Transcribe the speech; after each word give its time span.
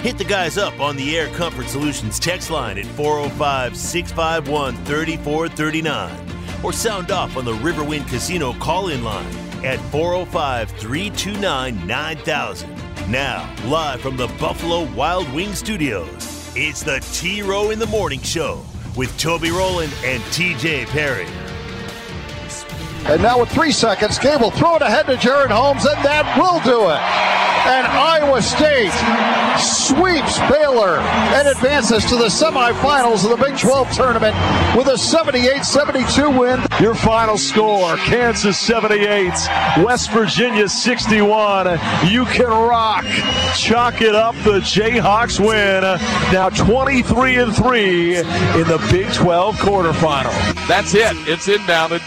Hit 0.00 0.18
the 0.18 0.24
guys 0.24 0.56
up 0.56 0.78
on 0.78 0.94
the 0.96 1.18
Air 1.18 1.28
Comfort 1.28 1.68
Solutions 1.68 2.20
text 2.20 2.50
line 2.50 2.78
at 2.78 2.86
405 2.86 3.76
651 3.76 4.76
3439 4.84 6.62
or 6.62 6.72
sound 6.72 7.10
off 7.10 7.36
on 7.36 7.44
the 7.44 7.52
Riverwind 7.54 8.06
Casino 8.06 8.52
call 8.54 8.88
in 8.88 9.02
line 9.02 9.34
at 9.64 9.80
405 9.90 10.70
329 10.72 11.86
9000. 11.86 12.70
Now, 13.10 13.52
live 13.66 14.00
from 14.00 14.16
the 14.16 14.28
Buffalo 14.38 14.84
Wild 14.94 15.32
Wing 15.32 15.54
Studios, 15.54 16.52
it's 16.54 16.82
the 16.82 17.00
T 17.12 17.42
Row 17.42 17.70
in 17.70 17.78
the 17.78 17.86
Morning 17.86 18.20
Show 18.20 18.64
with 18.96 19.16
Toby 19.18 19.50
Rowland 19.50 19.92
and 20.04 20.22
TJ 20.24 20.86
Perry. 20.86 21.26
And 23.04 23.22
now 23.22 23.40
with 23.40 23.50
three 23.50 23.72
seconds, 23.72 24.18
Gable 24.18 24.50
throw 24.50 24.76
it 24.76 24.82
ahead 24.82 25.06
to 25.06 25.14
Jaren 25.16 25.50
Holmes, 25.50 25.84
and 25.84 26.04
that 26.04 26.36
will 26.38 26.60
do 26.60 26.90
it. 26.90 27.46
And 27.66 27.84
Iowa 27.84 28.42
State 28.42 28.92
sweeps 29.58 30.38
Baylor 30.50 30.98
and 31.34 31.48
advances 31.48 32.04
to 32.06 32.16
the 32.16 32.26
semifinals 32.26 33.24
of 33.24 33.36
the 33.36 33.44
Big 33.44 33.58
12 33.58 33.90
tournament 33.92 34.36
with 34.76 34.86
a 34.86 34.92
78-72 34.92 36.38
win. 36.38 36.60
Your 36.80 36.94
final 36.94 37.36
score, 37.36 37.96
Kansas 37.96 38.58
78, 38.58 39.32
West 39.84 40.12
Virginia 40.12 40.68
61. 40.68 41.80
You 42.08 42.24
can 42.26 42.46
rock. 42.46 43.04
Chalk 43.56 44.00
it 44.00 44.14
up. 44.14 44.36
The 44.44 44.60
Jayhawks 44.60 45.40
win. 45.40 45.82
Now 46.32 46.50
23 46.50 47.36
and 47.36 47.54
3 47.54 48.16
in 48.16 48.24
the 48.68 48.86
Big 48.92 49.12
12 49.12 49.56
quarterfinal. 49.56 50.68
That's 50.68 50.94
it. 50.94 51.16
It's 51.28 51.48
inbounded. 51.48 52.00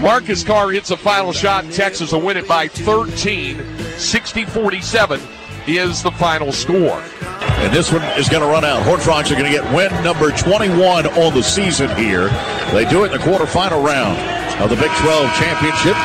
Marcus 0.00 0.42
Carr 0.42 0.70
hits 0.70 0.90
a 0.90 0.96
final 0.96 1.32
shot. 1.32 1.64
Texas 1.70 2.12
will 2.12 2.20
win 2.20 2.36
it 2.36 2.48
by 2.48 2.68
13. 2.68 3.62
60 3.96 4.44
47 4.44 5.20
is 5.66 6.02
the 6.02 6.10
final 6.12 6.52
score. 6.52 7.02
And 7.40 7.72
this 7.72 7.92
one 7.92 8.02
is 8.18 8.28
going 8.28 8.42
to 8.42 8.48
run 8.48 8.64
out. 8.64 8.82
Horn 8.82 9.00
Frogs 9.00 9.30
are 9.30 9.36
going 9.36 9.50
to 9.50 9.56
get 9.56 9.64
win 9.72 9.90
number 10.02 10.30
21 10.30 11.06
on 11.06 11.34
the 11.34 11.42
season 11.42 11.94
here. 11.96 12.28
They 12.72 12.84
do 12.84 13.04
it 13.04 13.12
in 13.12 13.18
the 13.18 13.24
quarterfinal 13.24 13.84
round 13.84 14.18
of 14.60 14.70
the 14.70 14.76
Big 14.76 14.90
12 14.90 15.34
championship. 15.34 15.96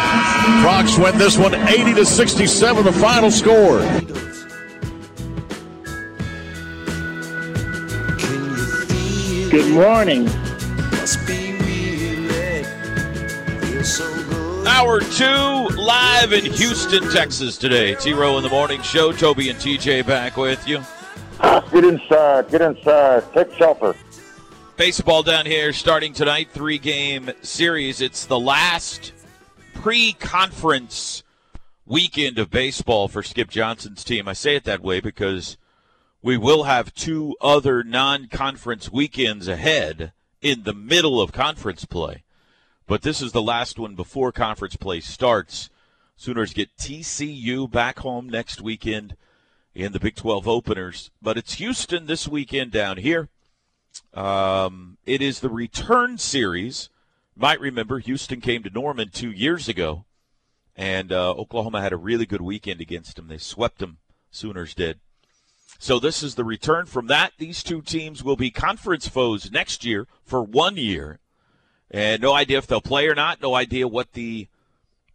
Frogs 0.62 0.98
win 0.98 1.18
this 1.18 1.38
one 1.38 1.54
80 1.54 1.96
to 1.96 2.06
67, 2.06 2.86
the 2.86 2.94
final 2.94 3.32
score. 3.32 3.80
Good 9.50 9.74
morning. 9.74 10.30
Hour 13.90 15.00
two, 15.00 15.76
live 15.76 16.32
in 16.32 16.46
Houston, 16.46 17.10
Texas 17.10 17.58
today. 17.58 17.96
T 17.96 18.14
Row 18.14 18.38
in 18.38 18.44
the 18.44 18.50
Morning 18.50 18.84
Show. 18.84 19.12
Toby 19.12 19.50
and 19.50 19.58
TJ 19.58 20.06
back 20.06 20.38
with 20.38 20.68
you. 20.68 20.84
Get 21.72 21.84
inside. 21.84 22.52
Get 22.52 22.62
inside. 22.62 23.24
Take 23.34 23.52
shelter. 23.54 23.96
Baseball 24.78 25.24
down 25.24 25.48
here 25.48 25.74
starting 25.74 26.14
tonight, 26.14 26.50
three 26.52 26.78
game 26.78 27.32
series. 27.42 28.00
It's 28.00 28.28
the 28.28 28.40
last 28.40 29.12
pre 29.74 30.14
conference 30.14 31.24
weekend 31.88 32.38
of 32.38 32.52
baseball 32.52 33.08
for 33.08 33.24
Skip 33.24 33.50
Johnson's 33.50 34.04
team. 34.04 34.28
I 34.28 34.34
say 34.34 34.56
it 34.56 34.66
that 34.66 34.84
way 34.84 35.00
because 35.00 35.58
we 36.22 36.38
will 36.38 36.66
have 36.66 36.94
two 36.94 37.36
other 37.42 37.84
non 37.84 38.28
conference 38.28 38.92
weekends 38.92 39.48
ahead 39.48 40.12
in 40.44 40.62
the 40.62 40.76
middle 40.76 41.20
of 41.20 41.32
conference 41.32 41.86
play. 41.86 42.24
But 42.90 43.04
this 43.04 43.22
is 43.22 43.34
the 43.34 43.42
last 43.42 43.78
one 43.78 43.94
before 43.94 44.32
conference 44.32 44.76
play 44.76 45.00
starts. 45.00 45.70
Sooners 46.16 46.54
get 46.54 46.76
TCU 46.76 47.70
back 47.70 48.00
home 48.00 48.28
next 48.28 48.62
weekend 48.62 49.16
in 49.76 49.92
the 49.92 50.00
Big 50.00 50.16
12 50.16 50.48
openers. 50.48 51.12
But 51.22 51.38
it's 51.38 51.54
Houston 51.54 52.08
this 52.08 52.28
weekend 52.28 52.72
down 52.72 52.98
here. 52.98 53.30
Um, 54.16 54.98
it 55.06 55.22
is 55.22 55.40
the 55.40 55.52
return 55.52 56.18
series. 56.18 56.90
You 57.36 57.44
might 57.44 57.62
remember 57.62 58.00
Houston 58.00 58.42
came 58.42 58.64
to 58.64 58.72
Norman 58.72 59.10
two 59.10 59.32
years 59.32 59.70
ago, 59.70 60.06
and 60.76 61.12
uh, 61.12 61.34
Oklahoma 61.34 61.82
had 61.82 61.94
a 61.94 61.98
really 61.98 62.26
good 62.26 62.42
weekend 62.42 62.82
against 62.82 63.18
them. 63.18 63.28
They 63.28 63.38
swept 63.38 63.78
them, 63.78 64.00
Sooners 64.32 64.74
did. 64.74 65.00
So 65.78 66.00
this 66.00 66.24
is 66.24 66.34
the 66.34 66.44
return 66.44 66.88
from 66.88 67.06
that. 67.06 67.34
These 67.38 67.62
two 67.62 67.84
teams 67.84 68.24
will 68.24 68.36
be 68.36 68.50
conference 68.50 69.08
foes 69.08 69.52
next 69.52 69.86
year 69.86 70.08
for 70.26 70.42
one 70.42 70.76
year. 70.76 71.20
And 71.92 72.22
no 72.22 72.34
idea 72.34 72.58
if 72.58 72.68
they'll 72.68 72.82
play 72.82 73.08
or 73.08 73.16
not. 73.16 73.42
No 73.42 73.56
idea 73.56 73.88
what 73.88 74.14
the 74.14 74.48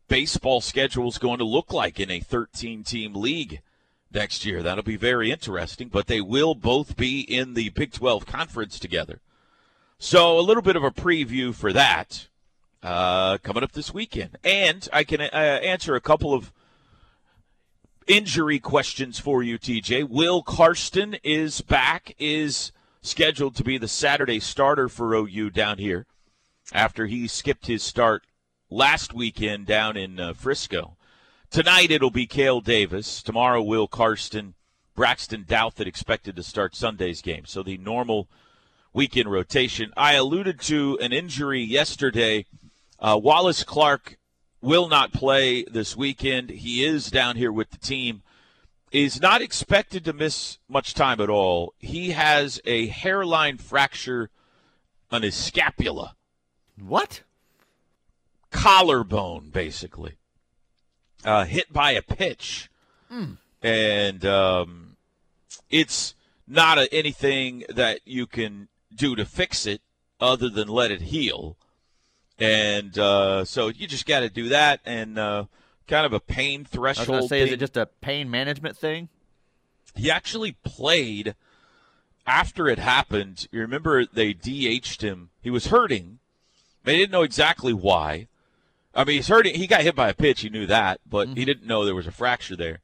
baseball 0.08 0.60
schedule 0.60 1.08
is 1.08 1.18
going 1.18 1.38
to 1.38 1.44
look 1.44 1.72
like 1.72 2.00
in 2.00 2.10
a 2.10 2.20
13 2.20 2.82
team 2.82 3.14
league 3.14 3.60
next 4.12 4.44
year. 4.44 4.62
That'll 4.62 4.84
be 4.84 4.96
very 4.96 5.30
interesting, 5.30 5.88
but 5.88 6.06
they 6.06 6.20
will 6.20 6.54
both 6.54 6.96
be 6.96 7.20
in 7.20 7.54
the 7.54 7.70
Big 7.70 7.92
12 7.92 8.26
conference 8.26 8.78
together. 8.78 9.20
So 9.98 10.38
a 10.38 10.42
little 10.42 10.62
bit 10.62 10.76
of 10.76 10.84
a 10.84 10.90
preview 10.90 11.54
for 11.54 11.72
that 11.72 12.28
uh, 12.82 13.38
coming 13.38 13.62
up 13.62 13.72
this 13.72 13.94
weekend. 13.94 14.36
And 14.42 14.88
I 14.92 15.04
can 15.04 15.20
uh, 15.20 15.24
answer 15.24 15.94
a 15.94 16.00
couple 16.00 16.34
of 16.34 16.52
injury 18.06 18.58
questions 18.58 19.18
for 19.18 19.42
you, 19.42 19.58
TJ. 19.58 20.08
Will 20.08 20.42
Carsten 20.42 21.16
is 21.22 21.60
back, 21.60 22.14
is 22.18 22.72
scheduled 23.00 23.54
to 23.56 23.64
be 23.64 23.78
the 23.78 23.88
Saturday 23.88 24.40
starter 24.40 24.88
for 24.88 25.14
OU 25.14 25.50
down 25.50 25.78
here 25.78 26.06
after 26.72 27.06
he 27.06 27.28
skipped 27.28 27.66
his 27.66 27.82
start 27.82 28.24
last 28.70 29.12
weekend 29.12 29.66
down 29.66 29.96
in 29.96 30.18
uh, 30.18 30.32
Frisco. 30.32 30.96
Tonight 31.50 31.90
it'll 31.90 32.10
be 32.10 32.26
Kale 32.26 32.60
Davis. 32.60 33.22
Tomorrow, 33.22 33.62
Will 33.62 33.86
Carsten, 33.86 34.54
Braxton 34.94 35.44
Douthit 35.44 35.86
expected 35.86 36.36
to 36.36 36.42
start 36.42 36.74
Sunday's 36.74 37.22
game. 37.22 37.44
So 37.46 37.62
the 37.62 37.78
normal 37.78 38.28
weekend 38.92 39.30
rotation. 39.30 39.92
I 39.96 40.14
alluded 40.14 40.60
to 40.62 40.98
an 41.00 41.12
injury 41.12 41.62
yesterday. 41.62 42.46
Uh, 42.98 43.20
Wallace 43.22 43.64
Clark 43.64 44.18
will 44.62 44.88
not 44.88 45.12
play 45.12 45.64
this 45.64 45.96
weekend. 45.96 46.48
He 46.50 46.84
is 46.84 47.10
down 47.10 47.36
here 47.36 47.52
with 47.52 47.70
the 47.70 47.78
team. 47.78 48.22
Is 48.90 49.20
not 49.20 49.42
expected 49.42 50.04
to 50.04 50.12
miss 50.12 50.58
much 50.68 50.94
time 50.94 51.20
at 51.20 51.28
all. 51.28 51.74
He 51.78 52.10
has 52.12 52.60
a 52.64 52.86
hairline 52.86 53.58
fracture 53.58 54.30
on 55.10 55.22
his 55.22 55.34
scapula. 55.34 56.14
What? 56.80 57.22
Collarbone, 58.50 59.50
basically. 59.50 60.14
Uh, 61.24 61.44
hit 61.44 61.72
by 61.72 61.92
a 61.92 62.02
pitch. 62.02 62.70
Mm. 63.10 63.38
And 63.62 64.24
um, 64.24 64.96
it's 65.70 66.14
not 66.46 66.78
a, 66.78 66.92
anything 66.92 67.64
that 67.68 68.00
you 68.04 68.26
can 68.26 68.68
do 68.94 69.16
to 69.16 69.24
fix 69.24 69.66
it 69.66 69.80
other 70.20 70.48
than 70.48 70.68
let 70.68 70.90
it 70.90 71.02
heal. 71.02 71.56
And 72.38 72.98
uh, 72.98 73.44
so 73.44 73.68
you 73.68 73.86
just 73.86 74.06
got 74.06 74.20
to 74.20 74.28
do 74.28 74.48
that 74.48 74.80
and 74.84 75.18
uh, 75.18 75.44
kind 75.86 76.04
of 76.04 76.12
a 76.12 76.20
pain 76.20 76.64
threshold. 76.64 77.08
I 77.10 77.20
was 77.20 77.28
say, 77.28 77.40
thing. 77.40 77.48
is 77.48 77.52
it 77.54 77.60
just 77.60 77.76
a 77.76 77.86
pain 77.86 78.30
management 78.30 78.76
thing? 78.76 79.08
He 79.94 80.10
actually 80.10 80.52
played 80.64 81.36
after 82.26 82.68
it 82.68 82.78
happened. 82.78 83.46
You 83.52 83.60
remember 83.60 84.04
they 84.04 84.32
DH'd 84.34 85.02
him. 85.02 85.30
He 85.40 85.50
was 85.50 85.66
hurting. 85.66 86.18
They 86.84 86.96
didn't 86.96 87.12
know 87.12 87.22
exactly 87.22 87.72
why. 87.72 88.28
I 88.94 89.04
mean, 89.04 89.16
he's 89.16 89.28
hurting. 89.28 89.56
He 89.56 89.66
got 89.66 89.82
hit 89.82 89.96
by 89.96 90.08
a 90.08 90.14
pitch. 90.14 90.42
He 90.42 90.50
knew 90.50 90.66
that, 90.66 91.00
but 91.08 91.28
mm-hmm. 91.28 91.36
he 91.36 91.44
didn't 91.44 91.66
know 91.66 91.84
there 91.84 91.94
was 91.94 92.06
a 92.06 92.12
fracture 92.12 92.56
there. 92.56 92.80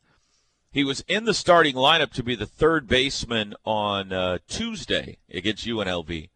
He 0.73 0.85
was 0.85 1.05
in 1.09 1.25
the 1.25 1.35
starting 1.35 1.75
lineup 1.75 2.13
to 2.13 2.23
be 2.23 2.35
the 2.35 2.47
third 2.47 2.87
baseman 2.87 3.55
on 3.65 4.13
uh, 4.13 4.39
Tuesday 4.49 5.19
against 5.33 5.67
UNLV. 5.67 6.29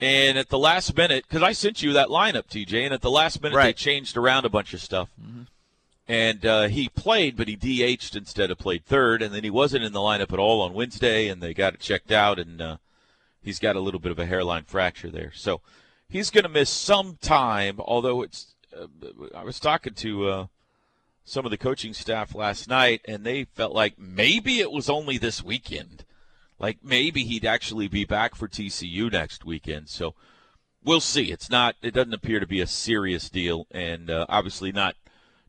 And 0.00 0.36
at 0.36 0.48
the 0.48 0.58
last 0.58 0.96
minute, 0.96 1.24
because 1.28 1.42
I 1.42 1.52
sent 1.52 1.82
you 1.82 1.92
that 1.92 2.08
lineup, 2.08 2.48
TJ, 2.48 2.84
and 2.84 2.94
at 2.94 3.02
the 3.02 3.10
last 3.10 3.42
minute 3.42 3.56
right. 3.56 3.66
they 3.66 3.72
changed 3.72 4.16
around 4.16 4.44
a 4.44 4.50
bunch 4.50 4.74
of 4.74 4.80
stuff. 4.80 5.10
Mm-hmm. 5.20 5.42
And 6.08 6.44
uh, 6.44 6.68
he 6.68 6.88
played, 6.88 7.36
but 7.36 7.46
he 7.46 7.56
DH'd 7.56 8.16
instead 8.16 8.50
of 8.50 8.58
played 8.58 8.84
third. 8.84 9.22
And 9.22 9.34
then 9.34 9.44
he 9.44 9.50
wasn't 9.50 9.84
in 9.84 9.92
the 9.92 10.00
lineup 10.00 10.32
at 10.32 10.38
all 10.38 10.60
on 10.60 10.74
Wednesday, 10.74 11.28
and 11.28 11.40
they 11.40 11.54
got 11.54 11.74
it 11.74 11.80
checked 11.80 12.10
out, 12.10 12.38
and 12.38 12.60
uh, 12.60 12.76
he's 13.42 13.60
got 13.60 13.76
a 13.76 13.80
little 13.80 14.00
bit 14.00 14.12
of 14.12 14.18
a 14.18 14.26
hairline 14.26 14.64
fracture 14.64 15.10
there. 15.10 15.30
So 15.34 15.60
he's 16.12 16.30
going 16.30 16.44
to 16.44 16.50
miss 16.50 16.70
some 16.70 17.16
time, 17.20 17.80
although 17.80 18.22
it's. 18.22 18.54
Uh, 18.76 18.86
I 19.34 19.42
was 19.42 19.58
talking 19.58 19.94
to 19.94 20.28
uh, 20.28 20.46
some 21.24 21.44
of 21.44 21.50
the 21.50 21.58
coaching 21.58 21.94
staff 21.94 22.34
last 22.34 22.68
night, 22.68 23.00
and 23.06 23.24
they 23.24 23.44
felt 23.44 23.72
like 23.72 23.98
maybe 23.98 24.60
it 24.60 24.70
was 24.70 24.88
only 24.88 25.18
this 25.18 25.42
weekend. 25.42 26.04
like 26.58 26.78
maybe 26.82 27.24
he'd 27.24 27.44
actually 27.44 27.88
be 27.88 28.04
back 28.04 28.34
for 28.34 28.46
TCU 28.46 29.10
next 29.10 29.44
weekend. 29.44 29.88
So 29.88 30.14
we'll 30.84 31.00
see. 31.00 31.32
It's 31.32 31.50
not. 31.50 31.76
It 31.82 31.94
doesn't 31.94 32.14
appear 32.14 32.40
to 32.40 32.46
be 32.46 32.60
a 32.60 32.66
serious 32.66 33.28
deal, 33.28 33.66
and 33.70 34.10
uh, 34.10 34.26
obviously 34.28 34.70
not 34.70 34.96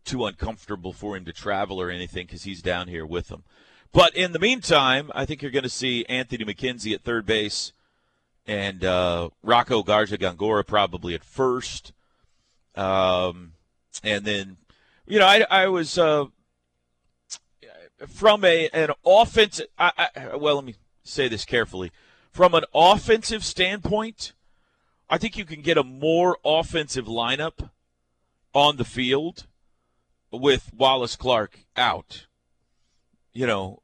too 0.06 0.26
uncomfortable 0.26 0.94
for 0.94 1.16
him 1.16 1.26
to 1.26 1.34
travel 1.34 1.80
or 1.80 1.90
anything 1.90 2.26
because 2.26 2.44
he's 2.44 2.62
down 2.62 2.88
here 2.88 3.06
with 3.06 3.28
them. 3.28 3.44
But 3.94 4.16
in 4.16 4.32
the 4.32 4.40
meantime, 4.40 5.12
I 5.14 5.26
think 5.26 5.42
you're 5.42 5.52
going 5.52 5.64
to 5.64 5.70
see 5.70 6.06
Anthony 6.10 6.44
McKenzie 6.44 6.94
at 6.94 7.04
third 7.04 7.26
base 7.26 7.74
and 8.46 8.84
uh, 8.84 9.30
Rocco 9.42 9.84
Garza 9.84 10.18
Gongora 10.18 10.66
probably 10.66 11.14
at 11.14 11.24
first. 11.24 11.94
Um, 12.76 13.54
and 14.04 14.26
then, 14.26 14.58
you 15.06 15.20
know, 15.20 15.28
I, 15.28 15.46
I 15.50 15.68
was 15.68 15.98
uh, 15.98 16.26
from 18.08 18.44
a 18.44 18.70
an 18.70 18.90
offense. 19.06 19.62
I, 19.78 20.10
I, 20.16 20.36
well, 20.36 20.56
let 20.56 20.66
me 20.66 20.76
say 21.04 21.28
this 21.28 21.46
carefully. 21.46 21.92
From 22.32 22.56
an 22.56 22.64
offensive 22.74 23.46
standpoint, 23.46 24.34
I 25.10 25.18
think 25.20 25.38
you 25.38 25.46
can 25.46 25.62
get 25.62 25.78
a 25.78 25.84
more 25.84 26.38
offensive 26.44 27.06
lineup 27.06 27.70
on 28.54 28.78
the 28.78 28.86
field 28.86 29.46
with 30.32 30.72
Wallace 30.76 31.16
Clark 31.16 31.60
out. 31.78 32.26
You 33.34 33.46
know, 33.46 33.83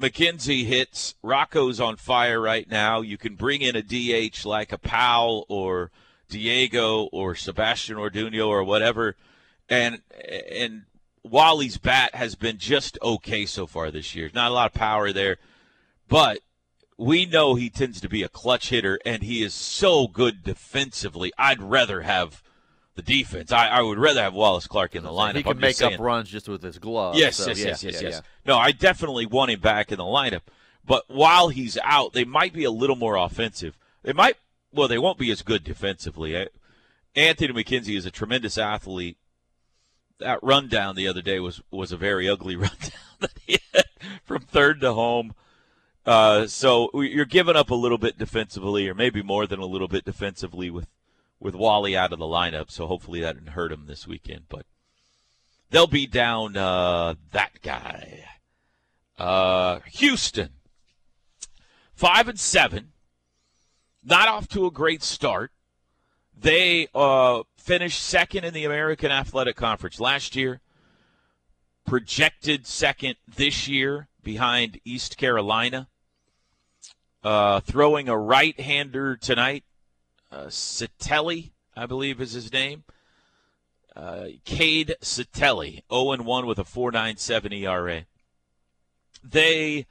McKenzie 0.00 0.64
hits. 0.64 1.14
Rocco's 1.22 1.78
on 1.78 1.96
fire 1.96 2.40
right 2.40 2.68
now. 2.68 3.02
You 3.02 3.18
can 3.18 3.34
bring 3.34 3.60
in 3.60 3.76
a 3.76 3.82
DH 3.82 4.46
like 4.46 4.72
a 4.72 4.78
Powell 4.78 5.44
or 5.48 5.90
Diego 6.28 7.04
or 7.12 7.34
Sebastian 7.34 7.96
Orduno 7.96 8.48
or 8.48 8.64
whatever, 8.64 9.16
and 9.68 10.00
and 10.50 10.84
Wally's 11.22 11.76
bat 11.76 12.14
has 12.14 12.34
been 12.34 12.56
just 12.56 12.98
okay 13.02 13.44
so 13.44 13.66
far 13.66 13.90
this 13.90 14.14
year. 14.14 14.30
Not 14.32 14.50
a 14.50 14.54
lot 14.54 14.66
of 14.66 14.74
power 14.74 15.12
there, 15.12 15.36
but 16.08 16.38
we 16.96 17.26
know 17.26 17.54
he 17.54 17.68
tends 17.68 18.00
to 18.00 18.08
be 18.08 18.22
a 18.22 18.28
clutch 18.28 18.70
hitter, 18.70 18.98
and 19.04 19.22
he 19.22 19.42
is 19.42 19.52
so 19.52 20.06
good 20.06 20.42
defensively. 20.42 21.32
I'd 21.36 21.60
rather 21.60 22.02
have 22.02 22.42
the 22.96 23.02
defense. 23.02 23.52
I, 23.52 23.68
I 23.68 23.82
would 23.82 23.98
rather 23.98 24.22
have 24.22 24.34
Wallace 24.34 24.66
Clark 24.66 24.94
in 24.94 25.02
the 25.02 25.10
lineup. 25.10 25.36
He 25.36 25.42
can 25.42 25.52
I'm 25.52 25.60
make 25.60 25.80
up 25.82 25.98
runs 25.98 26.28
just 26.28 26.48
with 26.48 26.62
his 26.62 26.78
glove. 26.78 27.16
Yes, 27.16 27.36
so, 27.36 27.48
yes, 27.48 27.58
yeah, 27.58 27.66
yes, 27.66 27.84
yes, 27.84 27.94
yeah, 27.94 28.08
yes. 28.08 28.14
yeah. 28.14 28.20
No, 28.52 28.58
I 28.58 28.72
definitely 28.72 29.26
want 29.26 29.50
him 29.50 29.60
back 29.60 29.92
in 29.92 29.98
the 29.98 30.04
lineup. 30.04 30.42
But 30.84 31.04
while 31.08 31.48
he's 31.48 31.78
out, 31.84 32.12
they 32.12 32.24
might 32.24 32.52
be 32.52 32.64
a 32.64 32.70
little 32.70 32.96
more 32.96 33.16
offensive. 33.16 33.78
They 34.02 34.12
might, 34.12 34.36
well, 34.72 34.88
they 34.88 34.98
won't 34.98 35.18
be 35.18 35.30
as 35.30 35.42
good 35.42 35.62
defensively. 35.62 36.36
Uh, 36.36 36.46
Anthony 37.14 37.52
McKenzie 37.52 37.96
is 37.96 38.06
a 38.06 38.10
tremendous 38.10 38.58
athlete. 38.58 39.16
That 40.18 40.42
rundown 40.42 40.96
the 40.96 41.08
other 41.08 41.22
day 41.22 41.40
was 41.40 41.62
was 41.70 41.92
a 41.92 41.96
very 41.96 42.28
ugly 42.28 42.56
rundown 42.56 42.90
that 43.20 43.38
he 43.46 43.58
had 43.72 43.84
from 44.22 44.42
third 44.42 44.80
to 44.80 44.92
home. 44.92 45.34
Uh, 46.04 46.46
so 46.46 46.90
you're 46.94 47.24
giving 47.24 47.56
up 47.56 47.70
a 47.70 47.74
little 47.74 47.98
bit 47.98 48.18
defensively, 48.18 48.88
or 48.88 48.94
maybe 48.94 49.22
more 49.22 49.46
than 49.46 49.60
a 49.60 49.66
little 49.66 49.88
bit 49.88 50.04
defensively 50.04 50.70
with 50.70 50.86
with 51.40 51.54
Wally 51.54 51.96
out 51.96 52.12
of 52.12 52.18
the 52.18 52.26
lineup. 52.26 52.70
So 52.70 52.86
hopefully 52.86 53.20
that 53.20 53.34
didn't 53.34 53.52
hurt 53.52 53.72
him 53.72 53.86
this 53.86 54.06
weekend. 54.06 54.44
But 54.48 54.66
they'll 55.70 55.86
be 55.86 56.06
down 56.06 56.56
uh, 56.56 57.14
that 57.32 57.62
guy. 57.62 58.24
Uh, 59.18 59.80
Houston, 59.92 60.50
five 61.94 62.28
and 62.28 62.38
seven, 62.38 62.92
not 64.04 64.28
off 64.28 64.48
to 64.48 64.66
a 64.66 64.70
great 64.70 65.02
start. 65.02 65.50
They 66.34 66.88
uh, 66.94 67.42
finished 67.58 68.02
second 68.02 68.44
in 68.44 68.54
the 68.54 68.64
American 68.64 69.10
Athletic 69.10 69.56
Conference 69.56 70.00
last 70.00 70.36
year. 70.36 70.60
Projected 71.86 72.66
second 72.66 73.16
this 73.26 73.68
year 73.68 74.08
behind 74.22 74.80
East 74.84 75.18
Carolina. 75.18 75.88
Uh, 77.22 77.60
throwing 77.60 78.08
a 78.08 78.16
right-hander 78.16 79.16
tonight, 79.16 79.64
uh, 80.32 80.48
Satelli, 80.48 81.52
I 81.76 81.86
believe 81.86 82.20
is 82.20 82.32
his 82.32 82.52
name. 82.52 82.84
Uh, 83.96 84.26
Cade 84.44 84.94
Satelli, 85.00 85.84
0 85.92 86.22
1 86.22 86.46
with 86.46 86.58
a 86.58 86.64
4.97 86.64 87.52
ERA 87.52 88.04
they 89.22 89.86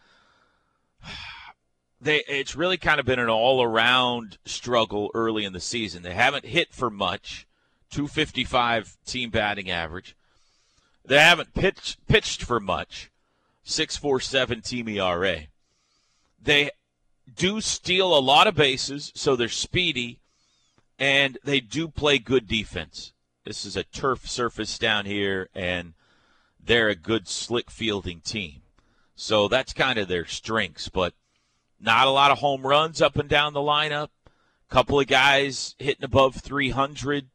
they 2.02 2.24
it's 2.28 2.56
really 2.56 2.78
kind 2.78 3.00
of 3.00 3.06
been 3.06 3.20
an 3.20 3.30
all 3.30 3.62
around 3.62 4.38
struggle 4.46 5.12
early 5.14 5.46
in 5.46 5.54
the 5.54 5.60
season. 5.60 6.04
They 6.04 6.14
haven't 6.14 6.46
hit 6.46 6.74
for 6.74 6.90
much, 6.90 7.48
255 7.92 8.98
team 9.06 9.30
batting 9.30 9.70
average. 9.70 10.16
They 11.06 11.20
haven't 11.20 11.54
pitched 11.54 12.06
pitched 12.08 12.44
for 12.44 12.60
much, 12.60 13.12
647 13.64 14.62
team 14.62 14.88
ERA. 14.88 15.48
They 16.42 16.72
do 17.36 17.62
steal 17.62 18.18
a 18.18 18.20
lot 18.20 18.48
of 18.48 18.56
bases, 18.56 19.12
so 19.16 19.36
they're 19.36 19.50
speedy 19.50 20.20
and 21.00 21.38
they 21.44 21.62
do 21.62 21.88
play 21.88 22.20
good 22.20 22.48
defense. 22.48 23.14
This 23.46 23.66
is 23.66 23.78
a 23.78 23.84
turf 23.84 24.28
surface 24.28 24.78
down 24.78 25.06
here 25.06 25.50
and 25.56 25.94
they're 26.64 26.90
a 26.90 26.96
good 26.96 27.28
slick 27.28 27.72
fielding 27.72 28.20
team. 28.20 28.62
So 29.16 29.48
that's 29.48 29.74
kind 29.74 29.98
of 29.98 30.08
their 30.08 30.26
strengths, 30.26 30.90
but 30.90 31.14
not 31.80 32.08
a 32.08 32.12
lot 32.12 32.32
of 32.32 32.40
home 32.40 32.66
runs 32.68 33.02
up 33.02 33.16
and 33.16 33.30
down 33.30 33.54
the 33.54 33.60
lineup. 33.60 34.10
Couple 34.70 35.00
of 35.00 35.08
guys 35.08 35.76
hitting 35.80 36.04
above 36.04 36.36
300. 36.36 37.30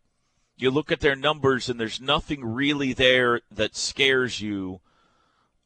You 0.57 0.71
look 0.71 0.93
at 0.93 1.01
their 1.01 1.17
numbers, 1.17 1.69
and 1.69 1.81
there's 1.81 2.01
nothing 2.01 2.45
really 2.45 2.93
there 2.93 3.41
that 3.51 3.75
scares 3.75 4.41
you 4.41 4.81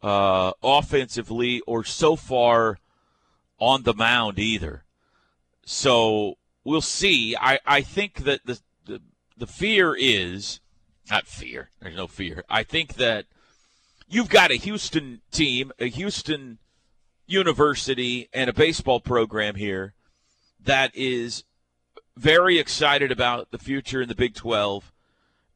uh, 0.02 0.52
offensively 0.62 1.60
or 1.66 1.84
so 1.84 2.16
far 2.16 2.78
on 3.58 3.82
the 3.82 3.92
mound 3.92 4.38
either. 4.38 4.84
So 5.66 6.38
we'll 6.64 6.80
see. 6.80 7.36
I, 7.36 7.58
I 7.66 7.82
think 7.82 8.24
that 8.24 8.40
the, 8.44 8.58
the 8.86 9.00
the 9.36 9.46
fear 9.46 9.94
is 9.98 10.60
not 11.10 11.26
fear. 11.26 11.70
There's 11.80 11.96
no 11.96 12.06
fear. 12.06 12.44
I 12.48 12.62
think 12.62 12.94
that 12.94 13.26
you've 14.08 14.28
got 14.28 14.50
a 14.50 14.56
Houston 14.56 15.20
team, 15.30 15.72
a 15.78 15.86
Houston 15.86 16.58
university, 17.26 18.28
and 18.32 18.50
a 18.50 18.52
baseball 18.52 19.00
program 19.00 19.54
here 19.54 19.94
that 20.62 20.94
is 20.94 21.44
very 22.16 22.58
excited 22.58 23.12
about 23.12 23.50
the 23.50 23.58
future 23.58 24.02
in 24.02 24.08
the 24.08 24.14
Big 24.14 24.34
12 24.34 24.92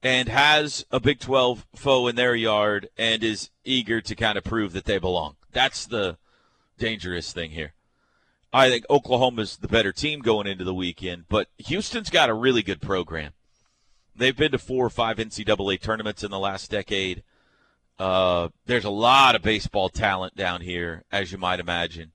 and 0.02 0.28
has 0.28 0.84
a 0.90 1.00
Big 1.00 1.18
12 1.18 1.66
foe 1.74 2.06
in 2.06 2.16
their 2.16 2.34
yard 2.34 2.88
and 2.96 3.24
is 3.24 3.50
eager 3.64 4.00
to 4.00 4.14
kind 4.14 4.38
of 4.38 4.44
prove 4.44 4.72
that 4.72 4.84
they 4.84 4.98
belong. 4.98 5.36
That's 5.52 5.86
the 5.86 6.18
dangerous 6.78 7.32
thing 7.32 7.50
here. 7.50 7.74
I 8.52 8.68
think 8.68 8.84
Oklahoma's 8.90 9.56
the 9.56 9.68
better 9.68 9.92
team 9.92 10.20
going 10.20 10.46
into 10.46 10.64
the 10.64 10.74
weekend, 10.74 11.24
but 11.28 11.48
Houston's 11.58 12.10
got 12.10 12.28
a 12.28 12.34
really 12.34 12.62
good 12.62 12.82
program. 12.82 13.32
They've 14.14 14.36
been 14.36 14.52
to 14.52 14.58
four 14.58 14.84
or 14.84 14.90
five 14.90 15.16
NCAA 15.16 15.80
tournaments 15.80 16.22
in 16.22 16.30
the 16.30 16.38
last 16.38 16.70
decade. 16.70 17.22
Uh, 17.98 18.48
there's 18.66 18.84
a 18.84 18.90
lot 18.90 19.34
of 19.34 19.42
baseball 19.42 19.88
talent 19.88 20.36
down 20.36 20.60
here, 20.60 21.04
as 21.10 21.32
you 21.32 21.38
might 21.38 21.60
imagine, 21.60 22.12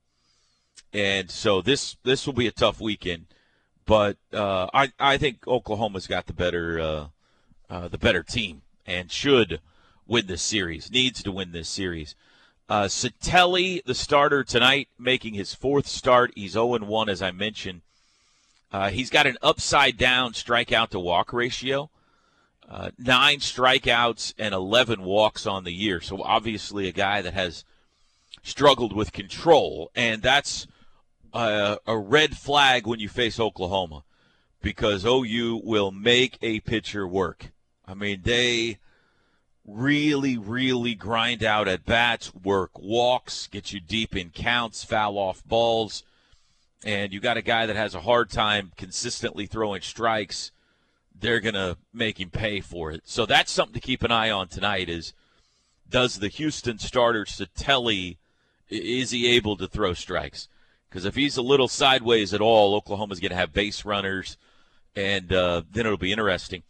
and 0.92 1.30
so 1.30 1.60
this 1.60 1.96
this 2.04 2.26
will 2.26 2.34
be 2.34 2.46
a 2.46 2.52
tough 2.52 2.80
weekend. 2.80 3.26
But 3.84 4.16
uh, 4.32 4.68
I 4.72 4.92
I 4.98 5.16
think 5.16 5.48
Oklahoma's 5.48 6.06
got 6.06 6.26
the 6.26 6.32
better 6.32 6.78
uh, 6.78 7.06
uh, 7.70 7.88
the 7.88 7.98
better 7.98 8.22
team 8.22 8.62
and 8.86 9.10
should 9.10 9.60
win 10.06 10.26
this 10.26 10.42
series. 10.42 10.90
Needs 10.90 11.22
to 11.22 11.32
win 11.32 11.52
this 11.52 11.68
series. 11.68 12.14
Uh, 12.68 12.86
Satelli, 12.86 13.82
the 13.86 13.94
starter 13.94 14.44
tonight, 14.44 14.88
making 14.98 15.34
his 15.34 15.54
fourth 15.54 15.86
start. 15.86 16.32
He's 16.34 16.52
0 16.52 16.78
1, 16.78 17.08
as 17.08 17.22
I 17.22 17.30
mentioned. 17.30 17.80
Uh, 18.70 18.90
he's 18.90 19.08
got 19.08 19.26
an 19.26 19.38
upside 19.40 19.96
down 19.96 20.32
strikeout 20.32 20.90
to 20.90 21.00
walk 21.00 21.32
ratio. 21.32 21.88
Uh, 22.68 22.90
nine 22.98 23.38
strikeouts 23.38 24.34
and 24.38 24.52
11 24.52 25.00
walks 25.00 25.46
on 25.46 25.64
the 25.64 25.72
year. 25.72 26.02
So 26.02 26.22
obviously 26.22 26.86
a 26.86 26.92
guy 26.92 27.22
that 27.22 27.32
has 27.32 27.64
struggled 28.42 28.94
with 28.94 29.12
control, 29.12 29.90
and 29.94 30.20
that's 30.20 30.66
a, 31.32 31.78
a 31.86 31.96
red 31.96 32.36
flag 32.36 32.86
when 32.86 33.00
you 33.00 33.08
face 33.08 33.40
Oklahoma 33.40 34.04
because 34.60 35.06
OU 35.06 35.62
will 35.64 35.90
make 35.90 36.36
a 36.42 36.60
pitcher 36.60 37.08
work. 37.08 37.52
I 37.86 37.94
mean, 37.94 38.20
they 38.22 38.78
really, 39.68 40.38
really 40.38 40.94
grind 40.94 41.44
out 41.44 41.68
at 41.68 41.84
bats, 41.84 42.34
work 42.34 42.78
walks, 42.78 43.46
get 43.46 43.72
you 43.72 43.80
deep 43.80 44.16
in 44.16 44.30
counts, 44.30 44.82
foul 44.82 45.18
off 45.18 45.44
balls, 45.44 46.02
and 46.84 47.12
you 47.12 47.20
got 47.20 47.36
a 47.36 47.42
guy 47.42 47.66
that 47.66 47.76
has 47.76 47.94
a 47.94 48.00
hard 48.00 48.30
time 48.30 48.72
consistently 48.76 49.46
throwing 49.46 49.82
strikes 49.82 50.50
they're 51.20 51.40
going 51.40 51.54
to 51.54 51.76
make 51.92 52.20
him 52.20 52.30
pay 52.30 52.60
for 52.60 52.90
it. 52.92 53.02
So 53.04 53.26
that's 53.26 53.50
something 53.50 53.74
to 53.74 53.80
keep 53.80 54.02
an 54.02 54.12
eye 54.12 54.30
on 54.30 54.48
tonight 54.48 54.88
is 54.88 55.12
does 55.88 56.18
the 56.18 56.28
Houston 56.28 56.78
starter 56.78 57.24
Satelli 57.24 58.18
is 58.68 59.10
he 59.10 59.26
able 59.28 59.56
to 59.56 59.66
throw 59.66 59.94
strikes? 59.94 60.48
Because 60.88 61.04
if 61.04 61.14
he's 61.14 61.36
a 61.36 61.42
little 61.42 61.68
sideways 61.68 62.32
at 62.34 62.40
all, 62.40 62.74
Oklahoma's 62.74 63.20
going 63.20 63.30
to 63.30 63.36
have 63.36 63.52
base 63.52 63.84
runners, 63.84 64.36
and 64.94 65.32
uh, 65.32 65.62
then 65.70 65.86
it'll 65.86 65.98
be 65.98 66.12
interesting. 66.12 66.62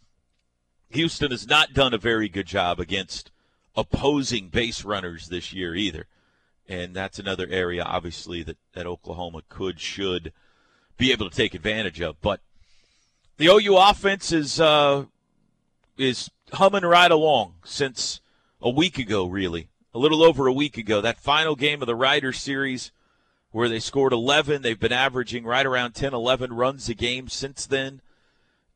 Houston 0.91 1.31
has 1.31 1.47
not 1.47 1.73
done 1.73 1.93
a 1.93 1.97
very 1.97 2.29
good 2.29 2.47
job 2.47 2.79
against 2.79 3.31
opposing 3.75 4.49
base 4.49 4.83
runners 4.83 5.27
this 5.27 5.53
year 5.53 5.75
either. 5.75 6.07
and 6.67 6.95
that's 6.95 7.17
another 7.17 7.47
area, 7.49 7.83
obviously, 7.83 8.43
that, 8.43 8.57
that 8.73 8.85
Oklahoma 8.85 9.41
could, 9.49 9.79
should 9.79 10.31
be 10.97 11.11
able 11.11 11.27
to 11.27 11.35
take 11.35 11.55
advantage 11.55 11.99
of. 11.99 12.21
But 12.21 12.41
the 13.37 13.47
OU 13.47 13.75
offense 13.77 14.31
is 14.31 14.59
uh, 14.59 15.05
is 15.97 16.29
humming 16.53 16.83
right 16.83 17.09
along 17.09 17.55
since 17.63 18.21
a 18.61 18.69
week 18.69 18.99
ago, 18.99 19.25
really. 19.25 19.69
A 19.93 19.97
little 19.97 20.21
over 20.21 20.45
a 20.45 20.53
week 20.53 20.77
ago. 20.77 21.01
That 21.01 21.17
final 21.17 21.55
game 21.55 21.81
of 21.81 21.87
the 21.87 21.95
Rider 21.95 22.31
Series 22.31 22.91
where 23.51 23.69
they 23.69 23.79
scored 23.79 24.13
11. 24.13 24.61
They've 24.61 24.79
been 24.79 24.93
averaging 24.93 25.43
right 25.43 25.65
around 25.65 25.93
10, 25.93 26.13
11 26.13 26.53
runs 26.53 26.87
a 26.89 26.93
game 26.93 27.27
since 27.29 27.65
then. 27.65 28.01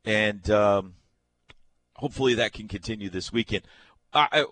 And 0.04 0.50
um, 0.50 0.96
hopefully 1.98 2.34
that 2.36 2.54
can 2.54 2.68
continue 2.68 3.10
this 3.10 3.32
weekend. 3.32 3.64
I, 4.14 4.46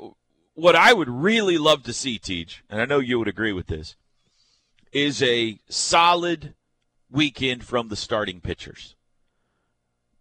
what 0.53 0.75
I 0.75 0.93
would 0.93 1.09
really 1.09 1.57
love 1.57 1.83
to 1.83 1.93
see, 1.93 2.17
Teach, 2.17 2.63
and 2.69 2.81
I 2.81 2.85
know 2.85 2.99
you 2.99 3.19
would 3.19 3.27
agree 3.27 3.53
with 3.53 3.67
this, 3.67 3.95
is 4.91 5.21
a 5.21 5.59
solid 5.69 6.53
weekend 7.09 7.63
from 7.63 7.89
the 7.89 7.95
starting 7.95 8.41
pitchers 8.41 8.95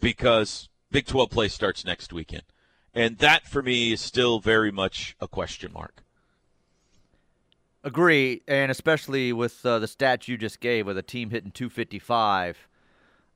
because 0.01 0.69
Big 0.91 1.07
12 1.07 1.31
play 1.31 1.49
starts 1.49 1.85
next 1.85 2.13
weekend. 2.13 2.43
And 2.93 3.19
that, 3.19 3.47
for 3.47 3.63
me, 3.63 3.93
is 3.93 4.01
still 4.01 4.41
very 4.41 4.73
much 4.73 5.17
a 5.21 5.29
question 5.29 5.73
mark. 5.73 6.03
Agree, 7.83 8.43
and 8.47 8.71
especially 8.71 9.33
with 9.33 9.65
uh, 9.65 9.79
the 9.79 9.87
stats 9.87 10.29
you 10.29 10.37
just 10.37 10.61
gave, 10.61 10.87
with 10.87 10.99
a 10.99 11.03
team 11.03 11.31
hitting 11.31 11.53
255, 11.53 12.69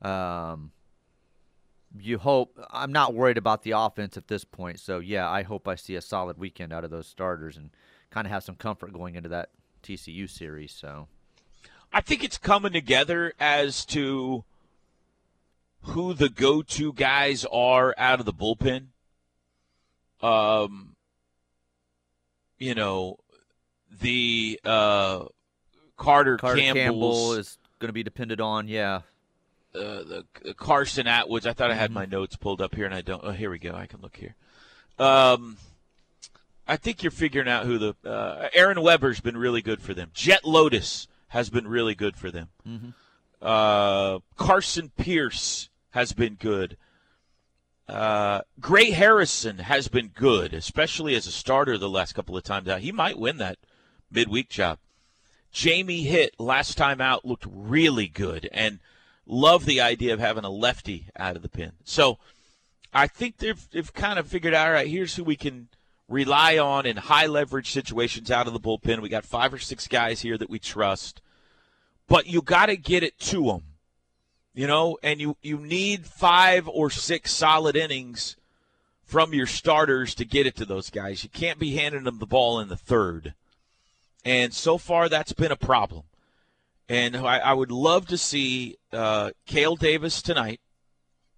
um, 0.03 0.73
you 1.99 2.19
hope. 2.19 2.59
I'm 2.71 2.93
not 2.93 3.15
worried 3.15 3.39
about 3.39 3.63
the 3.63 3.73
offense 3.73 4.17
at 4.17 4.29
this 4.29 4.45
point, 4.45 4.81
so 4.81 4.99
yeah, 4.99 5.29
I 5.29 5.43
hope 5.43 5.69
I 5.69 5.75
see 5.75 5.95
a 5.95 6.01
solid 6.01 6.39
weekend 6.39 6.73
out 6.73 6.85
of 6.85 6.91
those 6.91 7.07
starters 7.07 7.57
and 7.57 7.71
kind 8.11 8.27
of 8.27 8.33
have 8.33 8.45
some 8.45 8.57
comfort 8.57 8.93
going 8.93 9.15
into 9.15 9.29
that 9.31 9.51
TCU 9.83 10.29
series. 10.29 10.73
So, 10.73 11.09
I 11.93 12.01
think 12.01 12.25
it's 12.25 12.39
coming 12.39 12.73
together 12.73 13.33
as 13.39 13.85
to 13.87 14.45
who 15.83 16.15
the 16.15 16.29
go-to 16.29 16.93
guys 16.93 17.45
are 17.53 17.95
out 17.99 18.21
of 18.21 18.27
the 18.27 18.33
bullpen. 18.33 18.87
Um, 20.23 20.97
you 22.59 22.75
know, 22.75 23.19
the 24.01 24.59
uh, 24.65 25.27
Carter, 25.97 26.39
Carter 26.39 26.61
Campbell 26.61 27.35
is 27.35 27.59
going 27.79 27.89
to 27.89 27.93
be 27.93 28.03
depended 28.03 28.41
on. 28.41 28.69
Yeah, 28.69 29.03
the 29.75 30.25
the 30.43 30.55
Carson 30.55 31.07
Atwoods. 31.07 31.47
I 31.47 31.53
thought 31.53 31.71
I 31.71 31.75
had 31.75 31.91
Mm-hmm. 31.91 31.95
my 31.95 32.07
notes 32.07 32.37
pulled 32.37 32.61
up 32.63 32.75
here, 32.75 32.87
and 32.87 32.95
I 32.95 33.01
don't. 33.03 33.21
Oh, 33.25 33.33
here 33.33 33.51
we 33.51 33.59
go. 33.59 33.75
I 33.75 33.87
can 33.87 34.01
look 34.01 34.17
here. 34.17 34.35
Um, 34.99 35.57
I 36.67 36.77
think 36.77 37.03
you're 37.03 37.11
figuring 37.11 37.49
out 37.49 37.67
who 37.67 37.79
the 37.79 37.95
uh, 38.09 38.49
Aaron 38.55 38.81
Weber's 38.81 39.21
been 39.21 39.37
really 39.37 39.61
good 39.61 39.83
for 39.83 39.93
them. 39.93 40.11
Jett 40.15 40.45
Lodes 40.45 41.09
has 41.29 41.51
been 41.51 41.67
really 41.69 41.95
good 41.95 42.17
for 42.17 42.31
them. 42.31 42.49
Uh, 43.43 44.21
Carson 44.37 44.91
Pierce 44.97 45.69
has 45.91 46.13
been 46.13 46.35
good. 46.37 46.77
Uh, 47.87 48.41
Gray 48.61 48.93
Harrison 48.93 49.59
has 49.59 49.89
been 49.89 50.09
good, 50.09 50.55
especially 50.55 51.15
as 51.15 51.27
a 51.27 51.31
starter 51.33 51.77
the 51.77 51.89
last 51.91 52.15
couple 52.15 52.37
of 52.37 52.43
times 52.45 52.69
out. 52.69 52.81
He 52.81 52.93
might 52.93 53.19
win 53.19 53.37
that 53.39 53.59
midweek 54.11 54.49
job. 54.49 54.79
Jamie 55.53 56.03
Hitt 56.05 56.35
last 56.41 56.79
time 56.79 57.01
out 57.03 57.25
looked 57.27 57.47
really 57.49 58.09
good 58.09 58.49
and 58.53 58.79
love 59.27 59.65
the 59.65 59.81
idea 59.81 60.13
of 60.13 60.21
having 60.21 60.45
a 60.45 60.51
lefty 60.51 61.07
out 61.17 61.37
of 61.37 61.43
the 61.43 61.49
pen. 61.49 61.73
So 61.85 62.19
I 62.93 63.07
think 63.07 63.39
they've 63.39 63.69
they've 63.71 63.93
kind 63.93 64.19
of 64.19 64.27
figured 64.27 64.55
out 64.55 64.69
all 64.69 64.73
right, 64.73 64.89
here's 64.89 65.17
who 65.17 65.25
we 65.25 65.37
can 65.37 65.69
rely 66.09 66.59
on 66.59 66.87
in 66.87 66.97
high 66.97 67.27
leverage 67.27 67.71
situations 67.71 68.31
out 68.31 68.47
of 68.47 68.53
the 68.53 68.61
bullpen. 68.61 69.01
We 69.01 69.09
got 69.09 69.25
five 69.25 69.53
or 69.53 69.59
six 69.59 69.89
guys 69.89 70.21
here 70.21 70.39
that 70.39 70.51
we 70.51 70.59
trust. 70.59 71.21
But 72.07 72.27
you 72.27 72.43
got 72.43 72.67
to 72.67 72.77
get 72.77 73.03
it 73.03 73.19
to 73.21 73.47
them. 73.47 73.63
You 74.55 74.69
know, 74.69 74.99
and 75.03 75.21
you 75.21 75.37
you 75.43 75.59
need 75.59 76.07
five 76.07 76.69
or 76.69 76.89
six 76.89 77.33
solid 77.33 77.75
innings 77.75 78.37
from 79.03 79.35
your 79.35 79.47
starters 79.47 80.15
to 80.15 80.25
get 80.25 80.47
it 80.47 80.55
to 80.57 80.65
those 80.65 80.91
guys. 80.91 81.25
You 81.25 81.31
can't 81.31 81.59
be 81.59 81.75
handing 81.75 82.05
them 82.05 82.21
the 82.21 82.27
ball 82.27 82.61
in 82.61 82.69
the 82.69 82.77
third. 82.77 83.35
And 84.25 84.55
so 84.55 84.79
far, 84.79 85.09
that's 85.09 85.33
been 85.33 85.53
a 85.53 85.57
problem. 85.57 86.05
And 86.89 87.17
I, 87.17 87.39
I 87.39 87.53
would 87.55 87.71
love 87.71 88.07
to 88.09 88.19
see 88.19 88.77
uh, 88.93 89.31
Kale 89.47 89.77
Davis 89.77 90.21
tonight, 90.21 90.61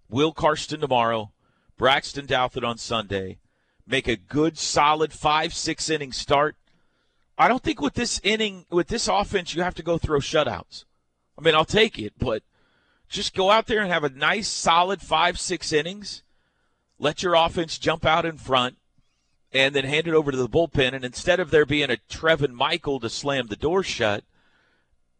Will 0.09 0.33
Carsten 0.33 0.81
tomorrow, 0.81 1.31
Braxton 1.77 2.27
Douthit 2.27 2.67
on 2.67 2.77
Sunday, 2.77 3.37
make 3.85 4.07
a 4.07 4.17
good, 4.17 4.57
solid 4.57 5.13
five, 5.13 5.53
six 5.53 5.89
inning 5.89 6.11
start. 6.11 6.55
I 7.37 7.47
don't 7.47 7.63
think 7.63 7.81
with 7.81 7.93
this 7.93 8.19
inning, 8.23 8.65
with 8.69 8.87
this 8.87 9.07
offense, 9.07 9.55
you 9.55 9.61
have 9.61 9.75
to 9.75 9.83
go 9.83 9.97
throw 9.97 10.19
shutouts. 10.19 10.85
I 11.37 11.41
mean, 11.41 11.55
I'll 11.55 11.65
take 11.65 11.99
it, 11.99 12.13
but 12.17 12.43
just 13.07 13.35
go 13.35 13.51
out 13.51 13.67
there 13.67 13.81
and 13.81 13.91
have 13.91 14.03
a 14.03 14.09
nice, 14.09 14.47
solid 14.47 15.01
five, 15.01 15.39
six 15.39 15.71
innings. 15.71 16.23
Let 16.99 17.21
your 17.23 17.35
offense 17.35 17.77
jump 17.77 18.05
out 18.05 18.25
in 18.25 18.37
front 18.37 18.77
and 19.53 19.73
then 19.73 19.85
hand 19.85 20.07
it 20.07 20.13
over 20.13 20.31
to 20.31 20.37
the 20.37 20.49
bullpen. 20.49 20.93
And 20.93 21.05
instead 21.05 21.39
of 21.39 21.51
there 21.51 21.65
being 21.65 21.91
a 21.91 21.97
Trevin 22.09 22.51
Michael 22.51 22.99
to 22.99 23.09
slam 23.09 23.47
the 23.47 23.55
door 23.55 23.83
shut, 23.83 24.23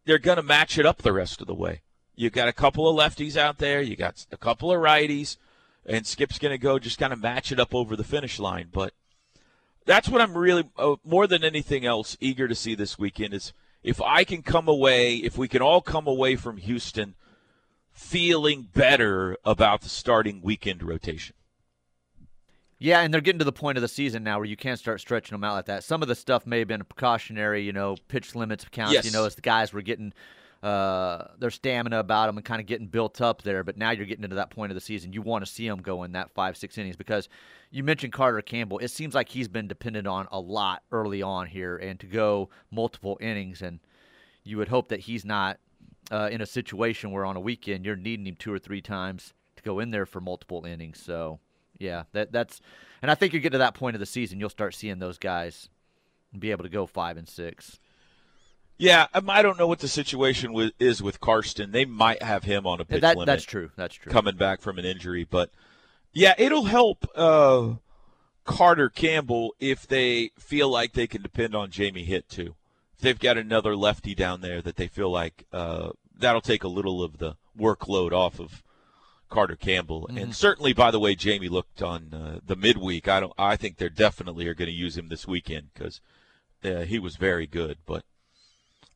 they're 0.08 0.18
going 0.18 0.38
to 0.38 0.42
match 0.42 0.78
it 0.78 0.86
up 0.86 1.02
the 1.02 1.12
rest 1.12 1.42
of 1.42 1.46
the 1.46 1.54
way. 1.54 1.82
You've 2.16 2.32
got 2.32 2.48
a 2.48 2.52
couple 2.52 2.88
of 2.88 2.96
lefties 2.96 3.36
out 3.36 3.58
there, 3.58 3.82
you 3.82 3.94
got 3.94 4.24
a 4.32 4.38
couple 4.38 4.72
of 4.72 4.80
righties, 4.80 5.36
and 5.84 6.06
Skip's 6.06 6.38
going 6.38 6.52
to 6.52 6.58
go 6.58 6.78
just 6.78 6.98
kind 6.98 7.12
of 7.12 7.20
match 7.20 7.52
it 7.52 7.60
up 7.60 7.74
over 7.74 7.94
the 7.94 8.04
finish 8.04 8.38
line. 8.38 8.70
But 8.72 8.94
that's 9.84 10.08
what 10.08 10.22
I'm 10.22 10.36
really, 10.36 10.64
uh, 10.78 10.96
more 11.04 11.26
than 11.26 11.44
anything 11.44 11.84
else, 11.84 12.16
eager 12.20 12.48
to 12.48 12.54
see 12.54 12.74
this 12.74 12.98
weekend 12.98 13.34
is 13.34 13.52
if 13.82 14.00
I 14.00 14.24
can 14.24 14.42
come 14.42 14.66
away, 14.66 15.16
if 15.16 15.36
we 15.36 15.46
can 15.46 15.60
all 15.60 15.82
come 15.82 16.06
away 16.06 16.36
from 16.36 16.56
Houston 16.56 17.14
feeling 17.92 18.62
better 18.72 19.36
about 19.44 19.82
the 19.82 19.90
starting 19.90 20.40
weekend 20.40 20.82
rotation. 20.82 21.36
Yeah, 22.80 23.00
and 23.00 23.12
they're 23.12 23.20
getting 23.20 23.40
to 23.40 23.44
the 23.44 23.52
point 23.52 23.76
of 23.76 23.82
the 23.82 23.88
season 23.88 24.22
now 24.22 24.36
where 24.38 24.44
you 24.44 24.56
can't 24.56 24.78
start 24.78 25.00
stretching 25.00 25.34
them 25.34 25.42
out 25.42 25.54
like 25.54 25.64
that. 25.66 25.82
Some 25.82 26.00
of 26.00 26.08
the 26.08 26.14
stuff 26.14 26.46
may 26.46 26.60
have 26.60 26.68
been 26.68 26.84
precautionary, 26.84 27.62
you 27.62 27.72
know, 27.72 27.96
pitch 28.06 28.34
limits 28.36 28.64
counts, 28.70 28.92
Yes. 28.94 29.04
you 29.04 29.10
know, 29.10 29.24
as 29.24 29.34
the 29.34 29.40
guys 29.42 29.72
were 29.72 29.82
getting 29.82 30.12
uh, 30.62 31.24
their 31.38 31.50
stamina 31.50 31.98
about 31.98 32.26
them 32.26 32.36
and 32.36 32.44
kind 32.44 32.60
of 32.60 32.66
getting 32.66 32.86
built 32.86 33.20
up 33.20 33.42
there. 33.42 33.64
But 33.64 33.76
now 33.76 33.90
you're 33.90 34.06
getting 34.06 34.22
into 34.24 34.36
that 34.36 34.50
point 34.50 34.70
of 34.70 34.74
the 34.74 34.80
season. 34.80 35.12
You 35.12 35.22
want 35.22 35.44
to 35.44 35.50
see 35.50 35.68
them 35.68 35.80
go 35.82 36.04
in 36.04 36.12
that 36.12 36.30
five, 36.30 36.56
six 36.56 36.78
innings 36.78 36.96
because 36.96 37.28
you 37.70 37.82
mentioned 37.82 38.12
Carter 38.12 38.40
Campbell. 38.42 38.78
It 38.78 38.88
seems 38.92 39.14
like 39.14 39.28
he's 39.28 39.48
been 39.48 39.66
dependent 39.68 40.06
on 40.06 40.28
a 40.30 40.38
lot 40.40 40.82
early 40.92 41.20
on 41.22 41.46
here 41.48 41.76
and 41.76 41.98
to 42.00 42.06
go 42.06 42.48
multiple 42.70 43.18
innings. 43.20 43.60
And 43.62 43.80
you 44.44 44.56
would 44.56 44.68
hope 44.68 44.88
that 44.88 45.00
he's 45.00 45.24
not 45.24 45.58
uh, 46.12 46.28
in 46.30 46.40
a 46.40 46.46
situation 46.46 47.10
where 47.10 47.24
on 47.24 47.36
a 47.36 47.40
weekend 47.40 47.84
you're 47.84 47.96
needing 47.96 48.26
him 48.26 48.36
two 48.36 48.52
or 48.52 48.58
three 48.58 48.80
times 48.80 49.34
to 49.56 49.62
go 49.64 49.78
in 49.80 49.90
there 49.90 50.06
for 50.06 50.20
multiple 50.20 50.64
innings. 50.64 51.00
So 51.02 51.38
yeah, 51.78 52.04
that 52.12 52.32
that's, 52.32 52.60
and 53.02 53.10
I 53.10 53.14
think 53.14 53.32
you 53.32 53.40
get 53.40 53.52
to 53.52 53.58
that 53.58 53.74
point 53.74 53.96
of 53.96 54.00
the 54.00 54.06
season, 54.06 54.40
you'll 54.40 54.48
start 54.50 54.74
seeing 54.74 54.98
those 54.98 55.18
guys 55.18 55.68
be 56.36 56.50
able 56.50 56.64
to 56.64 56.70
go 56.70 56.86
five 56.86 57.16
and 57.16 57.28
six. 57.28 57.78
Yeah, 58.76 59.06
um, 59.12 59.28
I 59.28 59.42
don't 59.42 59.58
know 59.58 59.66
what 59.66 59.80
the 59.80 59.88
situation 59.88 60.52
with, 60.52 60.72
is 60.78 61.02
with 61.02 61.20
Carsten. 61.20 61.72
They 61.72 61.84
might 61.84 62.22
have 62.22 62.44
him 62.44 62.64
on 62.64 62.80
a 62.80 62.84
pitch 62.84 63.00
that 63.00 63.16
limit. 63.16 63.26
that's 63.26 63.44
true. 63.44 63.70
That's 63.76 63.96
true. 63.96 64.12
coming 64.12 64.36
back 64.36 64.60
from 64.60 64.78
an 64.78 64.84
injury. 64.84 65.26
But 65.28 65.50
yeah, 66.12 66.34
it'll 66.38 66.64
help 66.64 67.04
uh, 67.16 67.74
Carter 68.44 68.88
Campbell 68.88 69.54
if 69.58 69.86
they 69.86 70.30
feel 70.38 70.70
like 70.70 70.92
they 70.92 71.08
can 71.08 71.22
depend 71.22 71.56
on 71.56 71.70
Jamie 71.70 72.04
Hitt 72.04 72.28
too. 72.28 72.54
If 72.94 73.00
they've 73.00 73.18
got 73.18 73.36
another 73.36 73.74
lefty 73.74 74.14
down 74.14 74.42
there 74.42 74.62
that 74.62 74.76
they 74.76 74.86
feel 74.86 75.10
like 75.10 75.44
uh, 75.52 75.90
that'll 76.16 76.40
take 76.40 76.62
a 76.62 76.68
little 76.68 77.02
of 77.02 77.18
the 77.18 77.36
workload 77.58 78.12
off 78.12 78.38
of 78.38 78.62
Carter 79.28 79.56
Campbell. 79.56 80.08
And 80.08 80.34
certainly, 80.34 80.72
by 80.72 80.90
the 80.90 81.00
way, 81.00 81.14
Jamie 81.14 81.48
looked 81.48 81.82
on 81.82 82.12
uh, 82.12 82.40
the 82.44 82.56
midweek. 82.56 83.08
I 83.08 83.20
don't. 83.20 83.32
I 83.38 83.56
think 83.56 83.76
they're 83.76 83.88
definitely 83.88 84.46
are 84.48 84.54
going 84.54 84.70
to 84.70 84.74
use 84.74 84.96
him 84.96 85.08
this 85.08 85.26
weekend 85.26 85.70
because 85.74 86.00
uh, 86.64 86.80
he 86.80 86.98
was 86.98 87.16
very 87.16 87.46
good. 87.46 87.78
But 87.86 88.04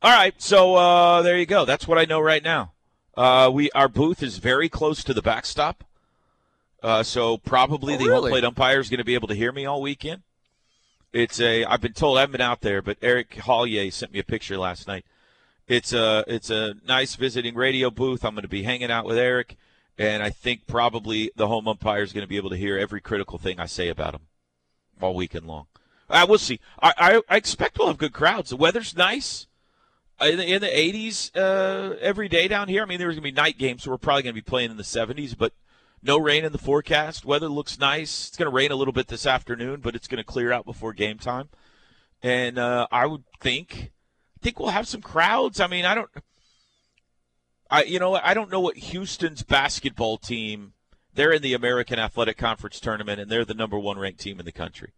all 0.02 0.10
right, 0.10 0.34
so 0.40 0.74
uh, 0.74 1.22
there 1.22 1.36
you 1.36 1.46
go. 1.46 1.64
That's 1.64 1.86
what 1.86 1.98
I 1.98 2.04
know 2.04 2.20
right 2.20 2.42
now. 2.42 2.72
Uh, 3.16 3.50
we 3.52 3.70
our 3.72 3.88
booth 3.88 4.22
is 4.22 4.38
very 4.38 4.68
close 4.68 5.04
to 5.04 5.14
the 5.14 5.22
backstop, 5.22 5.84
uh, 6.82 7.02
so 7.02 7.36
probably 7.38 7.94
Oh, 7.94 7.98
the 7.98 8.08
home 8.08 8.30
plate 8.30 8.44
umpire 8.44 8.80
is 8.80 8.88
going 8.88 8.98
to 8.98 9.04
be 9.04 9.14
able 9.14 9.28
to 9.28 9.34
hear 9.34 9.52
me 9.52 9.66
all 9.66 9.82
weekend. 9.82 10.22
It's 11.12 11.38
a 11.40 11.64
I've 11.66 11.82
been 11.82 11.92
told 11.92 12.16
I 12.16 12.22
haven't 12.22 12.32
been 12.32 12.40
out 12.40 12.62
there, 12.62 12.80
but 12.80 12.96
Eric 13.02 13.34
Hollier 13.34 13.90
sent 13.90 14.12
me 14.12 14.18
a 14.18 14.24
picture 14.24 14.56
last 14.56 14.88
night. 14.88 15.04
It's 15.68 15.92
a 15.92 16.24
it's 16.26 16.50
a 16.50 16.74
nice 16.86 17.14
visiting 17.14 17.54
radio 17.54 17.90
booth. 17.90 18.24
I'm 18.24 18.34
going 18.34 18.42
to 18.42 18.48
be 18.48 18.62
hanging 18.62 18.90
out 18.90 19.04
with 19.04 19.18
Eric, 19.18 19.56
and 19.98 20.22
I 20.22 20.30
think 20.30 20.66
probably 20.66 21.30
the 21.36 21.48
home 21.48 21.68
umpire 21.68 22.02
is 22.02 22.12
going 22.12 22.24
to 22.24 22.28
be 22.28 22.36
able 22.36 22.50
to 22.50 22.56
hear 22.56 22.78
every 22.78 23.00
critical 23.00 23.38
thing 23.38 23.60
I 23.60 23.66
say 23.66 23.88
about 23.88 24.14
him 24.14 24.22
all 25.00 25.14
weekend 25.14 25.46
long. 25.46 25.66
Uh, 26.08 26.26
we'll 26.28 26.38
see. 26.38 26.60
I, 26.80 26.92
I, 26.96 27.22
I 27.28 27.36
expect 27.36 27.78
we'll 27.78 27.88
have 27.88 27.98
good 27.98 28.12
crowds. 28.12 28.50
The 28.50 28.56
weather's 28.56 28.96
nice 28.96 29.46
in 30.20 30.36
the, 30.36 30.46
in 30.46 30.60
the 30.60 30.68
80s 30.68 31.30
uh, 31.36 31.96
every 32.00 32.28
day 32.28 32.48
down 32.48 32.68
here. 32.68 32.82
I 32.82 32.86
mean, 32.86 32.98
there's 32.98 33.14
going 33.14 33.22
to 33.22 33.32
be 33.32 33.32
night 33.32 33.58
games, 33.58 33.82
so 33.82 33.90
we're 33.90 33.98
probably 33.98 34.22
going 34.22 34.34
to 34.34 34.40
be 34.40 34.44
playing 34.44 34.70
in 34.70 34.76
the 34.76 34.82
70s, 34.82 35.36
but 35.36 35.52
no 36.02 36.18
rain 36.18 36.44
in 36.44 36.52
the 36.52 36.58
forecast. 36.58 37.24
Weather 37.24 37.48
looks 37.48 37.78
nice. 37.78 38.28
It's 38.28 38.36
going 38.36 38.50
to 38.50 38.54
rain 38.54 38.72
a 38.72 38.76
little 38.76 38.92
bit 38.92 39.08
this 39.08 39.26
afternoon, 39.26 39.80
but 39.80 39.94
it's 39.94 40.08
going 40.08 40.18
to 40.18 40.24
clear 40.24 40.52
out 40.52 40.64
before 40.64 40.92
game 40.92 41.18
time. 41.18 41.48
And 42.22 42.58
uh, 42.58 42.86
I 42.90 43.06
would 43.06 43.24
think 43.40 43.92
I 44.36 44.38
think 44.42 44.58
we'll 44.58 44.70
have 44.70 44.88
some 44.88 45.00
crowds. 45.00 45.60
I 45.60 45.66
mean, 45.66 45.84
I 45.84 45.94
don't. 45.94 46.10
I 47.72 47.84
you 47.84 47.98
know 47.98 48.14
I 48.14 48.34
don't 48.34 48.50
know 48.50 48.60
what 48.60 48.76
Houston's 48.76 49.42
basketball 49.42 50.18
team. 50.18 50.74
They're 51.14 51.32
in 51.32 51.42
the 51.42 51.54
American 51.54 51.98
Athletic 51.98 52.36
Conference 52.36 52.78
tournament, 52.78 53.20
and 53.20 53.30
they're 53.30 53.44
the 53.44 53.54
number 53.54 53.78
one 53.78 53.98
ranked 53.98 54.20
team 54.20 54.38
in 54.38 54.46
the 54.46 54.52
country. 54.52 54.92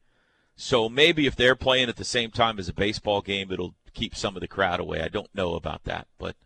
So 0.56 0.88
maybe 0.88 1.26
if 1.26 1.34
they're 1.34 1.56
playing 1.56 1.88
at 1.88 1.96
the 1.96 2.04
same 2.04 2.30
time 2.30 2.58
as 2.58 2.68
a 2.68 2.72
baseball 2.72 3.20
game, 3.20 3.50
it'll 3.50 3.74
keep 3.94 4.14
some 4.14 4.36
of 4.36 4.40
the 4.40 4.46
crowd 4.48 4.78
away. 4.80 5.00
I 5.00 5.08
don't 5.08 5.32
know 5.34 5.54
about 5.54 5.84
that, 5.84 6.06
but 6.18 6.36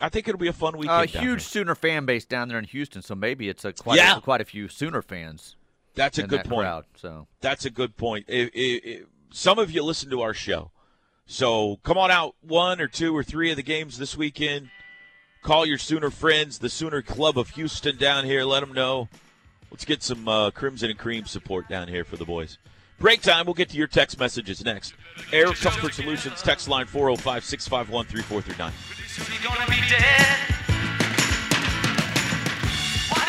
I 0.00 0.08
think 0.10 0.28
it'll 0.28 0.38
be 0.38 0.48
a 0.48 0.52
fun 0.52 0.76
weekend. 0.76 1.14
A 1.14 1.18
uh, 1.18 1.22
huge 1.22 1.42
Sooner 1.42 1.74
fan 1.74 2.04
base 2.04 2.24
down 2.26 2.48
there 2.48 2.58
in 2.58 2.64
Houston, 2.64 3.00
so 3.00 3.14
maybe 3.14 3.48
it's 3.48 3.64
a 3.64 3.72
quite 3.72 3.96
Yeah. 3.96 4.18
a, 4.18 4.20
quite 4.20 4.40
a 4.42 4.44
few 4.44 4.68
Sooner 4.68 5.00
fans. 5.00 5.56
That's 5.94 6.18
a 6.18 6.22
in 6.24 6.28
good 6.28 6.40
that 6.40 6.48
point. 6.48 6.64
Crowd, 6.66 6.84
so 6.96 7.26
That's 7.40 7.64
a 7.64 7.70
good 7.70 7.96
point. 7.96 8.26
If, 8.28 8.50
if, 8.52 8.84
if- 8.84 9.06
some 9.30 9.58
of 9.58 9.70
you 9.70 9.82
listen 9.82 10.10
to 10.10 10.20
our 10.20 10.34
show, 10.34 10.70
so 11.26 11.78
come 11.82 11.96
on 11.98 12.10
out 12.10 12.34
one 12.40 12.80
or 12.80 12.86
two 12.88 13.16
or 13.16 13.24
three 13.24 13.50
of 13.50 13.56
the 13.56 13.62
games 13.62 13.98
this 13.98 14.16
weekend. 14.16 14.70
Call 15.44 15.66
your 15.66 15.76
Sooner 15.76 16.08
friends, 16.08 16.58
the 16.58 16.70
Sooner 16.70 17.02
Club 17.02 17.36
of 17.36 17.50
Houston 17.50 17.98
down 17.98 18.24
here. 18.24 18.44
Let 18.44 18.60
them 18.60 18.72
know. 18.72 19.10
Let's 19.70 19.84
get 19.84 20.02
some 20.02 20.26
uh, 20.26 20.50
Crimson 20.52 20.88
and 20.88 20.98
Cream 20.98 21.26
support 21.26 21.68
down 21.68 21.86
here 21.86 22.02
for 22.02 22.16
the 22.16 22.24
boys. 22.24 22.56
Break 22.98 23.20
time. 23.20 23.44
We'll 23.44 23.52
get 23.52 23.68
to 23.68 23.76
your 23.76 23.86
text 23.86 24.18
messages 24.18 24.64
next. 24.64 24.94
Air 25.34 25.52
Comfort 25.52 25.92
Solutions 25.92 26.40
text 26.40 26.66
line 26.66 26.86
405 26.86 27.44
651 27.44 28.06
3439. 28.06 28.72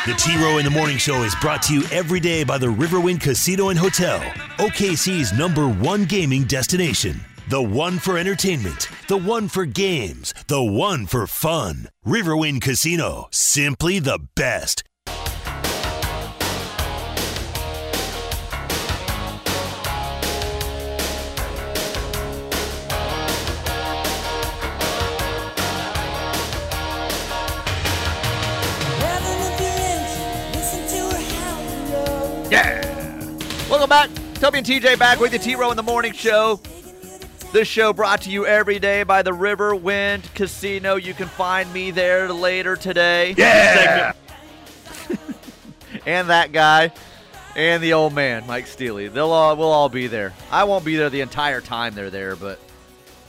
The 0.05 0.13
T 0.13 0.37
Row 0.37 0.57
in 0.57 0.63
the 0.63 0.71
Morning 0.71 0.97
Show 0.97 1.23
is 1.23 1.35
brought 1.41 1.61
to 1.63 1.73
you 1.73 1.83
every 1.91 2.21
day 2.21 2.45
by 2.45 2.57
the 2.57 2.67
Riverwind 2.67 3.19
Casino 3.19 3.67
and 3.69 3.77
Hotel, 3.77 4.21
OKC's 4.57 5.37
number 5.37 5.67
one 5.67 6.05
gaming 6.05 6.45
destination. 6.45 7.19
The 7.47 7.61
one 7.61 7.99
for 7.99 8.17
entertainment, 8.17 8.89
the 9.07 9.17
one 9.17 9.49
for 9.49 9.67
games, 9.67 10.33
the 10.47 10.63
one 10.63 11.05
for 11.05 11.27
fun. 11.27 11.89
Riverwind 12.03 12.63
Casino, 12.63 13.27
simply 13.29 13.99
the 13.99 14.19
best. 14.33 14.83
Yeah. 32.49 32.81
Welcome 33.69 33.89
back. 33.89 34.09
Toby 34.35 34.57
and 34.57 34.67
TJ 34.67 34.97
back 34.97 35.19
with 35.19 35.31
you. 35.31 35.37
T 35.37 35.53
Row 35.53 35.69
in 35.69 35.77
the 35.77 35.83
Morning 35.83 36.11
Show. 36.11 36.59
This 37.55 37.69
show 37.69 37.93
brought 37.93 38.23
to 38.23 38.29
you 38.29 38.45
every 38.45 38.79
day 38.79 39.03
by 39.03 39.21
the 39.21 39.31
Riverwind 39.31 40.33
Casino. 40.33 40.97
You 40.97 41.13
can 41.13 41.29
find 41.29 41.71
me 41.71 41.89
there 41.89 42.29
later 42.33 42.75
today. 42.75 43.33
Yeah. 43.37 44.11
and 46.05 46.27
that 46.27 46.51
guy. 46.51 46.91
And 47.55 47.81
the 47.81 47.93
old 47.93 48.11
man, 48.11 48.45
Mike 48.45 48.67
Steely. 48.67 49.07
They'll 49.07 49.31
all 49.31 49.55
we'll 49.55 49.71
all 49.71 49.87
be 49.87 50.07
there. 50.07 50.33
I 50.51 50.65
won't 50.65 50.83
be 50.83 50.97
there 50.97 51.09
the 51.09 51.21
entire 51.21 51.61
time 51.61 51.95
they're 51.95 52.09
there, 52.09 52.35
but 52.35 52.59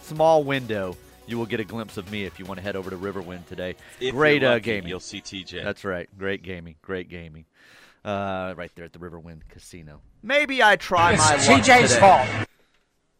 small 0.02 0.42
window. 0.42 0.96
You 1.28 1.38
will 1.38 1.46
get 1.46 1.60
a 1.60 1.64
glimpse 1.64 1.96
of 1.96 2.10
me 2.10 2.24
if 2.24 2.40
you 2.40 2.46
want 2.46 2.58
to 2.58 2.64
head 2.64 2.74
over 2.74 2.90
to 2.90 2.96
Riverwind 2.96 3.46
today. 3.46 3.76
If 4.00 4.12
Great 4.12 4.42
you're 4.42 4.50
uh, 4.50 4.58
gaming. 4.58 4.88
You'll 4.88 4.98
see 4.98 5.20
TJ. 5.20 5.62
That's 5.62 5.84
right. 5.84 6.08
Great 6.18 6.42
gaming. 6.42 6.74
Great 6.82 7.08
gaming. 7.08 7.44
Uh, 8.04 8.54
right 8.56 8.72
there 8.74 8.86
at 8.86 8.92
the 8.92 8.98
Riverwind 8.98 9.42
Casino. 9.50 10.00
Maybe 10.24 10.64
I 10.64 10.74
try 10.74 11.14
my 11.14 11.36
luck 11.36 11.62
TJ's 11.62 11.94
today 11.94 12.00
fault. 12.00 12.48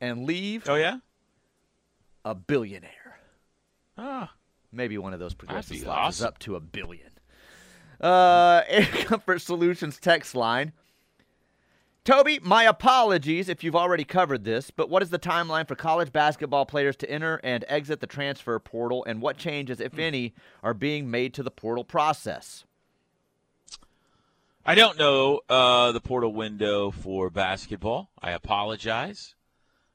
And 0.00 0.24
leave 0.24 0.68
oh, 0.68 0.74
yeah? 0.74 0.98
a 2.24 2.34
billionaire. 2.34 3.18
Ah. 3.96 4.32
Maybe 4.72 4.98
one 4.98 5.14
of 5.14 5.20
those 5.20 5.34
progressive 5.34 5.78
slots 5.78 6.18
is 6.18 6.22
up 6.22 6.38
to 6.40 6.56
a 6.56 6.60
billion. 6.60 7.10
Uh, 8.00 8.62
Air 8.68 8.84
Comfort 8.84 9.40
Solutions 9.40 9.98
text 9.98 10.34
line. 10.34 10.72
Toby, 12.04 12.38
my 12.40 12.64
apologies 12.64 13.48
if 13.48 13.64
you've 13.64 13.74
already 13.74 14.04
covered 14.04 14.44
this, 14.44 14.70
but 14.70 14.88
what 14.90 15.02
is 15.02 15.10
the 15.10 15.18
timeline 15.18 15.66
for 15.66 15.74
college 15.74 16.12
basketball 16.12 16.66
players 16.66 16.94
to 16.96 17.10
enter 17.10 17.40
and 17.42 17.64
exit 17.68 18.00
the 18.00 18.06
transfer 18.06 18.58
portal, 18.60 19.04
and 19.06 19.20
what 19.20 19.38
changes, 19.38 19.80
if 19.80 19.98
any, 19.98 20.34
are 20.62 20.74
being 20.74 21.10
made 21.10 21.34
to 21.34 21.42
the 21.42 21.50
portal 21.50 21.84
process? 21.84 22.64
I 24.64 24.74
don't 24.74 24.98
know 24.98 25.40
uh, 25.48 25.92
the 25.92 26.00
portal 26.00 26.32
window 26.32 26.90
for 26.90 27.30
basketball. 27.30 28.10
I 28.20 28.32
apologize. 28.32 29.35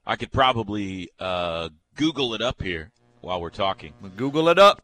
I 0.05 0.15
could 0.15 0.31
probably 0.31 1.09
uh, 1.19 1.69
Google 1.95 2.33
it 2.33 2.41
up 2.41 2.61
here 2.61 2.91
while 3.21 3.39
we're 3.39 3.49
talking. 3.49 3.93
Google 4.15 4.49
it 4.49 4.57
up. 4.57 4.81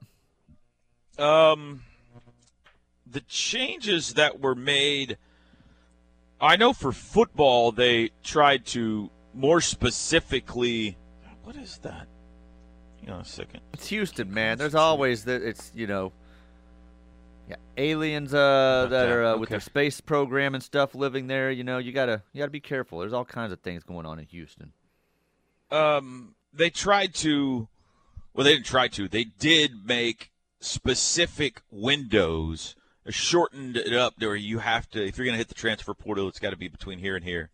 Um, 1.18 1.84
the 3.06 3.22
changes 3.22 4.14
that 4.14 4.40
were 4.40 4.56
made, 4.56 5.18
I 6.40 6.56
know 6.56 6.74
for 6.74 6.92
football 6.92 7.72
they 7.72 8.12
tried 8.24 8.66
to 8.68 9.10
more 9.34 9.62
specifically. 9.62 10.98
What 11.44 11.56
is 11.56 11.80
that? 11.80 12.08
Hang 13.02 13.10
on 13.10 13.22
a 13.22 13.26
second. 13.26 13.62
It's 13.74 13.88
Houston, 13.88 14.34
man. 14.34 14.58
There's 14.58 14.76
always 14.76 15.24
that. 15.26 15.42
it's 15.42 15.72
you 15.74 15.88
know, 15.88 16.12
yeah, 17.50 17.56
aliens 17.78 18.34
uh, 18.34 18.88
that 18.90 19.10
are 19.10 19.26
uh, 19.26 19.38
with 19.38 19.50
their 19.50 19.60
space 19.60 20.02
program 20.02 20.54
and 20.54 20.64
stuff 20.64 20.94
living 20.94 21.28
there. 21.28 21.50
You 21.50 21.64
know, 21.64 21.78
you 21.78 21.94
gotta 21.94 22.22
you 22.34 22.40
gotta 22.40 22.52
be 22.52 22.60
careful. 22.60 23.00
There's 23.00 23.14
all 23.14 23.26
kinds 23.26 23.54
of 23.54 23.62
things 23.62 23.84
going 23.84 24.06
on 24.06 24.20
in 24.20 24.26
Houston. 24.26 24.74
Um, 25.72 26.36
they 26.54 26.70
tried 26.70 27.14
to 27.16 27.68
well 28.34 28.44
they 28.44 28.54
didn't 28.54 28.66
try 28.66 28.88
to. 28.90 29.08
They 29.08 29.26
did 29.26 29.86
make 29.86 30.32
specific 30.60 31.62
windows 31.70 32.76
uh, 33.08 33.12
shortened 33.12 33.78
it 33.78 33.94
up 33.94 34.16
where 34.18 34.36
you 34.36 34.60
have 34.60 34.90
to 34.90 35.06
if 35.06 35.18
you're 35.18 35.26
going 35.26 35.34
to 35.34 35.38
hit 35.38 35.50
the 35.50 35.54
transfer 35.54 35.94
portal 35.94 36.28
it's 36.28 36.40
got 36.40 36.50
to 36.50 36.58
be 36.58 36.68
between 36.68 36.98
here 36.98 37.16
and 37.16 37.24
here 37.24 37.52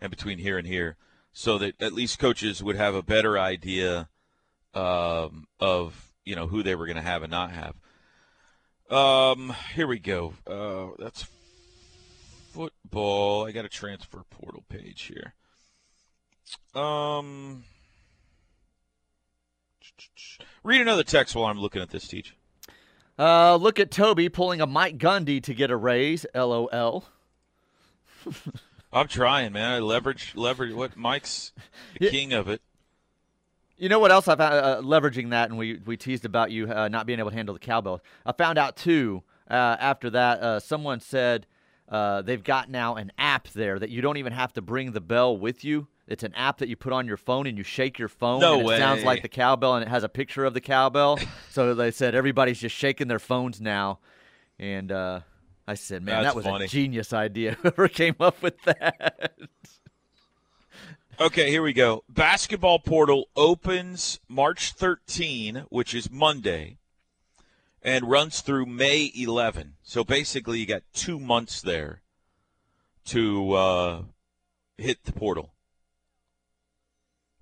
and 0.00 0.10
between 0.10 0.38
here 0.38 0.56
and 0.56 0.66
here 0.66 0.96
so 1.32 1.58
that 1.58 1.80
at 1.82 1.92
least 1.92 2.18
coaches 2.18 2.62
would 2.62 2.76
have 2.76 2.94
a 2.94 3.02
better 3.02 3.38
idea 3.38 4.08
um, 4.74 5.46
of 5.60 6.12
you 6.24 6.34
know 6.34 6.46
who 6.46 6.62
they 6.62 6.74
were 6.74 6.86
going 6.86 6.96
to 6.96 7.02
have 7.02 7.22
and 7.22 7.30
not 7.30 7.50
have. 7.50 7.74
Um 8.90 9.54
here 9.74 9.86
we 9.86 9.98
go. 9.98 10.34
Uh, 10.46 10.94
that's 10.98 11.26
football. 12.52 13.46
I 13.46 13.52
got 13.52 13.64
a 13.64 13.68
transfer 13.68 14.22
portal 14.30 14.64
page 14.68 15.02
here 15.02 15.34
um, 16.74 17.64
read 20.62 20.80
another 20.80 21.04
text 21.04 21.34
while 21.34 21.46
I'm 21.46 21.58
looking 21.58 21.82
at 21.82 21.90
this, 21.90 22.06
Teach. 22.08 22.34
Uh, 23.18 23.56
look 23.56 23.80
at 23.80 23.90
Toby 23.90 24.28
pulling 24.28 24.60
a 24.60 24.66
Mike 24.66 24.98
Gundy 24.98 25.42
to 25.42 25.54
get 25.54 25.70
a 25.70 25.76
raise. 25.76 26.26
LOL. 26.34 27.04
I'm 28.92 29.08
trying, 29.08 29.52
man. 29.52 29.72
I 29.72 29.78
leverage, 29.78 30.32
leverage. 30.34 30.72
What 30.72 30.96
Mike's 30.96 31.52
the 31.98 32.10
king 32.10 32.32
of 32.32 32.48
it. 32.48 32.60
You 33.76 33.88
know 33.90 33.98
what 33.98 34.10
else 34.10 34.26
I 34.26 34.36
found 34.36 34.54
uh, 34.54 34.80
leveraging 34.82 35.30
that, 35.30 35.50
and 35.50 35.58
we 35.58 35.80
we 35.84 35.96
teased 35.96 36.24
about 36.24 36.50
you 36.50 36.70
uh, 36.70 36.88
not 36.88 37.06
being 37.06 37.18
able 37.18 37.30
to 37.30 37.36
handle 37.36 37.52
the 37.52 37.58
cowbell. 37.58 38.00
I 38.24 38.32
found 38.32 38.58
out 38.58 38.76
too. 38.76 39.22
Uh, 39.48 39.76
after 39.78 40.10
that, 40.10 40.40
uh, 40.40 40.60
someone 40.60 40.98
said 41.00 41.46
uh, 41.88 42.22
they've 42.22 42.42
got 42.42 42.68
now 42.70 42.96
an 42.96 43.12
app 43.18 43.48
there 43.48 43.78
that 43.78 43.90
you 43.90 44.00
don't 44.02 44.16
even 44.16 44.32
have 44.32 44.52
to 44.54 44.62
bring 44.62 44.92
the 44.92 45.00
bell 45.00 45.36
with 45.36 45.64
you. 45.64 45.86
It's 46.08 46.22
an 46.22 46.34
app 46.34 46.58
that 46.58 46.68
you 46.68 46.76
put 46.76 46.92
on 46.92 47.06
your 47.06 47.16
phone 47.16 47.46
and 47.46 47.58
you 47.58 47.64
shake 47.64 47.98
your 47.98 48.08
phone. 48.08 48.40
No 48.40 48.60
and 48.60 48.70
it 48.70 48.78
sounds 48.78 49.02
like 49.02 49.22
the 49.22 49.28
cowbell 49.28 49.74
and 49.74 49.82
it 49.82 49.88
has 49.88 50.04
a 50.04 50.08
picture 50.08 50.44
of 50.44 50.54
the 50.54 50.60
cowbell. 50.60 51.18
so 51.50 51.74
they 51.74 51.90
said 51.90 52.14
everybody's 52.14 52.60
just 52.60 52.76
shaking 52.76 53.08
their 53.08 53.18
phones 53.18 53.60
now. 53.60 53.98
And 54.58 54.92
uh, 54.92 55.20
I 55.66 55.74
said, 55.74 56.02
man, 56.02 56.22
That's 56.22 56.34
that 56.34 56.36
was 56.36 56.44
funny. 56.44 56.64
a 56.66 56.68
genius 56.68 57.12
idea. 57.12 57.52
Whoever 57.62 57.88
came 57.88 58.14
up 58.20 58.40
with 58.42 58.60
that. 58.62 59.32
Okay, 61.18 61.50
here 61.50 61.62
we 61.62 61.72
go. 61.72 62.04
Basketball 62.08 62.78
portal 62.78 63.28
opens 63.34 64.20
March 64.28 64.72
13, 64.72 65.64
which 65.70 65.94
is 65.94 66.10
Monday, 66.10 66.76
and 67.86 68.10
runs 68.10 68.40
through 68.40 68.66
May 68.66 69.12
11. 69.14 69.74
So 69.84 70.02
basically, 70.02 70.58
you 70.58 70.66
got 70.66 70.82
two 70.92 71.20
months 71.20 71.62
there 71.62 72.02
to 73.06 73.52
uh, 73.52 74.02
hit 74.76 75.04
the 75.04 75.12
portal. 75.12 75.52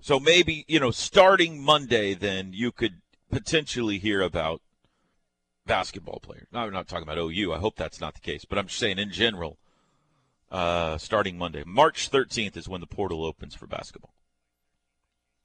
So 0.00 0.20
maybe 0.20 0.66
you 0.68 0.78
know, 0.78 0.90
starting 0.90 1.62
Monday, 1.62 2.12
then 2.12 2.52
you 2.52 2.70
could 2.72 3.00
potentially 3.30 3.98
hear 3.98 4.20
about 4.20 4.60
basketball 5.64 6.20
players. 6.20 6.46
Now, 6.52 6.64
I'm 6.66 6.74
not 6.74 6.88
talking 6.88 7.08
about 7.08 7.16
OU. 7.16 7.54
I 7.54 7.58
hope 7.58 7.76
that's 7.76 8.02
not 8.02 8.12
the 8.12 8.20
case, 8.20 8.44
but 8.44 8.58
I'm 8.58 8.66
just 8.66 8.78
saying 8.78 8.98
in 8.98 9.10
general. 9.10 9.56
Uh, 10.50 10.98
starting 10.98 11.36
Monday, 11.36 11.64
March 11.66 12.10
13th 12.10 12.56
is 12.56 12.68
when 12.68 12.82
the 12.82 12.86
portal 12.86 13.24
opens 13.24 13.54
for 13.54 13.66
basketball. 13.66 14.14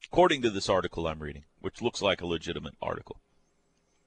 According 0.06 0.42
to 0.42 0.50
this 0.50 0.70
article 0.70 1.08
I'm 1.08 1.20
reading, 1.20 1.46
which 1.62 1.82
looks 1.82 2.02
like 2.02 2.22
a 2.22 2.28
legitimate 2.28 2.76
article, 2.82 3.20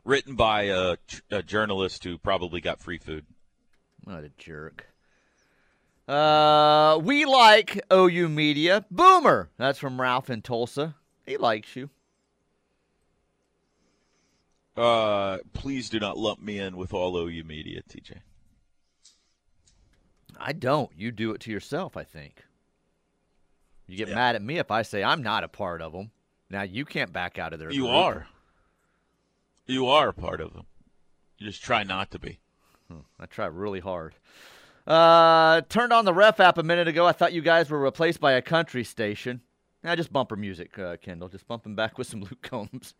written 0.04 0.34
by 0.34 0.62
a, 0.64 0.96
a 1.30 1.42
journalist 1.42 2.04
who 2.04 2.18
probably 2.18 2.60
got 2.60 2.80
free 2.80 2.98
food. 2.98 3.24
What 4.04 4.24
a 4.24 4.30
jerk. 4.38 4.86
Uh, 6.08 6.98
we 7.02 7.24
like 7.24 7.80
OU 7.92 8.28
Media. 8.28 8.84
Boomer. 8.90 9.50
That's 9.56 9.78
from 9.78 10.00
Ralph 10.00 10.28
in 10.30 10.42
Tulsa. 10.42 10.96
He 11.24 11.36
likes 11.36 11.76
you. 11.76 11.90
Uh, 14.76 15.38
please 15.52 15.88
do 15.90 16.00
not 16.00 16.16
lump 16.18 16.40
me 16.40 16.58
in 16.58 16.76
with 16.76 16.94
all 16.94 17.16
OU 17.16 17.44
media, 17.44 17.82
TJ. 17.88 18.16
I 20.38 20.52
don't. 20.52 20.90
You 20.96 21.12
do 21.12 21.32
it 21.32 21.40
to 21.42 21.50
yourself, 21.50 21.96
I 21.96 22.04
think. 22.04 22.42
You 23.86 23.96
get 23.96 24.08
Yeah. 24.08 24.14
mad 24.14 24.34
at 24.34 24.42
me 24.42 24.58
if 24.58 24.70
I 24.70 24.82
say 24.82 25.04
I'm 25.04 25.22
not 25.22 25.44
a 25.44 25.48
part 25.48 25.82
of 25.82 25.92
them. 25.92 26.10
Now 26.48 26.62
you 26.62 26.84
can't 26.84 27.12
back 27.12 27.38
out 27.38 27.52
of 27.52 27.58
their 27.58 27.70
You 27.70 27.82
group. 27.82 27.92
are. 27.92 28.26
You 29.66 29.86
are 29.86 30.08
a 30.08 30.14
part 30.14 30.40
of 30.40 30.52
them. 30.52 30.66
You 31.38 31.46
just 31.46 31.62
try 31.62 31.82
not 31.82 32.10
to 32.12 32.18
be. 32.18 32.40
I 33.18 33.26
try 33.26 33.46
really 33.46 33.80
hard. 33.80 34.14
Uh, 34.86 35.62
turned 35.68 35.92
on 35.92 36.04
the 36.04 36.12
ref 36.12 36.40
app 36.40 36.58
a 36.58 36.62
minute 36.62 36.88
ago. 36.88 37.06
I 37.06 37.12
thought 37.12 37.32
you 37.32 37.40
guys 37.40 37.70
were 37.70 37.78
replaced 37.78 38.20
by 38.20 38.32
a 38.32 38.42
country 38.42 38.84
station. 38.84 39.40
Now 39.82 39.94
just 39.94 40.12
bumper 40.12 40.36
music, 40.36 40.78
uh, 40.78 40.96
Kendall. 40.96 41.28
Just 41.28 41.46
bumping 41.46 41.74
back 41.74 41.98
with 41.98 42.06
some 42.06 42.20
Luke 42.22 42.42
Combs. 42.42 42.94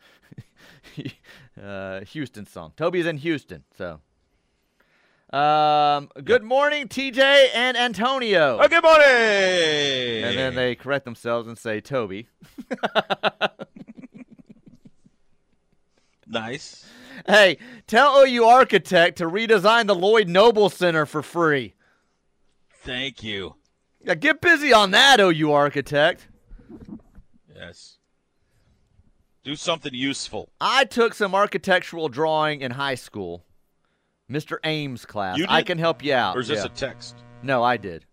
uh, 1.63 2.01
Houston 2.01 2.47
song. 2.47 2.73
Toby's 2.77 3.07
in 3.07 3.19
Houston, 3.19 3.65
so. 3.77 4.01
Um, 5.37 6.11
good 6.25 6.43
morning, 6.43 6.89
TJ 6.89 7.49
and 7.55 7.77
Antonio. 7.77 8.59
Oh, 8.61 8.69
good 8.69 8.83
morning. 8.83 10.25
And 10.25 10.37
then 10.37 10.55
they 10.55 10.75
correct 10.75 11.07
themselves 11.07 11.49
and 11.49 11.57
say 11.57 11.81
Toby. 11.81 12.29
nice. 16.33 16.85
Hey, 17.27 17.59
tell 17.87 18.19
OU 18.25 18.45
Architect 18.45 19.19
to 19.19 19.25
redesign 19.25 19.87
the 19.87 19.95
Lloyd 19.95 20.29
Noble 20.29 20.69
Center 20.71 21.07
for 21.07 21.23
free. 21.23 21.75
Thank 22.83 23.23
you. 23.23 23.55
Yeah, 24.01 24.15
get 24.15 24.41
busy 24.41 24.73
on 24.73 24.91
that, 24.93 25.21
OU 25.21 25.53
Architect. 25.53 26.27
Yes. 27.55 27.99
Do 29.45 29.55
something 29.57 29.93
useful. 29.95 30.51
I 30.61 30.85
took 30.85 31.15
some 31.15 31.35
architectural 31.35 32.09
drawing 32.09 32.61
in 32.63 32.73
high 32.73 32.95
school. 32.97 33.45
Mr. 34.31 34.57
Ames 34.65 35.05
class. 35.05 35.39
I 35.49 35.63
can 35.63 35.79
help 35.79 36.03
you 36.03 36.15
out. 36.15 36.37
Or 36.37 36.41
is 36.41 36.49
this 36.49 36.61
Yeah. 36.61 36.67
a 36.67 36.69
text? 36.71 37.17
No, 37.43 37.63
I 37.63 37.77
did. 37.77 38.07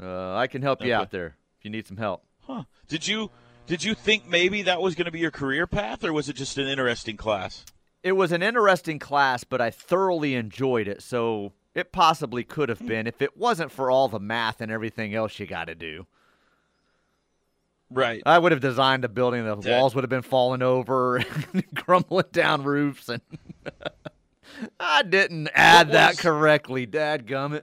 Uh, 0.00 0.34
I 0.34 0.46
can 0.46 0.62
help 0.62 0.84
you 0.84 0.92
out 0.94 1.10
there 1.10 1.36
if 1.58 1.64
you 1.64 1.70
need 1.70 1.86
some 1.86 1.96
help. 1.96 2.24
Huh. 2.42 2.64
Did 2.88 3.08
you 3.08 3.30
did 3.66 3.84
you 3.84 3.94
think 3.94 4.28
maybe 4.28 4.62
that 4.62 4.80
was 4.80 4.94
going 4.94 5.06
to 5.06 5.10
be 5.10 5.18
your 5.18 5.30
career 5.30 5.66
path 5.66 6.04
or 6.04 6.12
was 6.12 6.28
it 6.28 6.36
just 6.36 6.58
an 6.58 6.68
interesting 6.68 7.16
class? 7.16 7.64
It 8.02 8.12
was 8.12 8.30
an 8.32 8.42
interesting 8.42 8.98
class, 8.98 9.42
but 9.44 9.60
I 9.60 9.70
thoroughly 9.70 10.34
enjoyed 10.34 10.86
it, 10.86 11.02
so 11.02 11.52
it 11.74 11.90
possibly 11.92 12.44
could 12.44 12.68
have 12.68 12.86
been 12.86 13.06
if 13.06 13.20
it 13.20 13.36
wasn't 13.36 13.72
for 13.72 13.90
all 13.90 14.08
the 14.08 14.20
math 14.20 14.60
and 14.60 14.70
everything 14.70 15.14
else 15.14 15.38
you 15.40 15.46
got 15.46 15.64
to 15.64 15.74
do. 15.74 16.06
Right. 17.90 18.22
I 18.26 18.38
would 18.38 18.52
have 18.52 18.60
designed 18.60 19.04
a 19.04 19.08
building, 19.08 19.44
the 19.44 19.56
That- 19.56 19.70
walls 19.70 19.94
would 19.94 20.04
have 20.04 20.10
been 20.10 20.22
falling 20.22 20.62
over, 20.62 21.16
and 21.52 21.64
crumbling 21.76 22.26
down 22.32 22.62
roofs, 22.62 23.08
and 23.08 23.22
I 24.80 25.02
didn't 25.02 25.48
add 25.54 25.88
What 25.88 25.92
that 25.92 26.18
correctly, 26.18 26.86
Dad 26.86 27.26
gummit. 27.26 27.62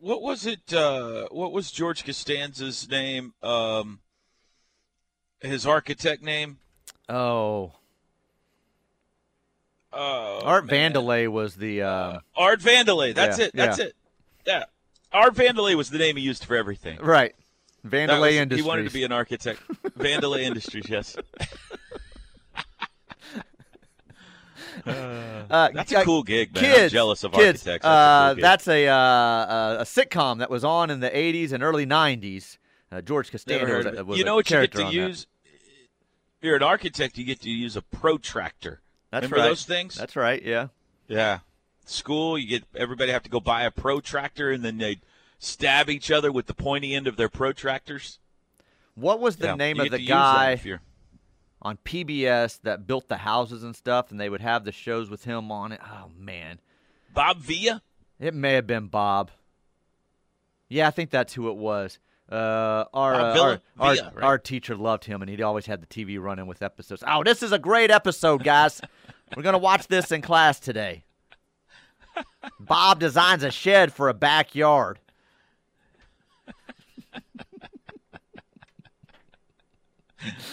What 0.00 0.22
was 0.22 0.46
it 0.46 0.72
uh 0.72 1.26
what 1.30 1.52
was 1.52 1.72
George 1.72 2.04
Costanza's 2.04 2.88
name? 2.88 3.34
Um 3.42 3.98
his 5.40 5.66
architect 5.66 6.22
name? 6.22 6.58
Oh, 7.08 7.72
Uh 9.92 10.40
Art 10.40 10.66
man. 10.66 10.92
Vandelay 10.92 11.28
was 11.28 11.56
the. 11.56 11.82
Um, 11.82 12.20
Art 12.36 12.60
Vandelay. 12.60 13.14
That's 13.14 13.38
Yeah, 13.38 13.44
it. 13.46 13.50
That's 13.54 13.78
yeah. 13.78 13.84
it. 13.86 13.96
Yeah. 14.46 14.64
Art 15.12 15.34
Vandelay 15.34 15.74
was 15.74 15.90
the 15.90 15.98
name 15.98 16.16
he 16.16 16.22
used 16.22 16.44
for 16.44 16.54
everything. 16.56 16.98
right, 17.00 17.34
Vandelay 17.86 18.20
was- 18.20 18.34
Industries. 18.34 18.64
He 18.64 18.68
wanted 18.68 18.84
to 18.86 18.92
be 18.92 19.04
an 19.04 19.12
architect. 19.12 19.60
Vandelay 19.98 20.40
Industries, 20.42 20.84
yes. 20.88 21.16
Uh, 24.86 25.70
That's 25.72 25.92
uh, 25.92 25.98
a 25.98 26.04
cool 26.04 26.22
gig, 26.22 26.54
man. 26.54 26.62
Kids, 26.64 26.82
I'm 26.84 26.88
jealous 26.90 27.24
of 27.24 27.32
kids, 27.32 27.66
architects. 27.66 27.84
That's, 27.84 27.84
uh, 27.84 28.28
a 28.30 28.34
cool 28.34 28.42
that's 28.42 28.68
a, 28.68 28.88
uh, 28.88 28.94
uh, 28.94 29.76
a 29.80 29.84
sitcom 29.84 30.38
that 30.38 30.50
was 30.50 30.64
on 30.64 30.88
in 30.90 31.00
the 31.00 31.10
80s 31.10 31.52
and 31.52 31.62
early 31.62 31.84
90s. 31.86 32.58
Uh, 32.90 33.00
George 33.00 33.30
Costanza 33.30 33.66
was, 33.76 33.86
of 33.86 33.94
a, 33.94 33.98
it. 33.98 34.06
was 34.06 34.18
You 34.18 34.24
know 34.24 34.36
what 34.36 34.50
you 34.50 34.60
get 34.60 34.72
to 34.72 34.78
that. 34.78 34.92
use? 34.92 35.26
If 35.44 36.44
you're 36.44 36.56
an 36.56 36.62
architect, 36.62 37.18
you 37.18 37.24
get 37.24 37.40
to 37.42 37.50
use 37.50 37.76
a 37.76 37.82
protractor. 37.82 38.80
That's 39.10 39.24
Remember 39.24 39.42
right. 39.42 39.48
those 39.48 39.64
things? 39.64 39.94
That's 39.96 40.16
right. 40.16 40.42
Yeah. 40.42 40.68
Yeah. 41.08 41.40
School, 41.84 42.38
you 42.38 42.46
get 42.46 42.64
everybody 42.76 43.10
have 43.12 43.22
to 43.24 43.30
go 43.30 43.40
buy 43.40 43.62
a 43.62 43.70
protractor, 43.70 44.50
and 44.50 44.62
then 44.64 44.78
they 44.78 44.98
stab 45.38 45.88
each 45.90 46.10
other 46.10 46.30
with 46.30 46.46
the 46.46 46.54
pointy 46.54 46.94
end 46.94 47.06
of 47.06 47.16
their 47.16 47.28
protractors. 47.28 48.18
What 48.94 49.20
was 49.20 49.36
the 49.36 49.46
Yeah, 49.48 49.54
name 49.54 49.80
of 49.80 49.90
the 49.90 49.96
to 49.96 50.02
use 50.02 50.08
them 50.08 50.16
guy 50.18 50.78
on 51.62 51.78
PBS 51.84 52.60
that 52.62 52.86
built 52.86 53.08
the 53.08 53.18
houses 53.18 53.62
and 53.62 53.74
stuff, 53.74 54.10
and 54.10 54.20
they 54.20 54.28
would 54.28 54.40
have 54.40 54.64
the 54.64 54.72
shows 54.72 55.08
with 55.08 55.24
him 55.24 55.50
on 55.50 55.72
it? 55.72 55.80
Oh 55.82 56.10
man, 56.18 56.58
Bob 57.14 57.38
Vila. 57.38 57.82
it 58.20 58.34
may 58.34 58.52
have 58.54 58.66
been 58.66 58.86
Bob. 58.88 59.30
Yeah, 60.68 60.88
I 60.88 60.90
think 60.90 61.08
that's 61.10 61.34
who 61.34 61.48
it 61.48 61.56
was. 61.56 61.98
Uh, 62.30 62.84
our, 62.92 63.14
uh, 63.14 63.32
Vila? 63.32 63.60
our, 63.78 63.94
Vila, 63.94 64.06
our, 64.06 64.14
right? 64.14 64.24
our 64.24 64.38
teacher 64.38 64.76
loved 64.76 65.04
him, 65.04 65.22
and 65.22 65.30
he'd 65.30 65.40
always 65.40 65.66
had 65.66 65.80
the 65.80 65.86
TV 65.86 66.20
running 66.20 66.46
with 66.46 66.62
episodes. 66.62 67.02
Oh, 67.06 67.22
this 67.22 67.42
is 67.42 67.52
a 67.52 67.58
great 67.58 67.90
episode, 67.90 68.44
guys. 68.44 68.80
We're 69.36 69.42
gonna 69.42 69.58
watch 69.58 69.88
this 69.88 70.12
in 70.12 70.22
class 70.22 70.60
today. 70.60 71.04
Bob 72.60 72.98
designs 72.98 73.42
a 73.42 73.50
shed 73.50 73.92
for 73.92 74.08
a 74.08 74.14
backyard. 74.14 74.98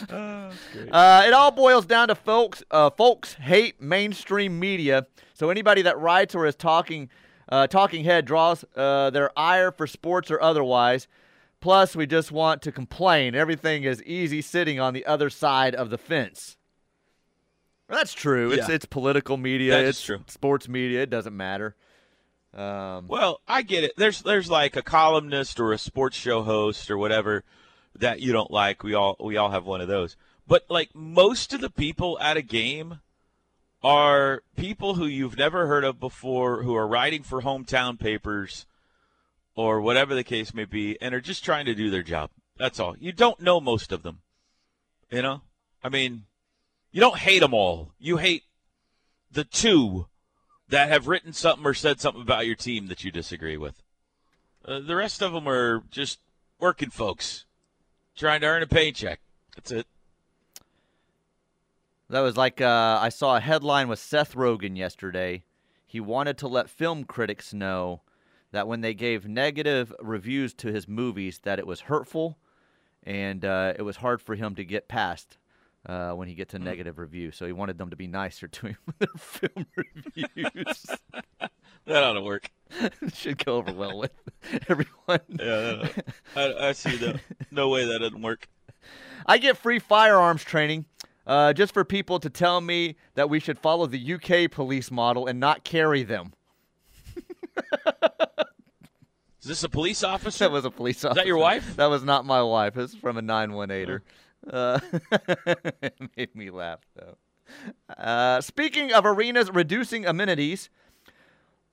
Uh, 0.09 1.23
it 1.25 1.33
all 1.33 1.51
boils 1.51 1.85
down 1.85 2.07
to 2.09 2.15
folks. 2.15 2.63
Uh, 2.69 2.89
folks 2.91 3.33
hate 3.33 3.81
mainstream 3.81 4.59
media, 4.59 5.07
so 5.33 5.49
anybody 5.49 5.81
that 5.81 5.99
writes 5.99 6.35
or 6.35 6.45
is 6.45 6.55
talking, 6.55 7.09
uh, 7.49 7.67
talking 7.67 8.03
head 8.03 8.25
draws 8.25 8.63
uh, 8.75 9.09
their 9.09 9.37
ire 9.37 9.71
for 9.71 9.87
sports 9.87 10.29
or 10.29 10.41
otherwise. 10.41 11.07
Plus, 11.65 11.95
we 11.95 12.05
just 12.05 12.31
want 12.31 12.61
to 12.61 12.71
complain. 12.71 13.33
Everything 13.33 13.85
is 13.85 14.03
easy 14.03 14.39
sitting 14.39 14.79
on 14.79 14.93
the 14.93 15.03
other 15.07 15.31
side 15.31 15.73
of 15.73 15.89
the 15.89 15.97
fence. 15.97 16.57
Well, 17.89 17.97
that's 17.97 18.13
true. 18.13 18.51
It's 18.51 18.69
Yeah. 18.69 18.75
it's 18.75 18.85
political 18.85 19.35
media. 19.35 19.71
That 19.71 19.85
it's 19.85 19.99
true. 20.03 20.23
sports 20.27 20.67
media. 20.69 21.01
It 21.01 21.09
doesn't 21.09 21.35
matter. 21.35 21.75
Um, 22.53 23.07
Well, 23.07 23.41
I 23.47 23.63
get 23.63 23.83
it. 23.83 23.93
There's 23.97 24.21
there's 24.21 24.47
like 24.47 24.75
a 24.75 24.83
columnist 24.83 25.59
or 25.59 25.73
a 25.73 25.79
sports 25.79 26.15
show 26.15 26.43
host 26.43 26.91
or 26.91 26.99
whatever 26.99 27.43
that 27.95 28.19
you 28.21 28.31
don't 28.31 28.51
like. 28.51 28.83
We 28.83 28.93
all 28.93 29.15
we 29.19 29.35
all 29.35 29.49
have 29.49 29.65
one 29.65 29.81
of 29.81 29.87
those. 29.87 30.15
But 30.45 30.65
like 30.69 30.93
most 30.93 31.51
of 31.51 31.61
the 31.61 31.71
people 31.71 32.19
at 32.21 32.37
a 32.37 32.43
game 32.43 32.99
are 33.83 34.43
people 34.55 34.93
who 34.93 35.07
you've 35.07 35.35
never 35.39 35.65
heard 35.65 35.83
of 35.83 35.99
before 35.99 36.61
who 36.61 36.75
are 36.75 36.87
writing 36.87 37.23
for 37.23 37.41
hometown 37.41 37.99
papers 37.99 38.67
or 39.55 39.81
whatever 39.81 40.13
the 40.13 40.23
case 40.23 40.53
may 40.53 40.65
be 40.65 40.99
and 41.01 41.13
are 41.13 41.21
just 41.21 41.43
trying 41.43 41.65
to 41.65 41.75
do 41.75 41.89
their 41.89 42.03
job. 42.03 42.29
That's 42.57 42.79
all. 42.79 42.95
You 42.99 43.11
don't 43.11 43.41
know 43.41 43.59
most 43.59 43.91
of 43.91 44.03
them. 44.03 44.19
You 45.11 45.21
know? 45.21 45.41
I 45.83 45.89
mean, 45.89 46.23
you 46.91 47.01
don't 47.01 47.17
hate 47.17 47.39
them 47.39 47.53
all. 47.53 47.91
You 47.99 48.17
hate 48.17 48.43
the 49.31 49.43
two 49.43 50.07
that 50.69 50.89
have 50.89 51.07
written 51.07 51.33
something 51.33 51.65
or 51.65 51.73
said 51.73 51.99
something 51.99 52.21
about 52.21 52.47
your 52.47 52.55
team 52.55 52.87
that 52.87 53.03
you 53.03 53.11
disagree 53.11 53.57
with. 53.57 53.81
Uh, 54.63 54.79
the 54.79 54.95
rest 54.95 55.21
of 55.21 55.33
them 55.33 55.47
are 55.47 55.83
just 55.91 56.19
working 56.59 56.89
folks 56.89 57.45
trying 58.15 58.41
to 58.41 58.47
earn 58.47 58.63
a 58.63 58.67
paycheck. 58.67 59.19
That's 59.55 59.71
it. 59.71 59.87
That 62.09 62.21
was 62.21 62.37
like 62.37 62.61
uh, 62.61 62.99
I 63.01 63.09
saw 63.09 63.35
a 63.35 63.41
headline 63.41 63.87
with 63.87 63.99
Seth 63.99 64.35
Rogen 64.35 64.77
yesterday. 64.77 65.43
He 65.85 65.99
wanted 65.99 66.37
to 66.39 66.47
let 66.47 66.69
film 66.69 67.03
critics 67.03 67.53
know 67.53 68.01
that 68.55 68.69
when 68.69 68.79
they 68.79 68.93
gave 68.93 69.27
negative 69.27 69.93
reviews 69.99 70.53
to 70.53 70.71
his 70.71 70.87
movies, 70.87 71.41
that 71.43 71.59
it 71.59 71.67
was 71.67 71.81
hurtful, 71.81 72.37
and 73.03 73.43
uh, 73.43 73.73
it 73.77 73.81
was 73.81 73.97
hard 73.97 74.21
for 74.21 74.33
him 74.33 74.55
to 74.55 74.63
get 74.63 74.87
past 74.87 75.37
uh, 75.85 76.11
when 76.11 76.29
he 76.29 76.35
gets 76.35 76.53
a 76.53 76.59
negative 76.59 76.97
review. 76.97 77.31
So 77.31 77.45
he 77.45 77.51
wanted 77.51 77.77
them 77.77 77.89
to 77.89 77.97
be 77.97 78.07
nicer 78.07 78.47
to 78.47 78.67
him 78.67 78.77
with 78.85 78.99
their 78.99 79.09
film 79.17 79.65
reviews. 79.75 80.85
That 81.87 82.03
ought 82.03 82.13
to 82.13 82.21
work. 82.21 82.49
Should 83.13 83.45
go 83.45 83.57
over 83.57 83.71
well 83.71 83.99
with 83.99 84.11
everyone. 84.67 85.19
Yeah, 85.29 85.87
I, 86.35 86.69
I 86.69 86.71
see 86.71 86.95
that. 86.95 87.19
No 87.51 87.69
way 87.69 87.85
that 87.85 87.99
doesn't 87.99 88.23
work. 88.23 88.47
I 89.27 89.37
get 89.37 89.55
free 89.55 89.77
firearms 89.77 90.43
training 90.43 90.85
uh, 91.27 91.53
just 91.53 91.75
for 91.75 91.85
people 91.85 92.19
to 92.21 92.29
tell 92.31 92.59
me 92.59 92.95
that 93.13 93.29
we 93.29 93.39
should 93.39 93.59
follow 93.59 93.85
the 93.85 94.13
UK 94.15 94.49
police 94.49 94.89
model 94.89 95.27
and 95.27 95.39
not 95.39 95.63
carry 95.63 96.01
them. 96.01 96.33
Is 99.45 99.49
this 99.49 99.63
a 99.63 99.69
police 99.69 100.03
officer? 100.03 100.45
That 100.45 100.51
was 100.51 100.65
a 100.65 100.71
police 100.71 101.05
officer. 101.05 101.19
Is 101.19 101.23
that 101.23 101.27
your 101.27 101.37
wife? 101.37 101.75
That 101.75 101.85
was 101.85 102.03
not 102.03 102.25
my 102.25 102.41
wife. 102.41 102.75
It 102.75 102.81
was 102.81 102.95
from 102.95 103.15
a 103.17 103.21
918er. 103.21 104.01
Uh, 104.51 104.79
it 105.83 105.93
made 106.17 106.35
me 106.35 106.49
laugh, 106.49 106.79
though. 106.95 107.15
Uh, 107.95 108.41
speaking 108.41 108.91
of 108.91 109.05
arenas 109.05 109.51
reducing 109.51 110.03
amenities, 110.03 110.71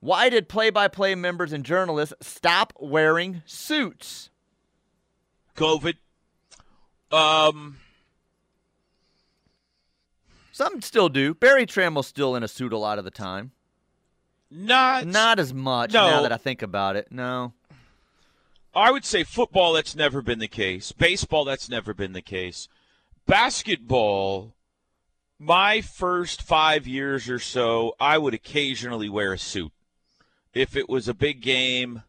why 0.00 0.28
did 0.28 0.50
play 0.50 0.68
by 0.68 0.86
play 0.86 1.14
members 1.14 1.50
and 1.50 1.64
journalists 1.64 2.12
stop 2.20 2.74
wearing 2.78 3.40
suits? 3.46 4.28
COVID. 5.56 5.94
Um, 7.10 7.78
Some 10.50 10.82
still 10.82 11.08
do. 11.08 11.32
Berry 11.32 11.64
Tramel's 11.64 12.06
still 12.06 12.36
in 12.36 12.42
a 12.42 12.48
suit 12.48 12.74
a 12.74 12.78
lot 12.78 12.98
of 12.98 13.04
the 13.06 13.10
time. 13.10 13.52
Not 14.54 15.06
Not 15.06 15.38
as 15.38 15.54
much 15.54 15.94
No. 15.94 16.10
now 16.10 16.22
that 16.22 16.32
I 16.32 16.36
think 16.36 16.60
about 16.60 16.96
it. 16.96 17.08
No. 17.10 17.54
I 18.74 18.90
would 18.90 19.04
say 19.04 19.22
football, 19.22 19.74
that's 19.74 19.94
never 19.94 20.22
been 20.22 20.38
the 20.38 20.48
case. 20.48 20.92
Baseball, 20.92 21.44
that's 21.44 21.68
never 21.68 21.92
been 21.92 22.12
the 22.12 22.22
case. 22.22 22.68
Basketball, 23.26 24.54
my 25.38 25.80
first 25.82 26.40
five 26.40 26.86
years 26.86 27.28
or 27.28 27.38
so, 27.38 27.94
I 28.00 28.16
would 28.16 28.32
occasionally 28.32 29.08
wear 29.08 29.32
a 29.32 29.38
suit. 29.38 29.72
If 30.54 30.74
it 30.76 30.88
was 30.88 31.06
a 31.06 31.14
big 31.14 31.42
game, 31.42 32.02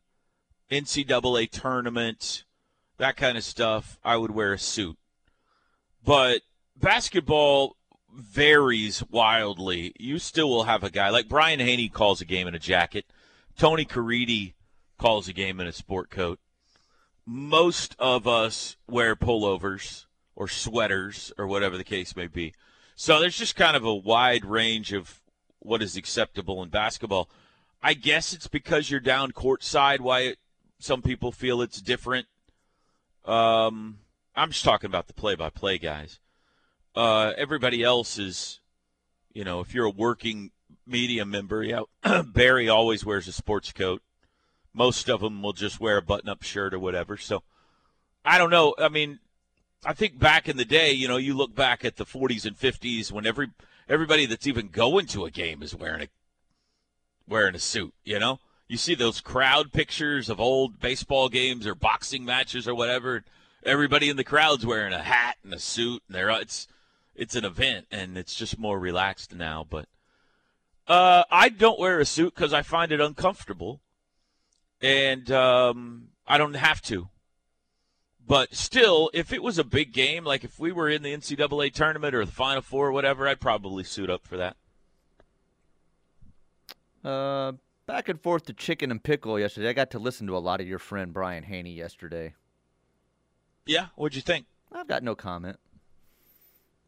NCAA 0.71 1.49
tournament, 1.51 2.45
that 2.97 3.17
kind 3.17 3.37
of 3.37 3.43
stuff, 3.43 3.99
I 4.03 4.17
would 4.17 4.31
wear 4.31 4.53
a 4.53 4.59
suit. 4.59 4.97
But 6.03 6.41
basketball 6.75 7.75
varies 8.15 9.03
wildly. 9.09 9.93
You 9.99 10.19
still 10.19 10.49
will 10.49 10.63
have 10.63 10.83
a 10.83 10.89
guy 10.89 11.09
like 11.09 11.27
Brian 11.27 11.59
Hanni 11.59 11.89
calls 11.89 12.21
a 12.21 12.25
game 12.25 12.47
in 12.47 12.55
a 12.55 12.59
jacket. 12.59 13.05
Tony 13.57 13.85
Caridi 13.85 14.53
calls 14.97 15.27
a 15.27 15.33
game 15.33 15.59
in 15.59 15.67
a 15.67 15.71
sport 15.71 16.09
coat. 16.09 16.39
Most 17.25 17.95
of 17.99 18.27
us 18.27 18.75
wear 18.87 19.15
pullovers 19.15 20.05
or 20.35 20.47
sweaters 20.47 21.31
or 21.37 21.47
whatever 21.47 21.77
the 21.77 21.83
case 21.83 22.15
may 22.15 22.27
be. 22.27 22.53
So 22.95 23.19
there's 23.19 23.37
just 23.37 23.55
kind 23.55 23.75
of 23.75 23.85
a 23.85 23.93
wide 23.93 24.45
range 24.45 24.93
of 24.93 25.21
what 25.59 25.81
is 25.81 25.95
acceptable 25.95 26.61
in 26.61 26.69
basketball. 26.69 27.29
I 27.81 27.93
guess 27.93 28.33
it's 28.33 28.47
because 28.47 28.89
you're 28.89 28.99
down 28.99 29.31
courtside 29.31 29.99
why 29.99 30.21
it, 30.21 30.39
some 30.79 31.01
people 31.01 31.31
feel 31.31 31.61
it's 31.61 31.81
different. 31.81 32.27
Um, 33.25 33.99
I'm 34.35 34.51
just 34.51 34.63
talking 34.63 34.89
about 34.89 35.07
the 35.07 35.13
play-by-play 35.13 35.77
guys. 35.77 36.19
Uh, 36.95 37.33
everybody 37.37 37.83
else 37.83 38.19
is, 38.19 38.59
you 39.33 39.43
know, 39.43 39.59
if 39.61 39.73
you're 39.73 39.85
a 39.85 39.91
working 39.91 40.51
media 40.85 41.25
member, 41.25 41.63
yeah, 41.63 41.81
Berry 42.25 42.69
always 42.69 43.05
wears 43.05 43.27
a 43.27 43.31
sports 43.31 43.71
coat. 43.71 44.01
Most 44.73 45.09
of 45.09 45.21
them 45.21 45.41
will 45.41 45.53
just 45.53 45.79
wear 45.79 45.97
a 45.97 46.01
button-up 46.01 46.43
shirt 46.43 46.73
or 46.73 46.79
whatever. 46.79 47.17
So, 47.17 47.43
I 48.25 48.37
don't 48.37 48.49
know. 48.49 48.73
I 48.77 48.89
mean, 48.89 49.19
I 49.85 49.93
think 49.93 50.17
back 50.17 50.47
in 50.47 50.57
the 50.57 50.65
day, 50.65 50.91
you 50.91 51.07
know, 51.07 51.17
you 51.17 51.33
look 51.33 51.53
back 51.53 51.83
at 51.83 51.97
the 51.97 52.05
40s 52.05 52.45
and 52.45 52.57
50s 52.57 53.11
when 53.11 53.25
every 53.25 53.49
everybody 53.89 54.25
that's 54.25 54.47
even 54.47 54.69
going 54.69 55.05
to 55.07 55.25
a 55.25 55.31
game 55.31 55.61
is 55.61 55.75
wearing 55.75 56.03
a 56.03 56.07
wearing 57.27 57.55
a 57.55 57.59
suit. 57.59 57.93
You 58.03 58.19
know, 58.19 58.39
you 58.67 58.77
see 58.77 58.95
those 58.95 59.21
crowd 59.21 59.73
pictures 59.73 60.29
of 60.29 60.39
old 60.39 60.79
baseball 60.79 61.29
games 61.29 61.67
or 61.67 61.75
boxing 61.75 62.23
matches 62.23 62.67
or 62.67 62.75
whatever. 62.75 63.23
Everybody 63.65 64.09
in 64.09 64.17
the 64.17 64.23
crowd's 64.23 64.65
wearing 64.65 64.93
a 64.93 65.03
hat 65.03 65.37
and 65.43 65.53
a 65.53 65.59
suit, 65.59 66.01
and 66.07 66.15
they're 66.15 66.29
it's 66.29 66.67
it's 67.15 67.35
an 67.35 67.45
event, 67.45 67.87
and 67.91 68.17
it's 68.17 68.35
just 68.35 68.57
more 68.57 68.79
relaxed 68.79 69.35
now. 69.35 69.65
But 69.69 69.87
uh, 70.87 71.23
I 71.29 71.49
don't 71.49 71.79
wear 71.79 71.99
a 71.99 72.05
suit 72.05 72.35
because 72.35 72.53
I 72.53 72.61
find 72.61 72.91
it 72.91 73.01
uncomfortable, 73.01 73.81
and 74.83 75.31
um, 75.31 76.09
I 76.27 76.37
don't 76.37 76.55
have 76.55 76.81
to. 76.83 77.09
But 78.25 78.53
still, 78.55 79.09
if 79.13 79.33
it 79.33 79.41
was 79.41 79.57
a 79.57 79.63
big 79.63 79.91
game, 79.91 80.23
like 80.23 80.43
if 80.43 80.59
we 80.59 80.71
were 80.71 80.89
in 80.89 81.01
the 81.01 81.15
NCAA 81.15 81.73
tournament 81.73 82.13
or 82.13 82.23
the 82.25 82.31
Final 82.31 82.61
Four 82.61 82.87
or 82.87 82.91
whatever, 82.91 83.27
I'd 83.27 83.41
probably 83.41 83.83
suit 83.83 84.09
up 84.09 84.27
for 84.27 84.37
that. 84.37 84.55
Uh, 87.03 87.53
back 87.85 88.07
and 88.07 88.21
forth 88.21 88.45
to 88.45 88.53
chicken 88.53 88.91
and 88.91 89.03
pickle 89.03 89.39
yesterday. 89.39 89.69
I 89.69 89.73
got 89.73 89.91
to 89.91 89.99
listen 89.99 90.27
to 90.27 90.37
a 90.37 90.39
lot 90.39 90.61
of 90.61 90.67
your 90.67 90.79
friend 90.79 91.11
Brian 91.13 91.43
Hanni 91.43 91.73
yesterday. 91.73 92.33
Yeah, 93.65 93.87
what'd 93.95 94.15
you 94.15 94.21
think? 94.21 94.45
I've 94.71 94.87
got 94.87 95.03
no 95.03 95.15
comment. 95.15 95.57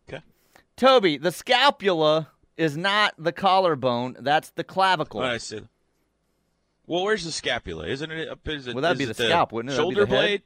Okay. 0.07 0.23
Toby, 0.77 1.17
the 1.17 1.31
scapula 1.31 2.29
is 2.55 2.77
not 2.77 3.13
the 3.17 3.33
collarbone. 3.33 4.15
That's 4.19 4.51
the 4.51 4.63
clavicle. 4.63 5.21
Did 5.21 5.29
I 5.29 5.37
say? 5.37 5.61
Well, 6.87 7.03
where's 7.03 7.23
the 7.23 7.31
scapula? 7.31 7.87
Isn't 7.87 8.11
it 8.11 8.29
up? 8.29 8.47
Is 8.47 8.67
it, 8.67 8.75
Well, 8.75 8.81
that'd 8.83 8.97
be 8.97 9.05
it 9.05 9.07
the 9.07 9.25
scalp, 9.25 9.51
wouldn't 9.51 9.73
it? 9.73 9.77
Shoulder 9.77 10.01
the 10.01 10.07
blade? 10.07 10.41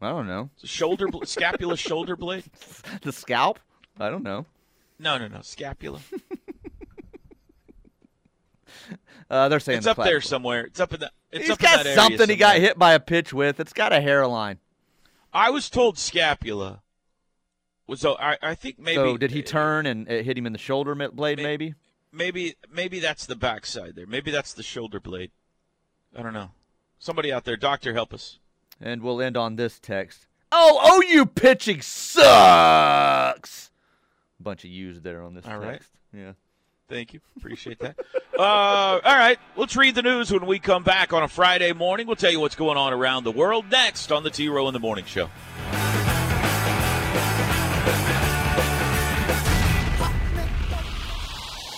I 0.00 0.08
don't 0.08 0.26
know. 0.26 0.50
Shoulder 0.64 1.08
bl- 1.08 1.24
scapula 1.24 1.76
shoulder 1.76 2.16
blade? 2.16 2.44
The 3.02 3.12
scalp? 3.12 3.58
I 4.00 4.10
don't 4.10 4.22
know. 4.24 4.46
No, 4.98 5.18
no, 5.18 5.28
no. 5.28 5.40
Scapula. 5.42 6.00
Uh, 9.30 9.48
they're 9.48 9.60
saying 9.60 9.78
It's 9.78 9.84
the 9.86 9.92
up 9.92 9.96
there 9.98 10.20
somewhere. 10.20 10.64
It's 10.64 10.78
up 10.80 10.92
in 10.92 11.00
the. 11.00 11.10
It's 11.30 11.46
He's 11.48 11.56
got 11.56 11.86
something 11.86 12.28
he 12.28 12.36
got 12.36 12.56
hit 12.56 12.78
by 12.78 12.92
a 12.92 13.00
pitch 13.00 13.32
with. 13.32 13.60
It's 13.60 13.72
got 13.72 13.90
a 13.92 14.00
hairline. 14.00 14.58
I 15.32 15.48
was 15.48 15.70
told 15.70 15.96
scapula. 15.98 16.82
So 17.94 18.16
I, 18.18 18.36
I 18.42 18.54
think 18.54 18.78
maybe. 18.78 18.96
so 18.96 19.16
did 19.16 19.30
he 19.30 19.42
turn 19.42 19.86
and 19.86 20.06
it 20.08 20.24
hit 20.26 20.36
him 20.36 20.46
in 20.46 20.52
the 20.52 20.58
shoulder 20.58 20.94
blade? 20.94 21.38
May- 21.38 21.42
Maybe. 21.44 21.74
Maybe 22.12 22.56
maybe 22.70 23.00
that's 23.00 23.24
the 23.24 23.36
backside 23.36 23.94
there. 23.96 24.06
Maybe 24.06 24.30
that's 24.30 24.52
the 24.52 24.62
shoulder 24.62 25.00
blade. 25.00 25.30
I 26.16 26.22
don't 26.22 26.32
know. 26.34 26.50
Somebody 26.98 27.32
out 27.32 27.44
there, 27.44 27.56
doctor, 27.56 27.92
help 27.92 28.12
us. 28.14 28.38
And 28.80 29.02
we'll 29.02 29.20
end 29.20 29.36
on 29.36 29.56
this 29.56 29.78
text. 29.78 30.26
Oh, 30.50 31.02
OU 31.14 31.26
pitching 31.26 31.80
sucks. 31.80 33.70
Bunch 34.38 34.64
of 34.64 34.70
U's 34.70 35.00
there 35.00 35.22
on 35.22 35.34
this 35.34 35.46
All 35.46 35.58
right. 35.58 35.72
text. 35.72 35.90
Yeah. 36.12 36.32
Thank 36.88 37.14
you. 37.14 37.20
Appreciate 37.36 37.78
that. 37.78 37.96
uh, 38.38 38.42
all 38.42 39.00
right. 39.04 39.38
Let's 39.56 39.76
read 39.76 39.94
the 39.94 40.02
news 40.02 40.30
when 40.30 40.44
we 40.46 40.58
come 40.58 40.82
back 40.82 41.12
on 41.12 41.22
a 41.22 41.28
Friday 41.28 41.72
morning. 41.72 42.06
We'll 42.06 42.16
tell 42.16 42.30
you 42.30 42.40
what's 42.40 42.56
going 42.56 42.76
on 42.76 42.92
around 42.92 43.24
the 43.24 43.32
world 43.32 43.64
next 43.70 44.12
on 44.12 44.24
the 44.24 44.30
T 44.30 44.48
Row 44.48 44.68
in 44.68 44.74
the 44.74 44.80
Morning 44.80 45.06
Show. 45.06 45.30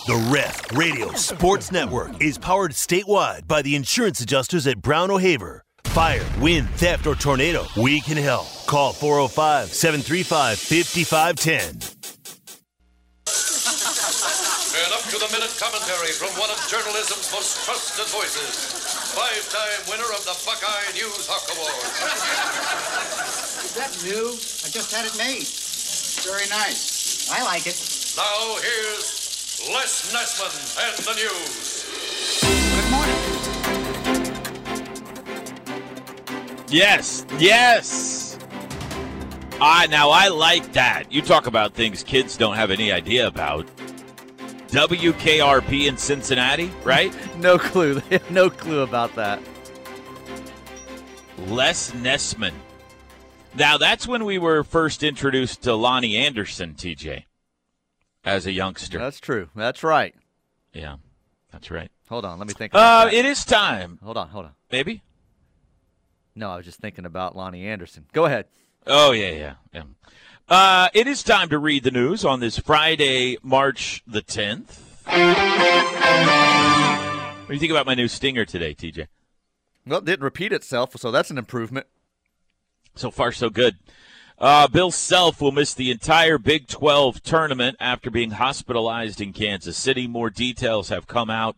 The 0.05 0.29
Ref 0.31 0.71
Radio 0.77 1.11
Sports 1.13 1.71
Network 1.71 2.21
is 2.21 2.37
powered 2.37 2.73
statewide 2.73 3.47
by 3.47 3.63
the 3.63 3.75
insurance 3.75 4.21
adjusters 4.21 4.67
at 4.67 4.79
Brown 4.79 5.09
O'Haver. 5.09 5.63
Fire, 5.85 6.21
wind, 6.39 6.69
theft, 6.77 7.07
or 7.07 7.15
tornado, 7.15 7.65
we 7.75 8.01
can 8.01 8.15
help. 8.15 8.45
Call 8.67 8.93
405 8.93 9.73
735 9.73 10.59
5510. 10.61 11.57
And 14.77 14.93
up 14.93 15.01
to 15.09 15.17
the 15.17 15.25
minute 15.33 15.49
commentary 15.57 16.13
from 16.13 16.29
one 16.37 16.53
of 16.53 16.61
journalism's 16.69 17.25
most 17.33 17.65
trusted 17.65 18.05
voices. 18.13 18.77
Five 19.17 19.41
time 19.49 19.89
winner 19.89 20.05
of 20.13 20.21
the 20.21 20.37
Buckeye 20.45 20.85
News 20.93 21.25
Hawk 21.25 21.49
Award. 21.49 21.81
Is 23.65 23.73
that 23.73 23.89
new? 24.05 24.37
I 24.37 24.69
just 24.69 24.93
had 24.93 25.09
it 25.09 25.17
made. 25.17 25.49
Very 26.21 26.45
nice. 26.53 27.25
I 27.33 27.41
like 27.41 27.65
it. 27.65 27.73
Now 28.15 28.55
here's 28.63 28.94
Les 29.67 30.13
Nessman 30.13 30.53
and 30.85 30.95
the 31.05 31.13
news. 31.15 31.85
Good 32.75 32.91
morning. 32.91 33.15
Yes. 36.69 37.25
Yes. 37.39 38.37
I 39.59 39.87
now 39.87 40.11
I 40.11 40.27
like 40.27 40.73
that. 40.73 41.11
You 41.11 41.23
talk 41.23 41.47
about 41.47 41.73
things 41.73 42.03
kids 42.03 42.37
don't 42.37 42.55
have 42.55 42.69
any 42.69 42.91
idea 42.91 43.25
about. 43.25 43.65
WKRP 44.67 45.87
in 45.87 45.97
Cincinnati, 45.97 46.71
right? 46.83 47.15
No 47.37 47.57
clue. 47.57 47.95
They 47.95 48.17
have 48.19 48.29
no 48.31 48.49
clue 48.51 48.81
about 48.81 49.15
that. 49.15 49.39
Les 51.47 51.91
Nessman. 51.91 52.53
Now 53.55 53.77
that's 53.77 54.07
when 54.07 54.25
we 54.25 54.37
were 54.37 54.63
first 54.63 55.01
introduced 55.01 55.63
to 55.63 55.71
Loni 55.71 56.15
Anderson, 56.19 56.75
TJ, 56.75 57.23
as 58.25 58.45
a 58.45 58.51
youngster. 58.51 58.97
That's 58.99 59.19
true. 59.19 59.49
That's 59.55 59.83
right. 59.83 60.15
yeah, 60.73 60.97
that's 61.51 61.69
right. 61.71 61.91
Hold 62.09 62.25
on. 62.25 62.37
Let 62.39 62.47
me 62.47 62.53
think. 62.53 62.73
Uh, 62.75 63.09
it 63.11 63.25
is 63.25 63.45
time. 63.45 63.99
Hold 64.03 64.17
on. 64.17 64.29
Hold 64.29 64.45
on. 64.45 64.51
Maybe. 64.71 65.01
No, 66.35 66.49
I 66.51 66.57
was 66.57 66.65
just 66.65 66.79
thinking 66.79 67.05
about 67.05 67.35
Loni 67.35 67.63
Anderson. 67.63 68.05
Go 68.11 68.25
ahead. 68.25 68.45
Oh 68.85 69.11
yeah, 69.11 69.29
yeah, 69.29 69.53
yeah. 69.73 69.83
Uh, 70.47 70.89
it 70.93 71.07
is 71.07 71.23
time 71.23 71.49
to 71.49 71.57
read 71.57 71.83
the 71.83 71.91
news 71.91 72.23
on 72.23 72.39
this 72.39 72.59
Friday, 72.59 73.37
March 73.41 74.03
the 74.05 74.21
tenth. 74.21 74.81
What 75.05 75.15
do 77.47 77.53
you 77.53 77.59
think 77.59 77.71
about 77.71 77.85
my 77.85 77.95
new 77.95 78.07
stinger 78.07 78.45
today, 78.45 78.75
TJ? 78.75 79.07
Well, 79.87 79.99
it 79.99 80.05
didn't 80.05 80.23
repeat 80.23 80.51
itself, 80.51 80.95
so 80.97 81.11
that's 81.11 81.29
an 81.31 81.37
improvement. 81.37 81.87
So 82.95 83.11
far, 83.11 83.31
so 83.31 83.49
good. 83.49 83.77
Uh, 84.37 84.67
Bill 84.67 84.91
Self 84.91 85.39
will 85.39 85.53
miss 85.53 85.73
the 85.73 85.91
entire 85.91 86.37
Big 86.37 86.67
12 86.67 87.23
tournament 87.23 87.77
after 87.79 88.11
being 88.11 88.31
hospitalized 88.31 89.21
in 89.21 89.31
Kansas 89.31 89.77
City. 89.77 90.07
More 90.07 90.29
details 90.29 90.89
have 90.89 91.07
come 91.07 91.29
out 91.29 91.55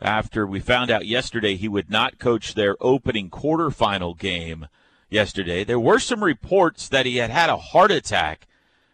after 0.00 0.44
we 0.44 0.58
found 0.58 0.90
out 0.90 1.06
yesterday 1.06 1.54
he 1.54 1.68
would 1.68 1.90
not 1.90 2.18
coach 2.18 2.54
their 2.54 2.76
opening 2.80 3.30
quarterfinal 3.30 4.18
game 4.18 4.66
yesterday. 5.10 5.62
There 5.62 5.78
were 5.78 6.00
some 6.00 6.24
reports 6.24 6.88
that 6.88 7.06
he 7.06 7.18
had 7.18 7.30
had 7.30 7.48
a 7.48 7.56
heart 7.56 7.92
attack. 7.92 8.48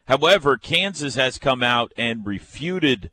However, 0.06 0.58
Kansas 0.58 1.14
has 1.14 1.38
come 1.38 1.62
out 1.62 1.92
and 1.96 2.26
refuted 2.26 3.10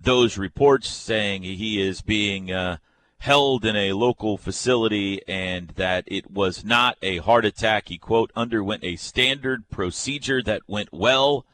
those 0.00 0.38
reports, 0.38 0.88
saying 0.88 1.42
he 1.42 1.80
is 1.80 2.02
being 2.02 2.52
uh, 2.52 2.76
held 3.24 3.64
in 3.64 3.74
a 3.74 3.94
local 3.94 4.36
facility 4.36 5.18
and 5.26 5.68
that 5.76 6.04
it 6.06 6.30
was 6.30 6.62
not 6.62 6.98
a 7.00 7.16
heart 7.18 7.46
attack. 7.46 7.88
He, 7.88 7.96
quote, 7.96 8.30
underwent 8.36 8.84
a 8.84 8.96
standard 8.96 9.66
procedure 9.70 10.42
that 10.42 10.60
went 10.66 10.90
well. 10.92 11.46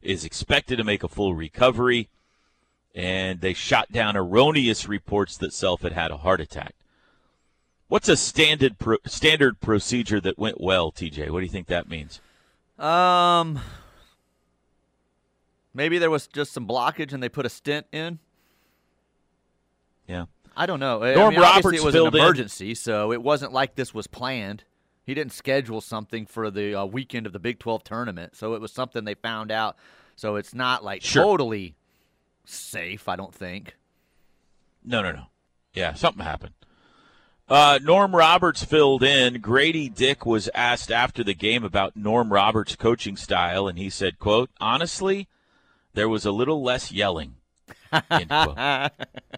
is 0.00 0.24
expected 0.24 0.76
to 0.76 0.84
make 0.84 1.02
a 1.02 1.08
full 1.08 1.34
recovery, 1.34 2.08
and 2.94 3.42
they 3.42 3.52
shot 3.52 3.92
down 3.92 4.16
erroneous 4.16 4.88
reports 4.88 5.36
that 5.36 5.52
Self 5.52 5.82
had 5.82 5.92
had 5.92 6.10
a 6.10 6.16
heart 6.16 6.40
attack. 6.40 6.74
What's 7.88 8.08
a 8.08 8.16
standard 8.16 8.78
pro- 8.78 8.96
standard 9.04 9.60
procedure 9.60 10.20
that 10.20 10.38
went 10.38 10.58
well, 10.62 10.90
TJ? 10.90 11.28
What 11.28 11.40
do 11.40 11.44
you 11.44 11.52
think 11.52 11.66
that 11.66 11.90
means? 11.90 12.22
Um, 12.78 13.60
maybe 15.74 15.98
there 15.98 16.10
was 16.10 16.26
just 16.26 16.52
some 16.52 16.66
blockage 16.66 17.12
and 17.12 17.22
they 17.22 17.28
put 17.28 17.44
a 17.44 17.50
stent 17.50 17.86
in. 17.92 18.18
Yeah. 20.06 20.24
I 20.60 20.66
don't 20.66 20.80
know. 20.80 20.98
Norm 21.14 21.28
I 21.28 21.30
mean, 21.30 21.40
Roberts 21.40 21.78
it 21.78 21.84
was 21.84 21.94
an 21.94 22.00
filled 22.00 22.16
in. 22.16 22.20
emergency, 22.20 22.74
so 22.74 23.12
it 23.12 23.22
wasn't 23.22 23.52
like 23.52 23.76
this 23.76 23.94
was 23.94 24.06
planned. 24.08 24.64
He 25.04 25.14
didn't 25.14 25.32
schedule 25.32 25.80
something 25.80 26.26
for 26.26 26.50
the 26.50 26.74
uh, 26.74 26.84
weekend 26.84 27.26
of 27.26 27.32
the 27.32 27.38
Big 27.38 27.58
12 27.60 27.84
tournament, 27.84 28.34
so 28.36 28.54
it 28.54 28.60
was 28.60 28.72
something 28.72 29.04
they 29.04 29.14
found 29.14 29.50
out. 29.52 29.76
So 30.16 30.34
it's 30.36 30.52
not 30.52 30.82
like 30.84 31.02
Sure. 31.02 31.22
totally 31.22 31.76
safe, 32.44 33.08
I 33.08 33.14
don't 33.16 33.32
think. 33.34 33.76
No, 34.84 35.00
no, 35.02 35.12
no. 35.12 35.26
Yeah, 35.74 35.94
something 35.94 36.24
happened. 36.24 36.54
Uh, 37.48 37.78
Norm 37.82 38.14
Roberts 38.14 38.62
filled 38.64 39.02
in. 39.02 39.40
Grady 39.40 39.88
Dick 39.88 40.26
was 40.26 40.50
asked 40.54 40.90
after 40.90 41.22
the 41.24 41.34
game 41.34 41.64
about 41.64 41.96
Norm 41.96 42.32
Roberts' 42.32 42.76
coaching 42.76 43.16
style, 43.16 43.68
and 43.68 43.78
he 43.78 43.88
said, 43.88 44.18
"quote 44.18 44.50
Honestly, 44.60 45.28
there 45.94 46.08
was 46.08 46.26
a 46.26 46.32
little 46.32 46.62
less 46.62 46.92
yelling." 46.92 47.36
End 48.10 48.28
quote. 48.28 48.58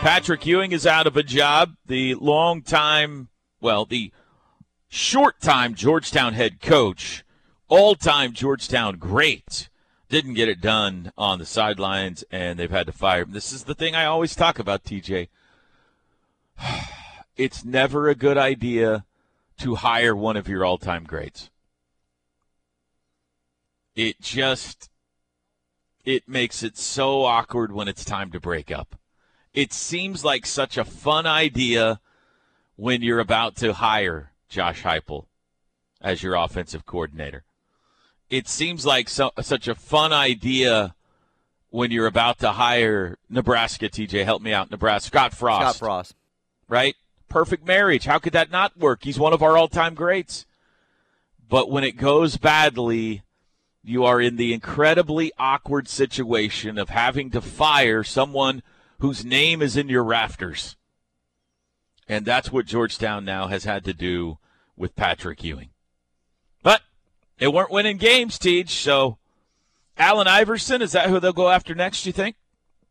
Patrick 0.00 0.46
Ewing 0.46 0.72
is 0.72 0.86
out 0.86 1.06
of 1.06 1.16
a 1.16 1.22
job. 1.22 1.76
The 1.86 2.14
long 2.14 2.62
time, 2.62 3.28
well, 3.60 3.84
the 3.84 4.12
short 4.88 5.40
time 5.40 5.74
Georgetown 5.74 6.34
head 6.34 6.60
coach, 6.60 7.24
all 7.68 7.94
time 7.94 8.32
Georgetown 8.32 8.96
great, 8.96 9.68
didn't 10.08 10.34
get 10.34 10.48
it 10.48 10.60
done 10.60 11.12
on 11.16 11.38
the 11.38 11.46
sidelines, 11.46 12.24
and 12.30 12.58
they've 12.58 12.70
had 12.70 12.86
to 12.86 12.92
fire 12.92 13.22
him. 13.22 13.32
This 13.32 13.52
is 13.52 13.64
the 13.64 13.74
thing 13.74 13.94
I 13.94 14.04
always 14.04 14.34
talk 14.34 14.58
about, 14.58 14.84
TJ. 14.84 15.28
It's 17.36 17.64
never 17.64 18.08
a 18.08 18.16
good 18.16 18.36
idea 18.36 19.04
to 19.58 19.76
hire 19.76 20.16
one 20.16 20.36
of 20.36 20.48
your 20.48 20.64
all 20.64 20.76
time 20.76 21.04
greats. 21.04 21.50
It 23.94 24.20
just 24.20 24.90
it 26.08 26.26
makes 26.26 26.62
it 26.62 26.78
so 26.78 27.22
awkward 27.26 27.70
when 27.70 27.86
it's 27.86 28.02
time 28.02 28.30
to 28.30 28.40
break 28.40 28.70
up. 28.70 28.96
It 29.52 29.74
seems 29.74 30.24
like 30.24 30.46
such 30.46 30.78
a 30.78 30.84
fun 30.84 31.26
idea 31.26 32.00
when 32.76 33.02
you're 33.02 33.20
about 33.20 33.56
to 33.56 33.74
hire 33.74 34.32
Josh 34.48 34.84
Heupel 34.84 35.26
as 36.00 36.22
your 36.22 36.34
offensive 36.34 36.86
coordinator. 36.86 37.44
It 38.30 38.48
seems 38.48 38.86
like 38.86 39.10
so, 39.10 39.32
such 39.42 39.68
a 39.68 39.74
fun 39.74 40.14
idea 40.14 40.94
when 41.68 41.90
you're 41.90 42.06
about 42.06 42.38
to 42.38 42.52
hire 42.52 43.18
Nebraska. 43.28 43.90
TJ, 43.90 44.24
help 44.24 44.40
me 44.40 44.54
out. 44.54 44.70
Nebraska 44.70 45.08
Scott 45.08 45.34
Frost. 45.34 45.60
Scott 45.60 45.76
Frost. 45.76 46.14
Right? 46.68 46.96
Perfect 47.28 47.66
marriage. 47.66 48.06
How 48.06 48.18
could 48.18 48.32
that 48.32 48.50
not 48.50 48.78
work? 48.78 49.00
He's 49.04 49.18
one 49.18 49.34
of 49.34 49.42
our 49.42 49.58
all-time 49.58 49.92
greats. 49.92 50.46
But 51.50 51.70
when 51.70 51.84
it 51.84 51.98
goes 51.98 52.38
badly, 52.38 53.24
you 53.88 54.04
are 54.04 54.20
in 54.20 54.36
the 54.36 54.52
incredibly 54.52 55.32
awkward 55.38 55.88
situation 55.88 56.76
of 56.78 56.90
having 56.90 57.30
to 57.30 57.40
fire 57.40 58.04
someone 58.04 58.62
whose 58.98 59.24
name 59.24 59.62
is 59.62 59.76
in 59.78 59.88
your 59.88 60.04
rafters. 60.04 60.76
And 62.06 62.26
that's 62.26 62.52
what 62.52 62.66
Georgetown 62.66 63.24
now 63.24 63.46
has 63.46 63.64
had 63.64 63.84
to 63.84 63.94
do 63.94 64.36
with 64.76 64.94
Patrick 64.94 65.42
Ewing. 65.42 65.70
But 66.62 66.82
they 67.38 67.48
weren't 67.48 67.70
winning 67.70 67.96
games, 67.96 68.38
Teach, 68.38 68.70
so 68.70 69.16
Allen 69.96 70.28
Iverson, 70.28 70.82
is 70.82 70.92
that 70.92 71.08
who 71.08 71.18
they'll 71.18 71.32
go 71.32 71.48
after 71.48 71.74
next, 71.74 72.04
you 72.04 72.12
think? 72.12 72.36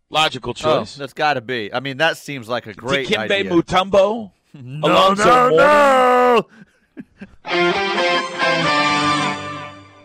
Logical 0.09 0.51
Oh, 0.51 0.79
choice. 0.79 0.95
that's 0.95 1.13
got 1.13 1.35
to 1.35 1.41
be. 1.41 1.71
I 1.73 1.79
mean, 1.79 1.97
that 1.97 2.17
seems 2.17 2.49
like 2.49 2.65
a 2.65 2.73
great 2.73 3.07
Dikembe 3.07 3.31
idea. 3.31 3.51
Mutombo? 3.51 4.31
No, 4.53 4.87
Alonzo 4.87 5.23
no, 5.25 5.49
Mourning? 5.49 6.45
no! 7.45 9.43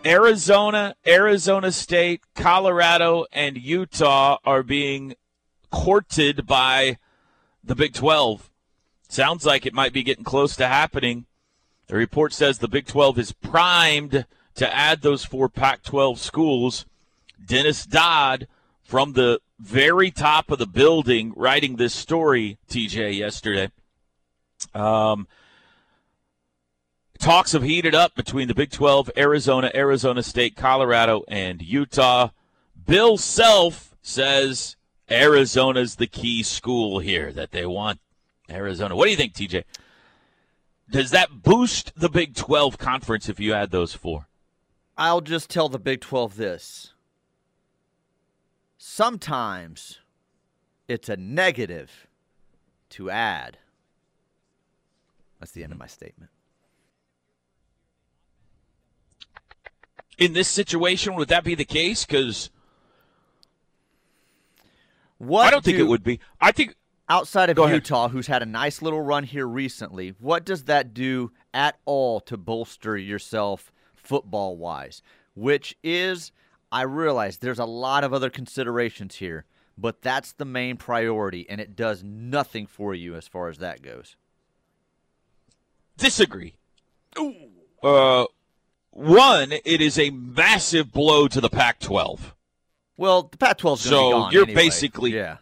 Arizona, 0.05 0.95
Arizona 1.07 1.71
State, 1.71 2.21
Colorado, 2.35 3.25
and 3.31 3.57
Utah 3.57 4.37
are 4.43 4.63
being 4.63 5.15
courted 5.71 6.45
by 6.45 6.97
the 7.63 7.75
Big 7.75 7.93
12. 7.93 8.49
Sounds 9.07 9.45
like 9.45 9.65
it 9.65 9.73
might 9.73 9.93
be 9.93 10.03
getting 10.03 10.23
close 10.23 10.55
to 10.55 10.67
happening. 10.67 11.25
The 11.87 11.95
report 11.95 12.33
says 12.33 12.59
the 12.59 12.67
Big 12.67 12.85
12 12.87 13.19
is 13.19 13.31
primed 13.31 14.25
to 14.55 14.75
add 14.75 15.01
those 15.01 15.25
four 15.25 15.49
Pac 15.49 15.83
12 15.83 16.19
schools. 16.19 16.85
Dennis 17.43 17.85
Dodd 17.85 18.47
from 18.83 19.13
the 19.13 19.39
very 19.59 20.11
top 20.11 20.51
of 20.51 20.59
the 20.59 20.67
building 20.67 21.33
writing 21.35 21.75
this 21.75 21.93
story, 21.93 22.57
TJ, 22.69 23.17
yesterday. 23.17 23.71
Um, 24.73 25.27
talks 27.23 27.53
have 27.53 27.63
heated 27.63 27.95
up 27.95 28.15
between 28.15 28.49
the 28.49 28.53
Big 28.53 28.69
12, 28.69 29.09
Arizona, 29.15 29.71
Arizona 29.73 30.21
State, 30.21 30.57
Colorado, 30.57 31.23
and 31.29 31.61
Utah. 31.61 32.31
Bill 32.85 33.17
Self 33.17 33.95
says 34.01 34.75
Arizona's 35.09 35.95
the 35.95 36.07
key 36.07 36.43
school 36.43 36.99
here 36.99 37.31
that 37.31 37.51
they 37.51 37.65
want. 37.65 38.01
Arizona. 38.49 38.93
What 38.93 39.05
do 39.05 39.11
you 39.11 39.15
think, 39.15 39.33
TJ? 39.33 39.63
Does 40.91 41.11
that 41.11 41.41
boost 41.43 41.93
the 41.95 42.09
Big 42.09 42.35
12 42.35 42.77
conference 42.77 43.29
if 43.29 43.39
you 43.39 43.53
add 43.53 43.71
those 43.71 43.93
four? 43.93 44.27
I'll 44.97 45.21
just 45.21 45.49
tell 45.49 45.69
the 45.69 45.79
Big 45.79 46.01
12 46.01 46.35
this. 46.35 46.91
Sometimes 48.77 49.99
it's 50.89 51.07
a 51.07 51.15
negative 51.15 52.05
to 52.89 53.09
add. 53.09 53.59
That's 55.39 55.53
the 55.53 55.63
end 55.63 55.71
of 55.71 55.79
my 55.79 55.87
statement. 55.87 56.32
In 60.17 60.33
this 60.33 60.47
situation, 60.47 61.15
would 61.15 61.29
that 61.29 61.43
be 61.43 61.55
the 61.55 61.65
case? 61.65 62.05
Because 62.05 62.49
What 65.17 65.47
I 65.47 65.51
don't 65.51 65.63
think 65.63 65.79
it 65.79 65.83
would 65.83 66.03
be. 66.03 66.19
I 66.39 66.51
think 66.51 66.75
outside 67.09 67.49
of 67.49 67.55
Go 67.55 67.63
ahead. 67.63 67.75
Utah, 67.75 68.09
who's 68.09 68.27
had 68.27 68.41
a 68.41 68.45
nice 68.45 68.81
little 68.81 69.01
run 69.01 69.23
here 69.23 69.47
recently, 69.47 70.15
what 70.19 70.45
does 70.45 70.65
that 70.65 70.93
do 70.93 71.31
at 71.53 71.77
all 71.85 72.19
to 72.21 72.37
bolster 72.37 72.97
yourself 72.97 73.71
football 73.93 74.57
wise? 74.57 75.01
Which 75.35 75.75
is, 75.83 76.31
I 76.71 76.83
realize 76.83 77.37
there's 77.37 77.59
a 77.59 77.65
lot 77.65 78.03
of 78.03 78.13
other 78.13 78.29
considerations 78.29 79.15
here, 79.15 79.45
but 79.77 80.01
that's 80.01 80.33
the 80.33 80.45
main 80.45 80.77
priority, 80.77 81.49
and 81.49 81.59
it 81.59 81.75
does 81.75 82.03
nothing 82.03 82.67
for 82.67 82.93
you 82.93 83.15
as 83.15 83.27
far 83.27 83.49
as 83.49 83.57
that 83.59 83.81
goes. 83.81 84.15
disagree. 85.97 86.55
Uh, 87.81 88.25
one, 88.93 89.51
it 89.51 89.81
is 89.81 89.97
a 89.97 90.11
massive 90.11 90.91
blow 90.91 91.27
to 91.27 91.41
the 91.41 91.49
Pac-12. 91.49 92.19
Well, 92.97 93.23
the 93.23 93.37
Pac 93.37 93.57
12 93.57 93.79
is 93.85 93.89
going 93.89 93.99
So 94.01 94.07
be 94.09 94.11
gone. 94.11 94.31
you're 94.31 94.43
anyway. 94.43 94.55
basically 94.55 95.15
Yeah. 95.15 95.37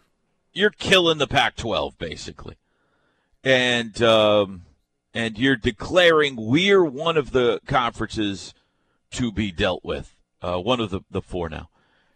you're 0.54 0.70
killing 0.70 1.18
the 1.18 1.26
Pac-12 1.26 1.98
basically, 1.98 2.56
and 3.44 4.00
um, 4.02 4.62
and 5.14 5.38
you're 5.38 5.56
declaring 5.56 6.36
we're 6.36 6.82
one 6.84 7.16
of 7.18 7.32
the 7.32 7.60
conferences 7.66 8.54
to 9.12 9.30
be 9.30 9.52
dealt 9.52 9.84
with, 9.84 10.16
uh, 10.40 10.58
one 10.58 10.80
of 10.80 10.90
the 10.90 11.00
the 11.10 11.20
four 11.20 11.48
now, 11.50 11.68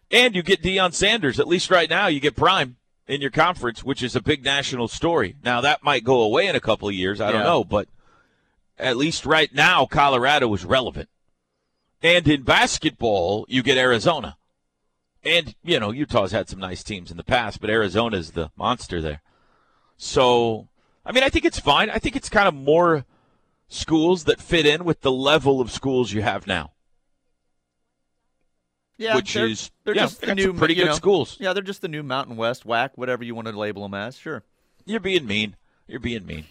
and 0.09 0.35
you 0.35 0.41
get 0.41 0.63
Deion 0.63 0.91
Sanders. 0.93 1.39
At 1.39 1.47
least 1.47 1.69
right 1.69 1.89
now, 1.89 2.07
you 2.07 2.19
get 2.19 2.35
Prime 2.35 2.77
in 3.07 3.21
your 3.21 3.29
conference, 3.31 3.83
which 3.83 4.01
is 4.01 4.15
a 4.15 4.21
big 4.21 4.43
national 4.43 4.87
story. 4.87 5.35
Now 5.43 5.61
that 5.61 5.83
might 5.83 6.03
go 6.03 6.21
away 6.21 6.47
in 6.47 6.55
a 6.55 6.59
couple 6.59 6.87
of 6.87 6.95
years. 6.95 7.21
I 7.21 7.31
don't 7.31 7.43
know, 7.43 7.63
but 7.63 7.87
at 8.79 8.97
least 8.97 9.25
right 9.25 9.53
now, 9.53 9.85
Colorado 9.85 10.51
is 10.55 10.65
relevant. 10.65 11.09
And 12.01 12.27
in 12.27 12.43
basketball, 12.43 13.45
you 13.49 13.63
get 13.63 13.77
Arizona. 13.77 14.37
And, 15.23 15.55
you 15.63 15.79
know, 15.79 15.91
Utah's 15.91 16.31
had 16.31 16.47
some 16.47 16.59
nice 16.59 16.83
teams 16.83 17.11
in 17.11 17.17
the 17.17 17.23
past, 17.23 17.59
but 17.59 17.69
Arizona's 17.69 18.31
the 18.31 18.51
monster 18.55 19.01
there. 19.01 19.21
So, 19.97 20.67
I 21.05 21.11
mean, 21.11 21.23
I 21.23 21.29
think 21.29 21.43
it's 21.43 21.59
fine. 21.59 21.89
I 21.89 21.97
think 21.97 22.15
it's 22.15 22.29
kind 22.29 22.47
of 22.47 22.53
more 22.53 23.05
schools 23.67 24.25
that 24.25 24.39
fit 24.39 24.65
in 24.65 24.85
with 24.85 25.01
the 25.01 25.11
level 25.11 25.59
of 25.59 25.71
schools 25.71 26.13
you 26.13 26.21
have 26.21 26.47
now. 26.47 26.71
Yeah, 28.97 29.15
Which 29.15 29.33
they're, 29.33 29.47
is- 29.47 29.71
they're 29.83 29.95
yeah, 29.95 30.03
just 30.03 30.21
the 30.21 30.33
new 30.33 30.53
pretty 30.53 30.75
good 30.75 30.87
know, 30.87 30.93
schools. 30.93 31.37
Yeah, 31.39 31.53
they're 31.53 31.61
just 31.63 31.81
the 31.81 31.87
new 31.87 32.03
Mountain 32.03 32.35
West 32.35 32.65
whack, 32.65 32.97
whatever 32.97 33.23
you 33.23 33.35
want 33.35 33.47
to 33.47 33.57
label 33.57 33.83
them 33.83 33.93
as. 33.93 34.17
Sure, 34.17 34.43
You're 34.85 34.99
being 34.99 35.27
mean. 35.27 35.55
You're 35.87 35.99
being 35.99 36.25
mean. 36.25 36.45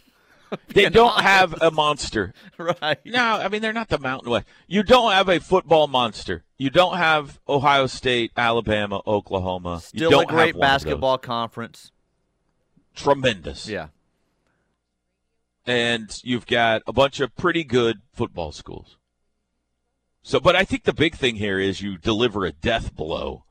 they 0.68 0.88
don't 0.88 1.10
honest. 1.12 1.22
have 1.24 1.62
a 1.62 1.70
monster. 1.70 2.32
right? 2.58 2.98
No, 3.04 3.22
I 3.22 3.48
mean 3.48 3.62
they're 3.62 3.72
not 3.72 3.88
the 3.88 3.98
Mountain 3.98 4.30
West. 4.30 4.46
You 4.66 4.82
don't 4.82 5.12
have 5.12 5.28
a 5.28 5.40
football 5.40 5.86
monster. 5.88 6.44
You 6.58 6.70
don't 6.70 6.96
have 6.96 7.38
Ohio 7.48 7.86
State, 7.86 8.32
Alabama, 8.36 9.02
Oklahoma. 9.06 9.74
you 9.92 9.98
Still 9.98 10.10
don't 10.10 10.24
a 10.24 10.26
great 10.26 10.46
have 10.48 10.56
one 10.56 10.64
of 10.66 10.70
those. 10.72 10.84
basketball 10.84 11.18
conference. 11.18 11.90
Tremendous. 12.94 13.68
Yeah, 13.68 13.88
and 15.66 16.18
you've 16.22 16.46
got 16.46 16.82
a 16.86 16.92
bunch 16.92 17.20
of 17.20 17.34
pretty 17.36 17.64
good 17.64 18.00
football 18.12 18.52
schools. 18.52 18.96
So, 20.22 20.40
but 20.40 20.56
I 20.56 20.64
think 20.64 20.84
the 20.84 20.92
big 20.92 21.14
thing 21.14 21.36
here 21.36 21.58
is 21.58 21.80
you 21.82 21.98
deliver 21.98 22.44
a 22.44 22.52
death 22.52 22.94
blow 22.94 23.44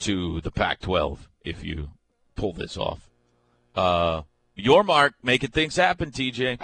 to 0.00 0.40
the 0.42 0.50
Pac-12 0.50 1.18
if 1.44 1.64
you 1.64 1.90
pull 2.36 2.52
this 2.52 2.76
off. 2.76 3.08
Uh, 3.74 4.22
your 4.56 4.84
mark, 4.84 5.14
making 5.22 5.50
things 5.50 5.76
happen, 5.76 6.10
TJ. 6.10 6.58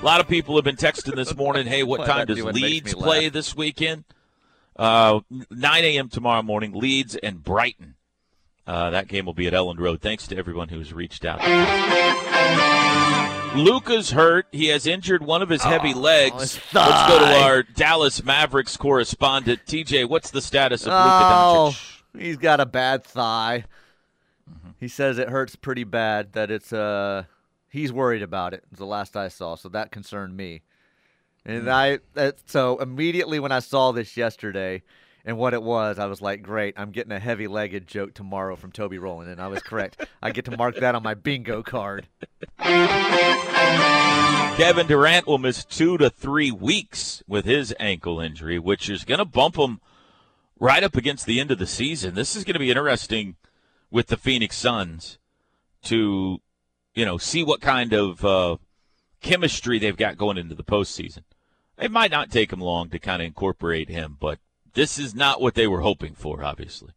A 0.00 0.04
lot 0.04 0.20
of 0.20 0.28
people 0.28 0.54
have 0.56 0.64
been 0.64 0.76
texting 0.76 1.16
this 1.16 1.34
morning. 1.34 1.66
Hey, 1.66 1.82
what 1.82 2.06
time 2.06 2.26
does 2.26 2.42
Leeds 2.42 2.94
play 2.94 3.28
this 3.28 3.56
weekend? 3.56 4.04
Uh, 4.76 5.20
9 5.50 5.84
a.m. 5.84 6.08
tomorrow 6.08 6.42
morning. 6.42 6.72
Leeds 6.74 7.16
and 7.16 7.42
Brighton. 7.42 7.94
Uh, 8.66 8.90
that 8.90 9.08
game 9.08 9.24
will 9.26 9.34
be 9.34 9.46
at 9.46 9.52
Elland 9.52 9.78
Road. 9.78 10.00
Thanks 10.02 10.26
to 10.28 10.36
everyone 10.36 10.68
who's 10.68 10.92
reached 10.92 11.24
out. 11.24 11.40
Luka's 13.56 14.10
hurt. 14.10 14.46
He 14.52 14.66
has 14.66 14.86
injured 14.86 15.24
one 15.24 15.40
of 15.40 15.48
his 15.48 15.62
heavy 15.62 15.94
legs. 15.94 16.34
Oh, 16.34 16.40
his 16.40 16.60
Let's 16.74 17.08
go 17.10 17.18
to 17.20 17.42
our 17.42 17.62
Dallas 17.62 18.22
Mavericks 18.22 18.76
correspondent. 18.76 19.60
TJ, 19.66 20.08
what's 20.08 20.30
the 20.30 20.42
status 20.42 20.82
of 20.82 20.88
Luka 20.88 21.00
Oh, 21.00 21.70
Doncic? 21.72 22.20
he's 22.20 22.36
got 22.36 22.60
a 22.60 22.66
bad 22.66 23.04
thigh. 23.04 23.64
He 24.78 24.88
says 24.88 25.18
it 25.18 25.28
hurts 25.28 25.56
pretty 25.56 25.84
bad. 25.84 26.32
That 26.34 26.50
it's 26.50 26.72
uh, 26.72 27.24
he's 27.68 27.92
worried 27.92 28.22
about 28.22 28.54
it. 28.54 28.64
Was 28.70 28.78
the 28.78 28.86
last 28.86 29.16
I 29.16 29.28
saw, 29.28 29.54
so 29.56 29.68
that 29.70 29.90
concerned 29.90 30.36
me. 30.36 30.62
And 31.44 31.64
Mm. 31.64 31.70
I 31.70 31.98
that, 32.14 32.36
so 32.48 32.78
immediately 32.78 33.38
when 33.38 33.52
I 33.52 33.60
saw 33.60 33.92
this 33.92 34.16
yesterday 34.16 34.82
and 35.24 35.38
what 35.38 35.54
it 35.54 35.62
was, 35.62 35.98
I 35.98 36.06
was 36.06 36.20
like, 36.20 36.42
great, 36.42 36.74
I'm 36.76 36.90
getting 36.90 37.12
a 37.12 37.18
heavy-legged 37.18 37.86
joke 37.88 38.14
tomorrow 38.14 38.54
from 38.56 38.70
Toby 38.72 38.98
Rowland, 38.98 39.30
and 39.30 39.40
I 39.40 39.48
was 39.48 39.60
correct. 39.62 40.04
I 40.22 40.30
get 40.30 40.44
to 40.46 40.56
mark 40.56 40.76
that 40.76 40.94
on 40.94 41.02
my 41.02 41.14
bingo 41.14 41.62
card. 41.64 42.06
Kevin 44.56 44.86
Durant 44.86 45.26
will 45.26 45.38
miss 45.38 45.64
two 45.64 45.98
to 45.98 46.08
three 46.10 46.50
weeks 46.50 47.22
with 47.26 47.44
his 47.44 47.74
ankle 47.78 48.20
injury, 48.20 48.58
which 48.58 48.88
is 48.88 49.04
going 49.04 49.18
to 49.18 49.24
bump 49.24 49.56
him 49.56 49.80
right 50.58 50.82
up 50.82 50.96
against 50.96 51.26
the 51.26 51.40
end 51.40 51.50
of 51.50 51.58
the 51.58 51.66
season. 51.66 52.14
This 52.14 52.34
is 52.36 52.44
going 52.44 52.54
to 52.54 52.60
be 52.60 52.70
interesting 52.70 53.36
with 53.96 54.08
the 54.08 54.16
Phoenix 54.18 54.58
Suns 54.58 55.18
to, 55.82 56.42
you 56.94 57.04
know, 57.06 57.16
see 57.16 57.42
what 57.42 57.62
kind 57.62 57.94
of 57.94 58.22
uh, 58.26 58.58
chemistry 59.22 59.78
they've 59.78 59.96
got 59.96 60.18
going 60.18 60.36
into 60.36 60.54
the 60.54 60.62
postseason. 60.62 61.22
It 61.78 61.90
might 61.90 62.10
not 62.10 62.30
take 62.30 62.50
them 62.50 62.60
long 62.60 62.90
to 62.90 62.98
kind 62.98 63.22
of 63.22 63.26
incorporate 63.26 63.88
him, 63.88 64.18
but 64.20 64.38
this 64.74 64.98
is 64.98 65.14
not 65.14 65.40
what 65.40 65.54
they 65.54 65.66
were 65.66 65.80
hoping 65.80 66.12
for, 66.12 66.44
obviously. 66.44 66.92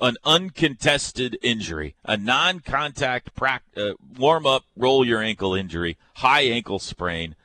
An 0.00 0.16
uncontested 0.24 1.36
injury, 1.42 1.96
a 2.02 2.16
non 2.16 2.60
contact 2.60 3.34
prac- 3.34 3.64
uh, 3.76 3.92
warm 4.16 4.46
up, 4.46 4.64
roll 4.74 5.06
your 5.06 5.22
ankle 5.22 5.54
injury, 5.54 5.98
high 6.14 6.44
ankle 6.44 6.78
sprain, 6.78 7.36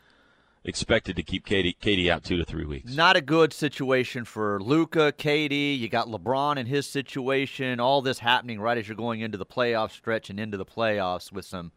expected 0.66 1.16
to 1.16 1.24
keep 1.24 1.45
Katie, 1.45 1.74
Katie 1.80 2.09
out 2.09 2.24
two 2.24 2.38
to 2.38 2.45
three 2.45 2.66
weeks. 2.66 2.93
Not 2.93 3.16
a 3.16 3.22
good 3.22 3.53
situation 3.53 4.26
for 4.26 4.61
Luka, 4.61 5.11
Katie. 5.11 5.78
You 5.80 5.89
got 5.89 6.07
LeBron 6.07 6.57
in 6.57 6.66
his 6.68 6.88
situation. 6.88 7.80
All 7.80 8.01
this 8.01 8.20
happening 8.20 8.59
right 8.59 8.78
as 8.78 8.88
you're 8.88 8.95
going 8.97 9.22
into 9.22 9.38
the 9.38 9.45
playoff 9.45 9.91
stretch 9.91 10.30
and 10.30 10.39
into 10.39 10.57
the 10.57 10.66
playoffs 10.66 11.32
with 11.32 11.45
some 11.45 11.72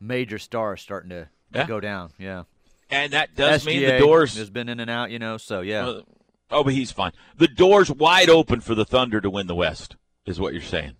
major 0.00 0.38
stars 0.38 0.80
starting 0.80 1.10
to, 1.10 1.28
Yeah. 1.54 1.66
go 1.66 1.80
down. 1.80 2.12
Yeah. 2.18 2.44
And 2.90 3.12
that 3.12 3.34
does 3.36 3.64
mean 3.66 3.82
the 3.82 3.98
doors. 3.98 4.36
has 4.36 4.50
been 4.50 4.68
in 4.68 4.80
and 4.80 4.90
out, 4.90 5.10
you 5.10 5.18
know. 5.18 5.36
So 5.36 5.60
yeah, 5.60 5.86
Uh, 5.86 6.02
oh, 6.50 6.64
but 6.64 6.72
he's 6.72 6.90
fine. 6.90 7.12
The 7.36 7.46
door's 7.48 7.90
wide 7.90 8.28
open 8.30 8.60
for 8.60 8.74
the 8.74 8.84
Thunder 8.84 9.20
to 9.20 9.30
win 9.30 9.46
the 9.46 9.54
West, 9.54 9.96
is 10.26 10.40
what 10.40 10.52
you're 10.54 10.62
saying. 10.62 10.96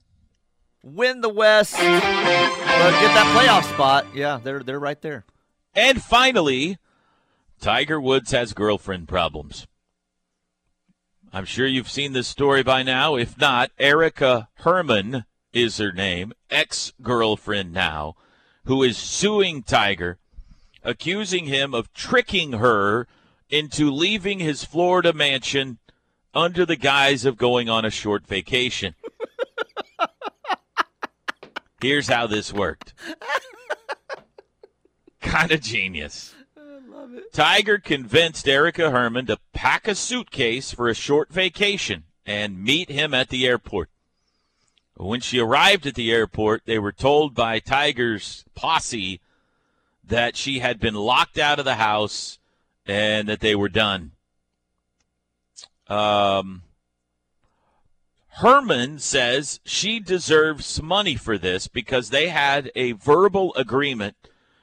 win 0.83 1.21
the 1.21 1.29
West, 1.29 1.75
but 1.75 1.83
get 1.83 3.15
that 3.15 3.37
playoff 3.37 3.65
spot. 3.75 4.07
Yeah, 4.15 4.39
they're 4.43 4.63
they're 4.63 4.79
right 4.81 5.01
there. 5.03 5.25
And 5.75 6.03
finally, 6.03 6.79
Tiger 7.61 8.01
Woods 8.01 8.31
has 8.31 8.55
girlfriend 8.55 9.07
problems. 9.07 9.67
I'm 11.31 11.45
sure 11.45 11.67
you've 11.67 11.91
seen 11.91 12.15
this 12.15 12.27
story 12.27 12.63
by 12.63 12.83
now. 12.83 13.17
If 13.17 13.39
not, 13.39 13.71
Erica 13.79 14.49
Herman 14.55 15.27
is 15.53 15.77
her 15.77 15.93
name, 15.93 16.33
ex 16.51 16.93
girlfriend 17.03 17.73
now, 17.73 18.15
who 18.65 18.83
is 18.83 18.97
suing 18.97 19.63
Tiger, 19.63 20.19
accusing 20.83 21.47
him 21.47 21.75
of 21.75 21.93
tricking 21.93 22.53
her 22.55 23.07
into 23.51 23.91
leaving 23.91 24.39
his 24.39 24.65
Florida 24.65 25.13
mansion 25.13 25.79
under 26.33 26.65
the 26.65 26.77
guise 26.77 27.27
of 27.27 27.37
going 27.37 27.69
on 27.69 27.85
a 27.85 27.91
short 27.91 28.27
vacation. 28.27 28.95
Here's 31.83 32.09
how 32.09 32.27
this 32.27 32.53
worked. 32.53 32.95
kind 35.21 35.53
of 35.53 35.61
genius. 35.61 36.35
Tiger 37.33 37.79
convinced 37.79 38.49
Erica 38.49 38.91
Herman 38.91 39.27
to 39.27 39.39
pack 39.53 39.87
a 39.87 39.95
suitcase 39.95 40.73
for 40.73 40.89
a 40.89 40.95
short 40.95 41.33
vacation 41.33 42.05
and 42.27 42.63
meet 42.63 42.91
him 42.91 43.15
at 43.15 43.29
the 43.29 43.47
airport. 43.47 43.89
When 44.97 45.21
she 45.21 45.39
arrived 45.39 45.87
at 45.87 45.95
the 45.95 46.13
airport, 46.13 46.63
they 46.67 46.79
were 46.79 46.93
told 46.93 47.35
by 47.35 47.59
Tiger's 47.59 48.45
posse 48.55 49.21
that 50.05 50.37
she 50.37 50.59
had 50.59 50.79
been 50.79 50.95
locked 50.95 51.39
out 51.39 51.59
of 51.59 51.65
the 51.65 51.77
house 51.77 52.39
and 52.87 53.29
that 53.29 53.41
they 53.41 53.55
were 53.55 53.69
done. 53.69 54.13
Um, 55.89 56.63
Herman 58.41 58.99
says 58.99 59.61
she 59.65 60.01
deserves 60.01 60.83
money 60.83 61.17
for 61.17 61.39
this 61.39 61.67
because 61.67 62.11
they 62.11 62.29
had 62.29 62.71
a 62.75 62.93
verbal 62.93 63.55
agreement 63.55 64.17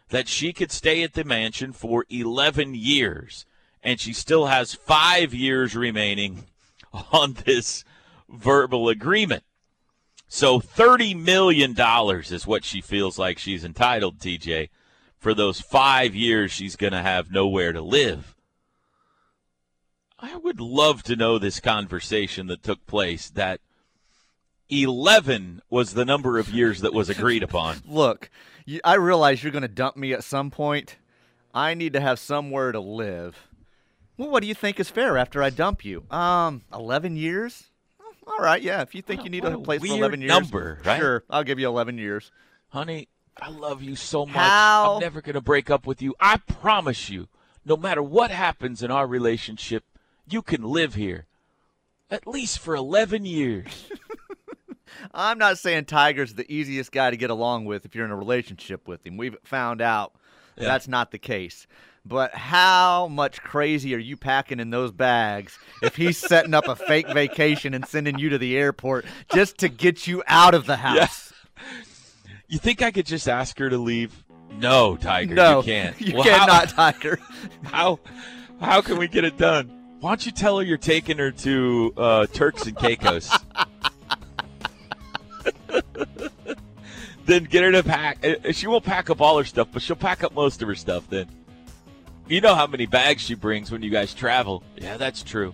that 0.10 0.28
she 0.28 0.54
could 0.54 0.72
stay 0.72 1.04
at 1.04 1.14
the 1.14 1.24
mansion 1.24 1.74
for 1.74 2.06
11 2.10 2.76
years, 2.76 3.46
and 3.84 4.00
she 4.00 4.14
still 4.14 4.48
has 4.48 4.74
five 4.74 5.34
years 5.34 5.76
remaining 5.76 6.46
on 7.12 7.34
this 7.46 7.84
verbal 8.30 8.90
agreement. 8.90 9.44
So 10.28 10.60
$30 10.60 11.16
million 11.16 11.76
is 11.78 12.48
what 12.48 12.66
she 12.66 12.82
feels 12.82 13.18
like 13.18 13.40
she's 13.40 13.64
entitled, 13.64 14.20
TJ, 14.20 14.70
for 15.18 15.34
those 15.34 15.62
five 15.62 16.14
years 16.14 16.52
she's 16.52 16.76
going 16.76 16.94
to 16.94 17.02
have 17.02 17.32
nowhere 17.32 17.72
to 17.72 17.82
live. 17.82 18.36
I 20.20 20.36
would 20.36 20.60
love 20.60 21.04
to 21.04 21.16
know 21.16 21.38
this 21.38 21.60
conversation 21.60 22.48
that 22.48 22.64
took 22.64 22.86
place 22.88 23.30
that 23.30 23.62
11 24.70 25.62
was 25.70 25.94
the 25.94 26.06
number 26.06 26.40
of 26.40 26.50
years 26.50 26.82
that 26.82 26.94
was 26.94 27.10
agreed 27.10 27.44
upon. 27.44 27.78
Look, 27.88 28.30
you, 28.68 28.80
I 28.84 28.96
realize 28.96 29.42
you're 29.42 29.52
going 29.52 29.64
to 29.64 29.68
dump 29.68 29.98
me 29.98 30.14
at 30.14 30.24
some 30.24 30.52
point. 30.52 30.98
I 31.54 31.74
need 31.74 31.94
to 31.94 32.00
have 32.02 32.20
somewhere 32.20 32.72
to 32.72 32.80
live. 32.80 33.48
Well, 34.18 34.30
what 34.30 34.42
do 34.42 34.48
you 34.48 34.54
think 34.54 34.80
is 34.80 34.90
fair 34.90 35.18
after 35.18 35.42
I 35.42 35.50
dump 35.50 35.86
you? 35.86 36.04
Um, 36.12 36.64
11 36.74 37.16
years? 37.16 37.72
All 38.28 38.40
right, 38.40 38.62
yeah. 38.62 38.82
If 38.82 38.94
you 38.94 39.02
think 39.02 39.24
you 39.24 39.30
need 39.30 39.46
a 39.46 39.54
a 39.56 39.60
place 39.60 39.80
for 39.82 39.88
11 39.88 40.22
years, 40.22 40.30
number, 40.30 40.80
right? 40.84 41.00
Sure, 41.00 41.24
I'll 41.30 41.46
give 41.46 41.60
you 41.60 41.68
11 41.68 41.98
years. 41.98 42.30
Honey, 42.70 43.08
I 43.42 43.50
love 43.50 43.82
you 43.82 43.96
so 43.96 44.26
much. 44.26 44.36
How? 44.36 44.96
I'm 44.96 45.00
never 45.00 45.22
going 45.22 45.36
to 45.36 45.42
break 45.42 45.70
up 45.70 45.88
with 45.88 46.02
you. 46.02 46.14
I 46.20 46.38
promise 46.38 47.10
you, 47.10 47.30
no 47.64 47.78
matter 47.78 48.04
what 48.04 48.32
happens 48.32 48.84
in 48.84 48.92
our 48.92 49.08
relationship, 49.08 49.86
you 50.30 50.42
can 50.42 50.62
live 50.64 50.96
here. 50.96 51.26
At 52.12 52.28
least 52.28 52.60
for 52.60 52.76
11 52.76 53.26
years. 53.26 53.90
I'm 55.14 55.38
not 55.38 55.58
saying 55.58 55.86
Tiger's 55.86 56.34
the 56.34 56.52
easiest 56.52 56.92
guy 56.92 57.10
to 57.12 57.18
get 57.18 57.30
along 57.30 57.66
with 57.66 57.86
if 57.86 57.96
you're 57.96 58.06
in 58.06 58.12
a 58.12 58.16
relationship 58.18 58.88
with 58.88 59.06
him. 59.06 59.18
We've 59.18 59.38
found 59.44 59.82
out 59.82 60.14
Yeah. 60.58 60.66
that's 60.66 60.88
not 60.88 61.12
the 61.12 61.18
case. 61.20 61.68
But 62.06 62.34
how 62.34 63.08
much 63.10 63.42
crazy 63.42 63.94
are 63.94 63.98
you 64.00 64.16
packing 64.16 64.62
in 64.62 64.70
those 64.70 64.94
bags 64.94 65.60
if 65.84 65.98
he's 65.98 66.18
setting 66.18 66.54
up 66.54 66.68
a 66.70 66.76
fake 66.76 67.08
vacation 67.10 67.74
and 67.74 67.86
sending 67.86 68.18
you 68.18 68.30
to 68.30 68.38
the 68.38 68.56
airport 68.58 69.06
just 69.34 69.58
to 69.58 69.68
get 69.68 70.08
you 70.08 70.24
out 70.26 70.54
of 70.54 70.66
the 70.68 70.78
house? 70.78 71.34
You 72.48 72.60
think 72.60 72.82
I 72.82 72.92
could 72.92 73.06
just 73.06 73.28
ask 73.28 73.60
her 73.60 73.70
to 73.70 73.78
leave? 73.78 74.24
No, 74.58 74.96
Tiger, 74.96 75.36
No, 75.36 75.58
you 75.60 75.64
can't. 75.66 76.00
you 76.02 76.14
Well, 76.16 76.24
cannot, 76.24 76.72
how- 76.72 76.92
Tiger. 76.92 77.20
How, 77.64 78.00
how 78.62 78.80
can 78.82 78.98
we 78.98 79.10
get 79.10 79.26
it 79.26 79.38
done? 79.38 79.68
Why 80.00 80.12
don't 80.12 80.26
you 80.26 80.32
tell 80.32 80.58
her 80.60 80.64
you're 80.64 80.78
taking 80.78 81.18
her 81.18 81.32
to 81.32 81.94
uh, 81.98 82.26
Turks 82.28 82.66
and 82.68 82.78
Caicos? 82.78 83.30
Then 87.26 87.44
get 87.46 87.64
her 87.64 87.72
to 87.72 87.84
pack. 87.84 88.24
uh, 88.26 88.52
She 88.52 88.68
won't 88.68 88.84
pack 88.84 89.10
up 89.10 89.22
all 89.22 89.38
her 89.38 89.44
stuff, 89.46 89.68
but 89.72 89.82
she'll 89.82 89.96
pack 89.96 90.24
up 90.24 90.34
most 90.34 90.62
of 90.62 90.68
her 90.68 90.76
stuff. 90.76 91.10
Then 91.10 91.28
you 92.28 92.42
know 92.42 92.56
how 92.56 92.68
many 92.68 92.86
bags 92.86 93.22
she 93.22 93.36
brings 93.36 93.72
when 93.72 93.82
you 93.84 93.90
guys 93.90 94.14
travel. 94.14 94.64
Yeah, 94.78 94.98
that's 94.98 95.24
true. 95.24 95.54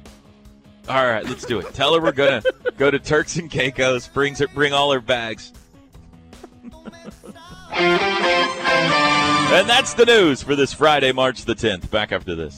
All 0.90 1.06
right, 1.06 1.24
let's 1.24 1.46
do 1.46 1.60
it. 1.60 1.74
Tell 1.74 1.94
her 1.94 2.02
we're 2.02 2.12
gonna 2.12 2.44
go 2.78 2.92
to 2.92 3.00
Turks 3.00 3.38
and 3.38 3.50
Caicos. 3.50 4.08
Brings 4.08 4.40
her, 4.40 4.48
bring 4.50 4.74
all 4.74 4.92
her 4.92 5.00
bags. 5.00 5.54
and 7.76 9.68
that's 9.70 9.94
the 9.94 10.06
news 10.06 10.42
for 10.44 10.56
this 10.56 10.74
Friday, 10.74 11.12
March 11.12 11.46
the 11.46 11.56
10th. 11.56 11.90
Back 11.90 12.12
after 12.12 12.36
this. 12.36 12.58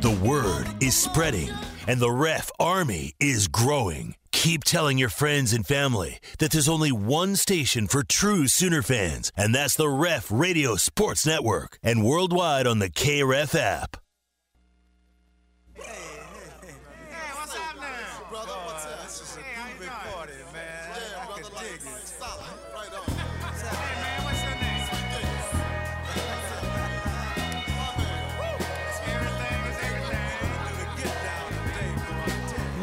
The 0.00 0.10
word 0.22 0.66
is 0.82 0.96
spreading. 0.96 1.50
And 1.86 2.00
the 2.00 2.10
Ref 2.10 2.50
Army 2.58 3.14
is 3.18 3.48
growing. 3.48 4.14
Keep 4.32 4.64
telling 4.64 4.98
your 4.98 5.08
friends 5.08 5.52
and 5.52 5.66
family 5.66 6.18
that 6.38 6.50
there's 6.50 6.68
only 6.68 6.92
one 6.92 7.36
station 7.36 7.86
for 7.86 8.02
true 8.02 8.46
Sooner 8.46 8.82
fans, 8.82 9.32
and 9.36 9.54
that's 9.54 9.76
the 9.76 9.88
Ref 9.88 10.30
Radio 10.30 10.76
Sports 10.76 11.26
Network, 11.26 11.78
and 11.82 12.04
worldwide 12.04 12.66
on 12.66 12.78
the 12.78 12.90
KREF 12.90 13.54
app. 13.54 13.96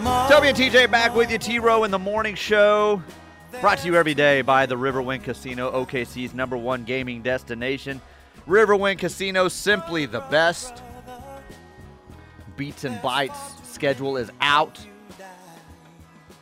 Toby 0.04 0.48
and 0.48 0.58
TJ 0.58 0.90
back 0.90 1.14
with 1.14 1.30
you. 1.30 1.38
T 1.38 1.60
Row 1.60 1.84
in 1.84 1.92
the 1.92 2.00
morning 2.00 2.34
show. 2.34 3.04
Brought 3.60 3.78
to 3.80 3.86
you 3.86 3.96
every 3.96 4.16
day 4.16 4.42
by 4.42 4.66
the 4.66 4.76
Riverwind 4.76 5.24
Casino, 5.24 5.72
OKC's 5.86 6.34
number 6.34 6.58
one 6.58 6.86
gaming 6.86 7.22
destination. 7.22 8.02
Riverwind 8.48 8.98
Casino, 8.98 9.48
simply 9.48 10.08
the 10.08 10.22
best. 10.22 10.82
Beats 12.58 12.84
and 12.84 13.00
Bites 13.04 13.38
schedule 13.64 14.18
is 14.18 14.32
out. 14.42 14.80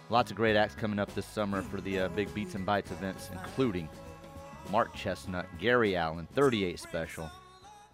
Lots 0.09 0.31
of 0.31 0.37
great 0.37 0.55
acts 0.55 0.75
coming 0.75 0.97
up 0.97 1.13
this 1.13 1.25
summer 1.25 1.61
for 1.61 1.81
the 1.81 1.99
uh, 1.99 2.07
big 2.09 2.33
Beats 2.33 2.55
and 2.55 2.65
Bites 2.65 2.91
events, 2.91 3.29
including 3.33 3.89
Mark 4.71 4.95
Chesnutt, 4.95 5.45
Gary 5.57 5.97
Allan, 5.97 6.27
38 6.33 6.79
Special, 6.79 7.29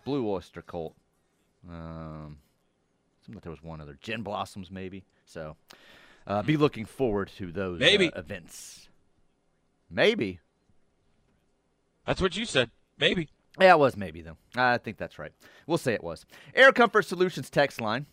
Blue 0.04 0.30
Oyster 0.30 0.62
Cult. 0.62 0.96
Um, 1.68 2.38
seemed 3.26 3.36
like 3.36 3.44
there 3.44 3.52
was 3.52 3.64
one 3.64 3.82
other. 3.82 3.98
Gin 4.02 4.22
Blossoms, 4.22 4.70
maybe. 4.70 5.04
So 5.26 5.56
uh, 6.28 6.44
be 6.44 6.58
looking 6.58 6.86
forward 6.86 7.32
to 7.38 7.52
those 7.52 7.80
Maybe. 7.80 8.12
uh, 8.14 8.20
events. 8.20 8.88
Maybe. 9.90 10.40
That's 12.06 12.22
what 12.22 12.38
you 12.38 12.46
said. 12.46 12.70
Maybe. 13.00 13.30
Yeah, 13.60 13.74
it 13.74 13.80
was 13.80 13.96
maybe, 13.96 14.22
though. 14.22 14.38
I 14.56 14.78
think 14.78 14.98
that's 14.98 15.18
right. 15.18 15.32
We'll 15.66 15.78
say 15.78 15.94
it 15.94 16.04
was. 16.04 16.26
Air 16.54 16.72
Comfort 16.72 17.04
Solutions 17.04 17.50
text 17.50 17.80
line. 17.80 18.06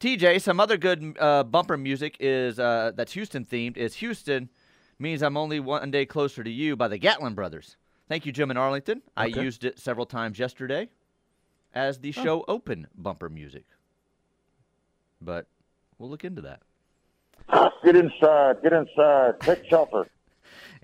TJ, 0.00 0.40
some 0.40 0.58
other 0.60 0.76
good 0.76 1.16
uh, 1.20 1.44
bumper 1.44 1.76
music 1.76 2.16
is 2.18 2.58
uh, 2.58 2.92
that's 2.94 3.12
Houston 3.12 3.44
themed. 3.44 3.76
Is 3.76 3.96
Houston 3.96 4.48
means 4.98 5.22
I'm 5.22 5.36
only 5.36 5.60
one 5.60 5.90
day 5.90 6.06
closer 6.06 6.42
to 6.42 6.50
you 6.50 6.76
by 6.76 6.88
the 6.88 6.98
Gatlin 6.98 7.34
Brothers. 7.34 7.76
Thank 8.08 8.26
you, 8.26 8.32
Jim 8.32 8.50
in 8.50 8.56
Arlington. 8.56 9.02
I 9.16 9.26
used 9.26 9.64
it 9.64 9.78
several 9.78 10.06
times 10.06 10.38
yesterday 10.38 10.88
as 11.74 11.98
the 11.98 12.12
show 12.12 12.44
open 12.48 12.86
bumper 12.96 13.28
music. 13.28 13.64
But 15.20 15.46
we'll 15.98 16.10
look 16.10 16.24
into 16.24 16.42
that. 16.42 16.60
Get 17.84 17.96
inside. 17.96 18.62
Get 18.62 18.72
inside. 18.72 19.40
Take 19.40 19.64
shelter. 19.66 20.06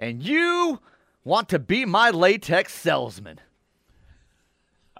And 0.01 0.22
you 0.22 0.78
want 1.24 1.49
to 1.49 1.59
be 1.59 1.84
my 1.84 2.11
latex 2.11 2.72
salesman. 2.72 3.41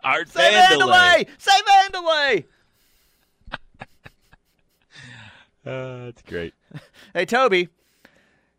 Art 0.03 0.28
Say 0.28 0.51
Vandelay! 0.51 1.28
Say 1.39 1.53
Vandelay! 1.68 2.45
Uh, 5.66 6.07
that's 6.07 6.22
great. 6.22 6.55
Hey, 7.14 7.26
Toby. 7.26 7.68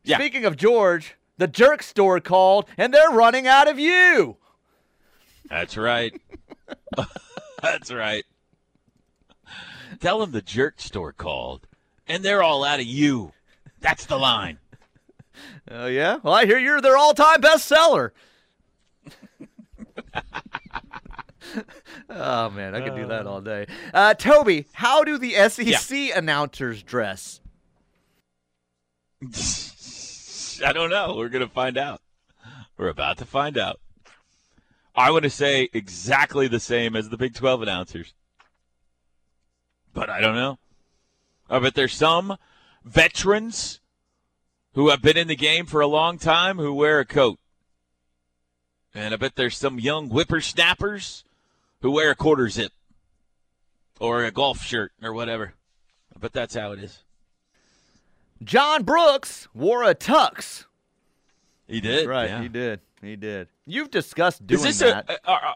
Yeah. 0.04 0.18
Speaking 0.18 0.46
of 0.46 0.56
George, 0.56 1.16
the 1.38 1.48
jerk 1.48 1.82
store 1.84 2.20
called 2.20 2.66
and 2.78 2.94
they're 2.94 3.10
running 3.10 3.48
out 3.48 3.68
of 3.68 3.80
you. 3.80 4.38
That's 5.50 5.76
right. 5.76 6.14
That's 7.62 7.92
right. 7.92 8.24
Tell 10.00 10.20
them 10.20 10.32
the 10.32 10.42
jerk 10.42 10.80
store 10.80 11.12
called, 11.12 11.68
and 12.08 12.24
they're 12.24 12.44
all 12.44 12.64
out 12.64 12.80
of 12.80 12.86
you. 12.86 13.34
That's 13.82 14.06
the 14.06 14.18
line. 14.18 14.60
Oh, 15.70 15.88
yeah? 15.88 16.20
Well, 16.24 16.34
I 16.34 16.46
hear 16.46 16.58
you're 16.58 16.82
their 16.82 16.98
all 16.98 17.14
time 17.14 17.42
bestseller. 17.42 18.12
oh, 22.10 22.50
man, 22.50 22.76
I 22.76 22.82
could 22.82 22.96
do 22.96 23.08
that 23.08 23.26
all 23.28 23.42
day. 23.42 23.68
Uh, 23.94 24.14
Toby, 24.14 24.68
how 24.74 25.04
do 25.04 25.18
the 25.18 25.34
SEC 25.50 26.16
announcers 26.16 26.84
dress? 26.84 27.42
I 30.66 30.74
don't 30.74 30.90
know. 30.90 31.16
We're 31.18 31.30
going 31.30 31.48
to 31.48 31.54
find 31.54 31.78
out. 31.78 32.02
We're 32.78 32.90
about 32.90 33.18
to 33.20 33.26
find 33.26 33.58
out. 33.58 33.80
I 35.00 35.12
want 35.12 35.24
to 35.24 35.30
say 35.30 35.70
exactly 35.72 36.50
the 36.50 36.60
same 36.60 36.94
as 36.94 37.08
the 37.08 37.16
Big 37.16 37.34
12 37.34 37.62
announcers. 37.62 38.14
But 39.94 40.10
I 40.10 40.20
don't 40.20 40.36
know. 40.36 40.60
Uh, 41.50 41.56
I 41.56 41.60
bet 41.60 41.74
there's 41.74 41.94
some 41.94 42.36
veterans 42.84 43.80
who 44.74 44.90
have 44.90 45.02
been 45.02 45.16
in 45.16 45.30
the 45.30 45.38
game 45.38 45.66
for 45.66 45.80
a 45.80 45.88
long 45.88 46.18
time 46.18 46.58
who 46.58 46.74
wear 46.74 47.00
a 47.00 47.06
coat. 47.06 47.40
And 48.94 49.14
I 49.14 49.18
bet 49.18 49.38
there's 49.38 49.58
some 49.58 49.80
young 49.80 50.10
whippersnappers 50.10 51.24
who 51.82 51.92
wear 51.92 52.12
a 52.12 52.16
quarter 52.16 52.50
zip 52.50 52.74
or 54.02 54.26
a 54.26 54.32
golf 54.32 54.62
shirt 54.62 54.92
or 55.02 55.14
whatever. 55.14 55.54
I 56.14 56.20
bet 56.20 56.34
that's 56.34 56.56
how 56.56 56.74
it 56.74 56.84
is. 56.84 57.04
John 58.44 58.84
Brooks 58.84 59.48
wore 59.54 59.82
a 59.82 59.96
tux. 59.96 60.66
He 61.70 61.80
did. 61.80 62.06
Right, 62.06 62.30
yeah. 62.30 62.42
he 62.42 62.50
did. 62.50 62.82
He 63.02 63.16
did. 63.16 63.48
You've 63.66 63.90
discussed 63.92 64.42
Is 64.42 64.48
doing 64.48 64.64
this 64.64 64.80
that. 64.80 65.10
a, 65.10 65.30
are, 65.30 65.56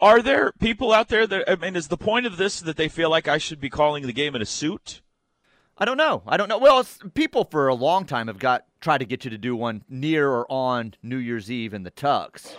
are 0.00 0.22
there 0.22 0.52
people 0.60 0.92
out 0.92 1.08
there 1.08 1.26
that 1.26 1.44
I 1.50 1.56
mean 1.56 1.76
is 1.76 1.88
the 1.88 1.96
point 1.96 2.26
of 2.26 2.36
this 2.36 2.60
that 2.60 2.76
they 2.76 2.88
feel 2.88 3.10
like 3.10 3.28
I 3.28 3.38
should 3.38 3.60
be 3.60 3.68
calling 3.70 4.06
the 4.06 4.12
game 4.12 4.34
in 4.34 4.42
a 4.42 4.46
suit? 4.46 5.02
I 5.76 5.84
don't 5.84 5.96
know. 5.96 6.22
I 6.26 6.36
don't 6.36 6.48
know. 6.48 6.58
Well, 6.58 6.86
people 7.14 7.44
for 7.44 7.68
a 7.68 7.74
long 7.74 8.04
time 8.04 8.26
have 8.28 8.38
got 8.38 8.64
tried 8.80 8.98
to 8.98 9.04
get 9.06 9.24
you 9.24 9.30
to 9.30 9.38
do 9.38 9.56
one 9.56 9.82
near 9.88 10.28
or 10.30 10.50
on 10.50 10.94
New 11.02 11.16
Year's 11.16 11.50
Eve 11.50 11.72
in 11.74 11.82
the 11.84 11.90
tux, 11.90 12.54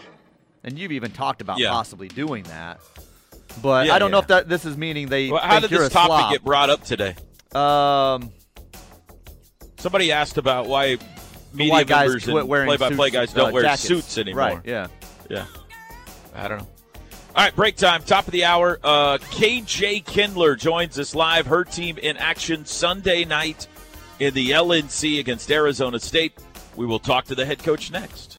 and 0.63 0.77
you've 0.77 0.91
even 0.91 1.11
talked 1.11 1.41
about 1.41 1.57
Yeah. 1.59 1.69
possibly 1.69 2.07
doing 2.07 2.43
that. 2.45 2.79
But 3.61 3.87
Yeah, 3.87 3.95
I 3.95 3.99
don't 3.99 4.11
know 4.11 4.19
if 4.19 4.27
that 4.27 4.47
this 4.49 4.65
is 4.65 4.75
meaning 4.77 5.07
they. 5.07 5.29
Well, 5.29 5.41
how 5.41 5.51
think 5.59 5.63
did 5.63 5.71
you're 5.71 5.79
this 5.81 5.89
a 5.89 5.93
topic 5.93 6.07
slob. 6.09 6.31
get 6.31 6.43
brought 6.43 6.69
up 6.69 6.83
today? 6.83 7.15
Um, 7.53 8.31
Somebody 9.77 10.11
asked 10.11 10.37
about 10.37 10.67
why 10.67 10.97
the 11.51 11.57
media 11.57 11.73
white 11.73 11.87
guys 11.87 12.09
members 12.09 12.25
quit 12.25 12.47
wearing 12.47 12.67
play-by-play 12.67 13.07
suits, 13.09 13.13
guys 13.13 13.33
don't 13.33 13.49
uh, 13.49 13.53
wear 13.53 13.63
jackets. 13.63 13.83
suits 13.83 14.17
anymore. 14.17 14.39
Right? 14.39 14.59
Yeah. 14.63 14.87
Yeah. 15.29 15.45
I 16.35 16.47
don't 16.47 16.59
know. 16.59 16.67
All 17.33 17.45
right, 17.45 17.55
break 17.55 17.77
time, 17.77 18.03
top 18.03 18.27
of 18.27 18.33
the 18.33 18.43
hour. 18.43 18.77
Uh, 18.83 19.17
KJ 19.17 20.05
Kindler 20.05 20.55
joins 20.57 20.99
us 20.99 21.15
live. 21.15 21.45
Her 21.45 21.63
team 21.63 21.97
in 21.97 22.17
action 22.17 22.65
Sunday 22.65 23.23
night 23.23 23.67
in 24.19 24.33
the 24.33 24.51
LNC 24.51 25.19
against 25.19 25.49
Arizona 25.49 25.99
State. 25.99 26.33
We 26.75 26.85
will 26.85 26.99
talk 26.99 27.25
to 27.25 27.35
the 27.35 27.45
head 27.45 27.59
coach 27.59 27.89
next. 27.89 28.29